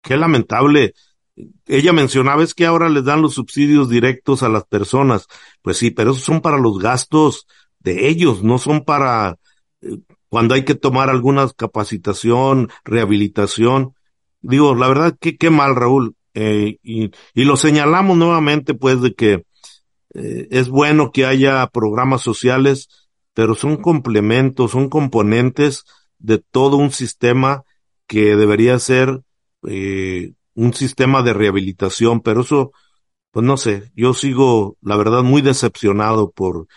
Qué 0.03 0.16
lamentable. 0.16 0.95
Ella 1.66 1.93
mencionaba 1.93 2.43
es 2.43 2.55
que 2.55 2.66
ahora 2.66 2.89
les 2.89 3.05
dan 3.05 3.22
los 3.22 3.34
subsidios 3.34 3.89
directos 3.89 4.43
a 4.43 4.49
las 4.49 4.64
personas. 4.64 5.26
Pues 5.62 5.76
sí, 5.76 5.91
pero 5.91 6.12
esos 6.12 6.24
son 6.24 6.41
para 6.41 6.59
los 6.59 6.78
gastos 6.78 7.47
de 7.80 8.09
ellos, 8.09 8.43
no 8.43 8.59
son 8.59 8.84
para 8.84 9.39
eh, 9.80 9.99
cuando 10.28 10.55
hay 10.55 10.64
que 10.64 10.74
tomar 10.74 11.11
alguna 11.11 11.49
capacitación, 11.57 12.70
rehabilitación. 12.84 13.95
Digo, 14.41 14.74
la 14.74 14.89
verdad 14.89 15.16
que 15.18 15.36
qué 15.36 15.51
mal, 15.51 15.74
Raúl. 15.74 16.14
Eh, 16.41 16.78
y, 16.84 17.11
y 17.34 17.45
lo 17.45 17.57
señalamos 17.57 18.16
nuevamente, 18.16 18.74
pues, 18.74 19.03
de 19.03 19.12
que 19.12 19.45
eh, 20.14 20.47
es 20.53 20.68
bueno 20.68 21.11
que 21.11 21.26
haya 21.26 21.66
programas 21.66 22.22
sociales, 22.22 22.89
pero 23.34 23.57
son 23.57 23.76
complementos, 23.78 24.70
son 24.70 24.89
componentes 24.89 25.82
de 26.20 26.39
todo 26.39 26.76
un 26.76 26.93
sistema 26.93 27.64
que 28.07 28.36
debería 28.36 28.78
ser 28.78 29.22
eh, 29.66 30.34
un 30.55 30.74
sistema 30.74 31.22
de 31.24 31.32
rehabilitación, 31.32 32.20
pero 32.20 32.43
eso, 32.43 32.70
pues 33.32 33.45
no 33.45 33.57
sé, 33.57 33.91
yo 33.97 34.14
sigo, 34.14 34.76
la 34.80 34.97
verdad, 34.97 35.24
muy 35.24 35.43
decepcionado 35.43 36.30
por 36.30 36.68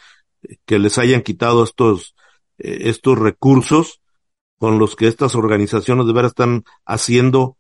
que 0.65 0.79
les 0.79 0.97
hayan 0.97 1.21
quitado 1.21 1.63
estos, 1.63 2.15
eh, 2.57 2.89
estos 2.89 3.19
recursos 3.19 4.01
con 4.57 4.79
los 4.79 4.95
que 4.95 5.07
estas 5.07 5.35
organizaciones 5.35 6.07
de 6.07 6.13
veras 6.13 6.31
están 6.31 6.63
haciendo 6.83 7.57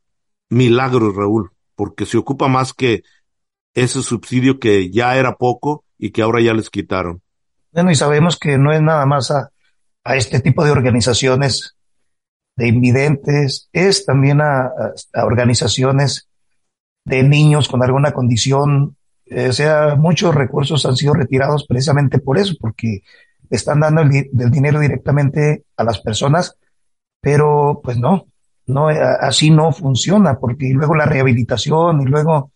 milagros, 0.49 1.15
Raúl, 1.15 1.50
porque 1.75 2.05
se 2.05 2.17
ocupa 2.17 2.47
más 2.47 2.73
que 2.73 3.03
ese 3.73 4.01
subsidio 4.01 4.59
que 4.59 4.91
ya 4.91 5.15
era 5.17 5.35
poco 5.35 5.85
y 5.97 6.11
que 6.11 6.21
ahora 6.21 6.41
ya 6.41 6.53
les 6.53 6.69
quitaron. 6.69 7.21
Bueno, 7.71 7.91
y 7.91 7.95
sabemos 7.95 8.37
que 8.37 8.57
no 8.57 8.73
es 8.73 8.81
nada 8.81 9.05
más 9.05 9.31
a, 9.31 9.51
a 10.03 10.15
este 10.15 10.39
tipo 10.39 10.63
de 10.65 10.71
organizaciones 10.71 11.75
de 12.55 12.67
invidentes, 12.67 13.69
es 13.71 14.05
también 14.05 14.41
a, 14.41 14.71
organizaciones 15.13 16.27
de 17.05 17.23
niños 17.23 17.67
con 17.67 17.83
alguna 17.83 18.11
condición. 18.11 18.97
Eh, 19.25 19.49
o 19.49 19.53
sea, 19.53 19.95
muchos 19.95 20.35
recursos 20.35 20.85
han 20.85 20.95
sido 20.95 21.13
retirados 21.13 21.65
precisamente 21.65 22.19
por 22.19 22.37
eso, 22.37 22.55
porque 22.59 23.01
están 23.49 23.79
dando 23.79 24.01
el, 24.01 24.29
el 24.37 24.51
dinero 24.51 24.79
directamente 24.79 25.65
a 25.77 25.83
las 25.83 25.99
personas, 26.01 26.57
pero 27.21 27.79
pues 27.83 27.97
no, 27.97 28.27
no, 28.71 28.89
eh, 28.89 28.99
así 28.99 29.49
no 29.49 29.71
funciona, 29.71 30.39
porque 30.39 30.71
luego 30.73 30.95
la 30.95 31.05
rehabilitación 31.05 32.01
y 32.01 32.05
luego 32.05 32.51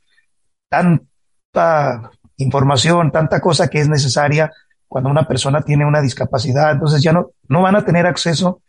tanta 0.70 2.12
información, 2.38 3.12
tanta 3.12 3.40
cosa 3.40 3.68
que 3.70 3.80
es 3.80 3.90
necesaria 3.90 4.52
cuando 4.88 5.10
una 5.10 5.28
persona 5.28 5.62
tiene 5.62 5.86
una 5.86 6.02
discapacidad, 6.02 6.72
entonces 6.72 7.02
ya 7.02 7.12
no, 7.14 7.32
no 7.48 7.62
van 7.62 7.76
a 7.76 7.86
tener 7.86 8.06
acceso 8.06 8.62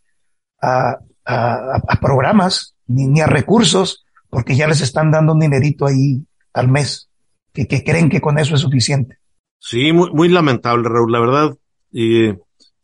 a, 0.60 0.98
a- 1.24 1.98
programas 2.00 2.74
ni, 2.86 3.20
a 3.20 3.26
recursos 3.26 4.04
porque 4.30 4.56
ya 4.56 4.66
les 4.66 4.80
están 4.80 5.10
dando 5.10 5.32
un 5.32 5.40
dinerito 5.40 5.86
ahí 5.86 6.24
al 6.52 6.68
mes, 6.68 7.08
que, 7.52 7.66
que 7.66 7.84
creen 7.84 8.08
que 8.08 8.20
con 8.20 8.38
eso 8.38 8.54
es 8.54 8.60
suficiente. 8.60 9.18
Sí, 9.58 9.92
muy, 9.92 10.10
muy 10.12 10.28
lamentable, 10.28 10.88
Raúl, 10.88 11.12
la 11.12 11.20
verdad, 11.20 11.56
y 11.90 12.28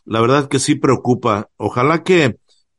la 0.04 0.20
verdad 0.20 0.48
que 0.48 0.58
sí 0.58 0.74
preocupa. 0.74 1.48
Ojalá 1.56 2.02
que, 2.02 2.36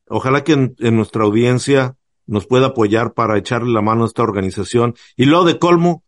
ojalá 0.07 0.43
que 0.43 0.53
en, 0.53 0.95
nuestra 0.95 1.23
audiencia 1.23 1.95
nos 2.25 2.47
pueda 2.47 2.67
apoyar 2.67 3.13
para 3.13 3.37
echarle 3.37 3.73
la 3.73 3.81
mano 3.81 4.03
a 4.03 4.07
esta 4.07 4.23
organización. 4.23 4.95
Y 5.15 5.25
luego 5.25 5.45
de 5.45 5.59
colmo, 5.59 6.03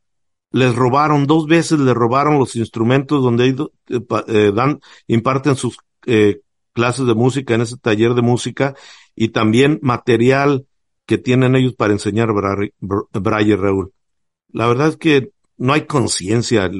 les 0.51 0.73
robaron, 0.73 1.27
dos 1.27 1.47
veces 1.47 1.79
les 1.79 1.93
robaron 1.93 2.39
los 2.39 2.55
instrumentos 2.55 3.21
donde 3.21 3.47
eh, 3.47 3.99
eh, 4.27 4.51
dan, 4.55 4.79
imparten 5.07 5.55
sus 5.55 5.77
eh, 6.05 6.39
clases 6.71 7.05
de 7.05 7.13
música 7.13 7.55
en 7.55 7.61
ese 7.61 7.77
taller 7.77 8.13
de 8.13 8.21
música 8.21 8.75
y 9.15 9.29
también 9.29 9.79
material 9.81 10.65
que 11.05 11.17
tienen 11.17 11.55
ellos 11.55 11.75
para 11.75 11.93
enseñar 11.93 12.29
bra- 12.29 12.71
br- 12.79 13.07
braille, 13.11 13.57
Raúl. 13.57 13.91
La 14.51 14.67
verdad 14.67 14.89
es 14.89 14.97
que 14.97 15.31
no 15.57 15.73
hay 15.73 15.85
conciencia. 15.85 16.71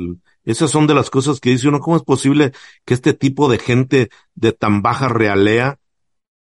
Esas 0.43 0.72
son 0.72 0.88
de 0.88 0.93
las 0.93 1.09
cosas 1.09 1.39
que 1.39 1.49
dice 1.49 1.68
uno, 1.68 1.80
¿cómo 1.80 1.97
es 1.97 2.03
posible 2.03 2.53
que 2.86 2.93
este 2.93 3.13
tipo 3.13 3.49
de 3.49 3.59
gente 3.59 4.09
de 4.36 4.51
tan 4.53 4.82
baja 4.82 5.09
realea 5.09 5.80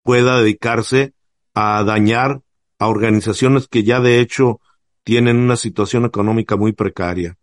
pueda 0.10 0.40
dedicarse 0.40 1.14
a 1.54 1.84
dañar 1.84 2.42
a 2.80 2.88
organizaciones 2.88 3.68
que 3.68 3.84
ya 3.84 4.00
de 4.00 4.20
hecho 4.20 4.60
tienen 5.04 5.38
una 5.38 5.56
situación 5.56 6.04
económica 6.04 6.56
muy 6.56 6.74
precaria? 6.74 7.38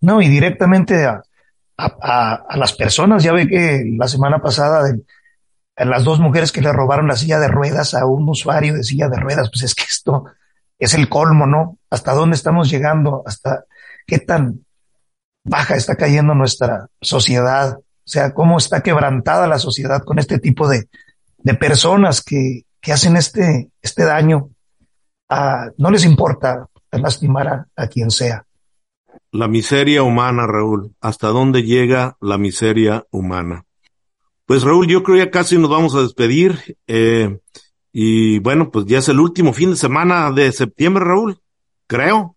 No, 0.00 0.20
y 0.20 0.26
directamente 0.26 1.04
a, 1.04 1.22
a, 1.76 2.56
las 2.56 2.72
personas. 2.72 3.22
Ya 3.22 3.32
ve 3.32 3.46
que 3.46 3.84
la 3.96 4.08
semana 4.08 4.42
pasada 4.42 4.82
de, 4.82 5.00
las 5.76 6.02
dos 6.02 6.18
mujeres 6.18 6.50
que 6.50 6.60
le 6.60 6.72
robaron 6.72 7.06
la 7.06 7.14
silla 7.14 7.38
de 7.38 7.46
ruedas 7.46 7.94
a 7.94 8.04
un 8.04 8.28
usuario 8.28 8.74
de 8.74 8.82
silla 8.82 9.08
de 9.08 9.20
ruedas, 9.20 9.48
pues 9.52 9.62
es 9.62 9.76
que 9.76 9.84
esto 9.84 10.24
es 10.76 10.94
el 10.94 11.08
colmo, 11.08 11.46
¿no? 11.46 11.78
¿Hasta 11.88 12.14
dónde 12.14 12.34
estamos 12.34 12.68
llegando? 12.68 13.22
¿Hasta 13.26 13.64
qué 14.08 14.18
tan 14.18 14.66
baja 15.44 15.76
está 15.76 15.94
cayendo 15.94 16.34
nuestra 16.34 16.88
sociedad? 17.00 17.78
O 17.78 18.10
sea, 18.10 18.34
cómo 18.34 18.58
está 18.58 18.82
quebrantada 18.82 19.46
la 19.46 19.60
sociedad 19.60 20.02
con 20.02 20.18
este 20.18 20.40
tipo 20.40 20.66
de, 20.66 20.88
de 21.38 21.54
personas 21.54 22.22
que, 22.22 22.62
que 22.80 22.92
hacen 22.92 23.16
este, 23.16 23.70
este 23.80 24.04
daño. 24.04 24.50
A, 25.28 25.70
no 25.76 25.90
les 25.90 26.04
importa 26.04 26.68
lastimar 26.92 27.66
a, 27.76 27.86
quien 27.88 28.10
sea. 28.10 28.46
La 29.30 29.48
miseria 29.48 30.02
humana, 30.02 30.46
Raúl. 30.46 30.94
¿Hasta 31.00 31.28
dónde 31.28 31.62
llega 31.62 32.16
la 32.20 32.38
miseria 32.38 33.04
humana? 33.10 33.64
Pues 34.46 34.62
Raúl, 34.62 34.86
yo 34.86 35.02
creo 35.02 35.18
ya 35.18 35.30
casi 35.30 35.58
nos 35.58 35.70
vamos 35.70 35.94
a 35.94 36.00
despedir. 36.00 36.78
Eh, 36.86 37.38
y 37.92 38.38
bueno, 38.38 38.70
pues 38.70 38.86
ya 38.86 38.98
es 38.98 39.08
el 39.08 39.20
último 39.20 39.52
fin 39.52 39.70
de 39.70 39.76
semana 39.76 40.30
de 40.32 40.50
septiembre, 40.52 41.04
Raúl. 41.04 41.40
Creo. 41.86 42.36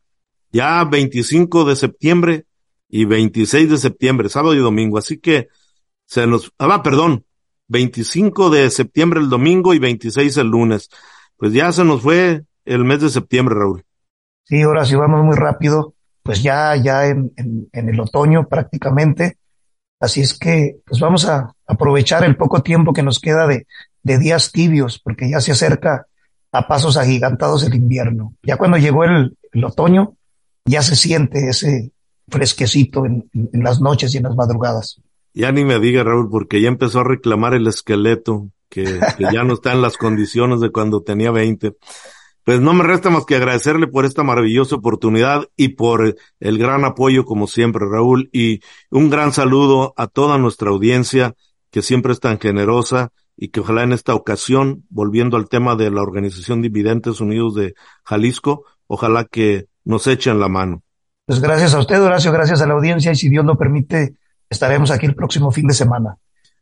Ya 0.51 0.83
25 0.83 1.63
de 1.63 1.75
septiembre 1.77 2.45
y 2.89 3.05
26 3.05 3.69
de 3.69 3.77
septiembre, 3.77 4.27
sábado 4.27 4.53
y 4.53 4.59
domingo. 4.59 4.97
Así 4.97 5.17
que 5.17 5.47
se 6.05 6.27
nos, 6.27 6.51
ah, 6.57 6.83
perdón, 6.83 7.23
25 7.71 8.49
de 8.49 8.69
septiembre 8.69 9.19
el 9.19 9.29
domingo 9.29 9.73
y 9.73 9.79
26 9.79 10.37
el 10.37 10.47
lunes. 10.47 10.89
Pues 11.37 11.53
ya 11.53 11.71
se 11.71 11.83
nos 11.83 12.01
fue 12.01 12.43
el 12.65 12.83
mes 12.83 13.01
de 13.01 13.09
septiembre, 13.09 13.55
Raúl. 13.55 13.83
Sí, 14.43 14.61
ahora 14.61 14.85
sí 14.85 14.95
vamos 14.95 15.23
muy 15.23 15.35
rápido, 15.35 15.95
pues 16.21 16.43
ya, 16.43 16.75
ya 16.75 17.07
en, 17.07 17.31
en, 17.37 17.89
el 17.89 17.99
otoño 17.99 18.47
prácticamente. 18.47 19.37
Así 19.99 20.21
es 20.21 20.37
que, 20.37 20.79
pues 20.85 20.99
vamos 20.99 21.25
a 21.25 21.55
aprovechar 21.65 22.23
el 22.25 22.35
poco 22.35 22.61
tiempo 22.61 22.91
que 22.91 23.03
nos 23.03 23.19
queda 23.19 23.47
de, 23.47 23.65
de 24.03 24.17
días 24.17 24.51
tibios, 24.51 24.99
porque 24.99 25.29
ya 25.29 25.39
se 25.39 25.53
acerca 25.53 26.07
a 26.51 26.67
pasos 26.67 26.97
agigantados 26.97 27.63
el 27.63 27.75
invierno. 27.75 28.33
Ya 28.43 28.57
cuando 28.57 28.77
llegó 28.77 29.05
el, 29.05 29.37
el 29.53 29.63
otoño, 29.63 30.15
ya 30.65 30.81
se 30.81 30.95
siente 30.95 31.47
ese 31.47 31.91
fresquecito 32.27 33.05
en, 33.05 33.29
en, 33.33 33.63
las 33.63 33.79
noches 33.79 34.13
y 34.13 34.17
en 34.17 34.23
las 34.23 34.35
madrugadas. 34.35 34.99
Ya 35.33 35.51
ni 35.51 35.63
me 35.63 35.79
diga, 35.79 36.03
Raúl, 36.03 36.29
porque 36.29 36.61
ya 36.61 36.67
empezó 36.67 36.99
a 36.99 37.03
reclamar 37.03 37.53
el 37.53 37.67
esqueleto, 37.67 38.49
que, 38.69 38.99
ya 39.33 39.43
no 39.43 39.53
está 39.53 39.73
en 39.73 39.81
las 39.81 39.97
condiciones 39.97 40.59
de 40.59 40.71
cuando 40.71 41.03
tenía 41.03 41.31
20. 41.31 41.75
Pues 42.43 42.59
no 42.59 42.73
me 42.73 42.83
resta 42.83 43.09
más 43.09 43.25
que 43.25 43.35
agradecerle 43.35 43.87
por 43.87 44.05
esta 44.05 44.23
maravillosa 44.23 44.75
oportunidad 44.75 45.47
y 45.55 45.69
por 45.69 46.15
el 46.39 46.57
gran 46.57 46.85
apoyo 46.85 47.23
como 47.23 47.47
siempre, 47.47 47.85
Raúl, 47.87 48.29
y 48.33 48.61
un 48.89 49.09
gran 49.09 49.31
saludo 49.31 49.93
a 49.95 50.07
toda 50.07 50.37
nuestra 50.37 50.69
audiencia 50.69 51.35
que 51.69 51.81
siempre 51.81 52.13
es 52.13 52.19
tan 52.19 52.39
generosa 52.39 53.11
y 53.37 53.49
que 53.49 53.59
ojalá 53.59 53.83
en 53.83 53.93
esta 53.93 54.15
ocasión, 54.15 54.85
volviendo 54.89 55.37
al 55.37 55.49
tema 55.49 55.75
de 55.75 55.91
la 55.91 56.01
Organización 56.01 56.61
Dividentes 56.61 57.21
Unidos 57.21 57.55
de 57.55 57.75
Jalisco, 58.03 58.65
ojalá 58.87 59.25
que 59.25 59.67
nos 59.85 60.07
echen 60.07 60.39
la 60.39 60.47
mano. 60.47 60.83
Pues 61.25 61.39
gracias 61.39 61.73
a 61.73 61.79
usted, 61.79 62.01
Horacio, 62.01 62.31
gracias 62.31 62.61
a 62.61 62.67
la 62.67 62.73
audiencia 62.73 63.11
y 63.11 63.15
si 63.15 63.29
Dios 63.29 63.45
lo 63.45 63.57
permite, 63.57 64.15
estaremos 64.51 64.91
aquí 64.91 65.07
el 65.07 65.15
próximo 65.15 65.49
fin 65.51 65.65
de 65.65 65.73
semana. 65.73 66.17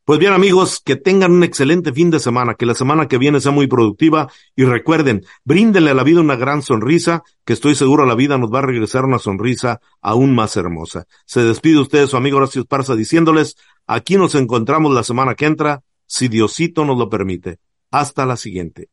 Pues 0.06 0.20
bien 0.20 0.34
amigos, 0.34 0.82
que 0.84 0.96
tengan 0.96 1.32
un 1.34 1.44
excelente 1.44 1.92
fin 1.92 2.10
de 2.10 2.20
semana, 2.20 2.56
que 2.56 2.66
la 2.66 2.74
semana 2.74 3.08
que 3.08 3.20
viene 3.20 3.42
sea 3.42 3.52
muy 3.52 3.68
productiva 3.68 4.28
y 4.56 4.64
recuerden, 4.64 5.24
bríndenle 5.44 5.92
a 5.92 5.94
la 5.94 6.04
vida 6.04 6.22
una 6.22 6.36
gran 6.36 6.64
sonrisa, 6.64 7.24
que 7.46 7.54
estoy 7.54 7.76
seguro 7.76 8.06
la 8.06 8.16
vida 8.16 8.38
nos 8.38 8.52
va 8.52 8.60
a 8.60 8.64
regresar 8.64 9.06
una 9.06 9.20
sonrisa 9.20 9.82
aún 10.02 10.34
más 10.34 10.56
hermosa. 10.58 11.06
Se 11.26 11.44
despide 11.44 11.80
usted 11.80 12.08
su 12.08 12.18
amigo 12.18 12.38
Horacio 12.38 12.62
Esparza 12.62 12.96
diciéndoles, 12.96 13.56
aquí 13.86 14.18
nos 14.18 14.34
encontramos 14.34 14.94
la 14.94 15.04
semana 15.04 15.36
que 15.36 15.46
entra, 15.46 15.82
si 16.08 16.28
Diosito 16.28 16.86
nos 16.86 16.98
lo 16.98 17.08
permite. 17.10 17.60
Hasta 17.92 18.26
la 18.26 18.36
siguiente. 18.36 18.90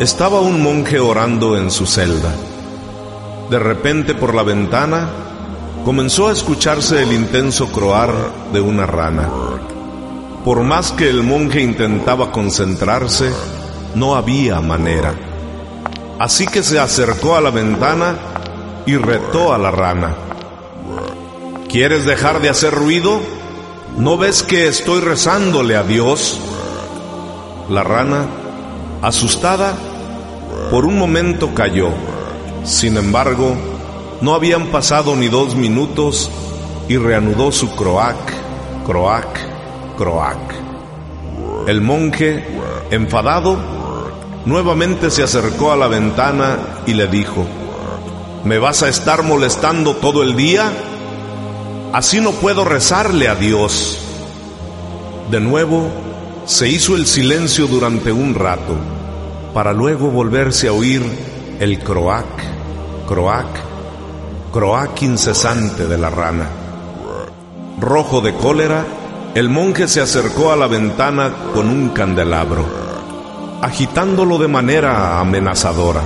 Estaba 0.00 0.40
un 0.40 0.62
monje 0.62 0.98
orando 0.98 1.58
en 1.58 1.70
su 1.70 1.86
celda. 1.86 2.34
De 3.50 3.58
repente 3.58 4.14
por 4.14 4.34
la 4.34 4.42
ventana 4.42 5.08
comenzó 5.84 6.28
a 6.28 6.32
escucharse 6.32 7.02
el 7.02 7.12
intenso 7.12 7.70
croar 7.70 8.12
de 8.52 8.60
una 8.60 8.86
rana. 8.86 9.28
Por 10.44 10.62
más 10.62 10.92
que 10.92 11.08
el 11.08 11.22
monje 11.22 11.60
intentaba 11.60 12.32
concentrarse, 12.32 13.30
no 13.94 14.14
había 14.14 14.60
manera. 14.60 15.14
Así 16.18 16.46
que 16.46 16.62
se 16.62 16.78
acercó 16.78 17.36
a 17.36 17.40
la 17.40 17.50
ventana 17.50 18.16
y 18.86 18.96
retó 18.96 19.52
a 19.52 19.58
la 19.58 19.70
rana. 19.70 20.14
¿Quieres 21.68 22.04
dejar 22.04 22.40
de 22.40 22.48
hacer 22.48 22.72
ruido? 22.72 23.20
¿No 23.98 24.16
ves 24.16 24.42
que 24.42 24.68
estoy 24.68 25.00
rezándole 25.00 25.76
a 25.76 25.82
Dios? 25.82 26.40
La 27.68 27.82
rana, 27.82 28.26
asustada, 29.02 29.74
por 30.70 30.84
un 30.84 30.98
momento 30.98 31.54
cayó. 31.54 31.90
Sin 32.64 32.96
embargo, 32.96 33.54
no 34.22 34.34
habían 34.34 34.68
pasado 34.68 35.14
ni 35.16 35.28
dos 35.28 35.54
minutos 35.54 36.30
y 36.88 36.96
reanudó 36.96 37.52
su 37.52 37.74
croac, 37.76 38.16
croac, 38.86 39.38
croac. 39.98 40.38
El 41.66 41.82
monje, 41.82 42.42
enfadado, 42.90 43.58
nuevamente 44.46 45.10
se 45.10 45.22
acercó 45.22 45.72
a 45.72 45.76
la 45.76 45.88
ventana 45.88 46.58
y 46.86 46.94
le 46.94 47.06
dijo, 47.06 47.44
¿me 48.44 48.58
vas 48.58 48.82
a 48.82 48.88
estar 48.88 49.22
molestando 49.22 49.96
todo 49.96 50.22
el 50.22 50.34
día? 50.34 50.72
Así 51.92 52.20
no 52.20 52.32
puedo 52.32 52.64
rezarle 52.64 53.28
a 53.28 53.34
Dios. 53.34 53.98
De 55.30 55.40
nuevo, 55.40 55.88
se 56.46 56.68
hizo 56.68 56.96
el 56.96 57.06
silencio 57.06 57.66
durante 57.66 58.10
un 58.10 58.34
rato, 58.34 58.74
para 59.52 59.72
luego 59.72 60.08
volverse 60.08 60.68
a 60.68 60.72
oír 60.72 61.02
el 61.60 61.78
croac, 61.78 62.53
croac, 63.06 63.46
croac 64.52 65.02
incesante 65.02 65.86
de 65.86 65.98
la 65.98 66.10
rana. 66.10 66.48
Rojo 67.80 68.20
de 68.20 68.34
cólera, 68.34 68.84
el 69.34 69.48
monje 69.48 69.88
se 69.88 70.00
acercó 70.00 70.52
a 70.52 70.56
la 70.56 70.66
ventana 70.66 71.32
con 71.52 71.68
un 71.68 71.90
candelabro, 71.90 72.64
agitándolo 73.60 74.38
de 74.38 74.48
manera 74.48 75.20
amenazadora. 75.20 76.02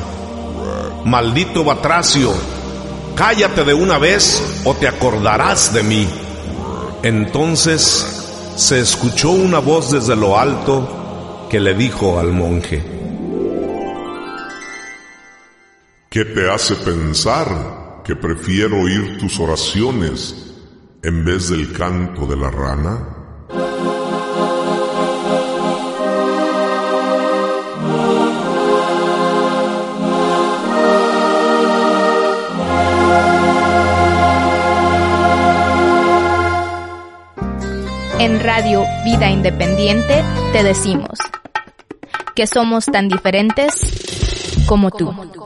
Maldito 1.05 1.62
Batracio, 1.64 2.32
cállate 3.14 3.64
de 3.64 3.74
una 3.74 3.99
vez 3.99 4.62
o 4.64 4.74
te 4.74 4.88
acordarás 4.88 5.72
de 5.72 5.82
mí. 5.82 6.09
Entonces 7.03 8.53
se 8.57 8.80
escuchó 8.80 9.30
una 9.30 9.61
voz 9.61 9.92
desde 9.92 10.16
lo 10.16 10.38
alto 10.38 11.46
que 11.49 11.61
le 11.61 11.74
dijo 11.74 12.18
al 12.18 12.32
monje, 12.32 12.97
¿Qué 16.19 16.25
te 16.25 16.51
hace 16.51 16.75
pensar 16.75 18.03
que 18.05 18.16
prefiero 18.16 18.81
oír 18.81 19.19
tus 19.19 19.39
oraciones 19.39 20.53
en 21.01 21.25
vez 21.25 21.49
del 21.49 21.73
canto 21.73 22.27
de 22.27 22.37
la 22.37 22.51
rana? 22.51 23.09
En 38.19 38.41
Radio 38.41 38.83
Vida 39.05 39.31
Independiente 39.31 40.25
te 40.53 40.64
decimos 40.64 41.21
que 42.35 42.49
somos 42.49 42.87
tan 42.87 43.09
diferentes 43.09 44.64
como 44.66 44.91
tú. 44.91 45.38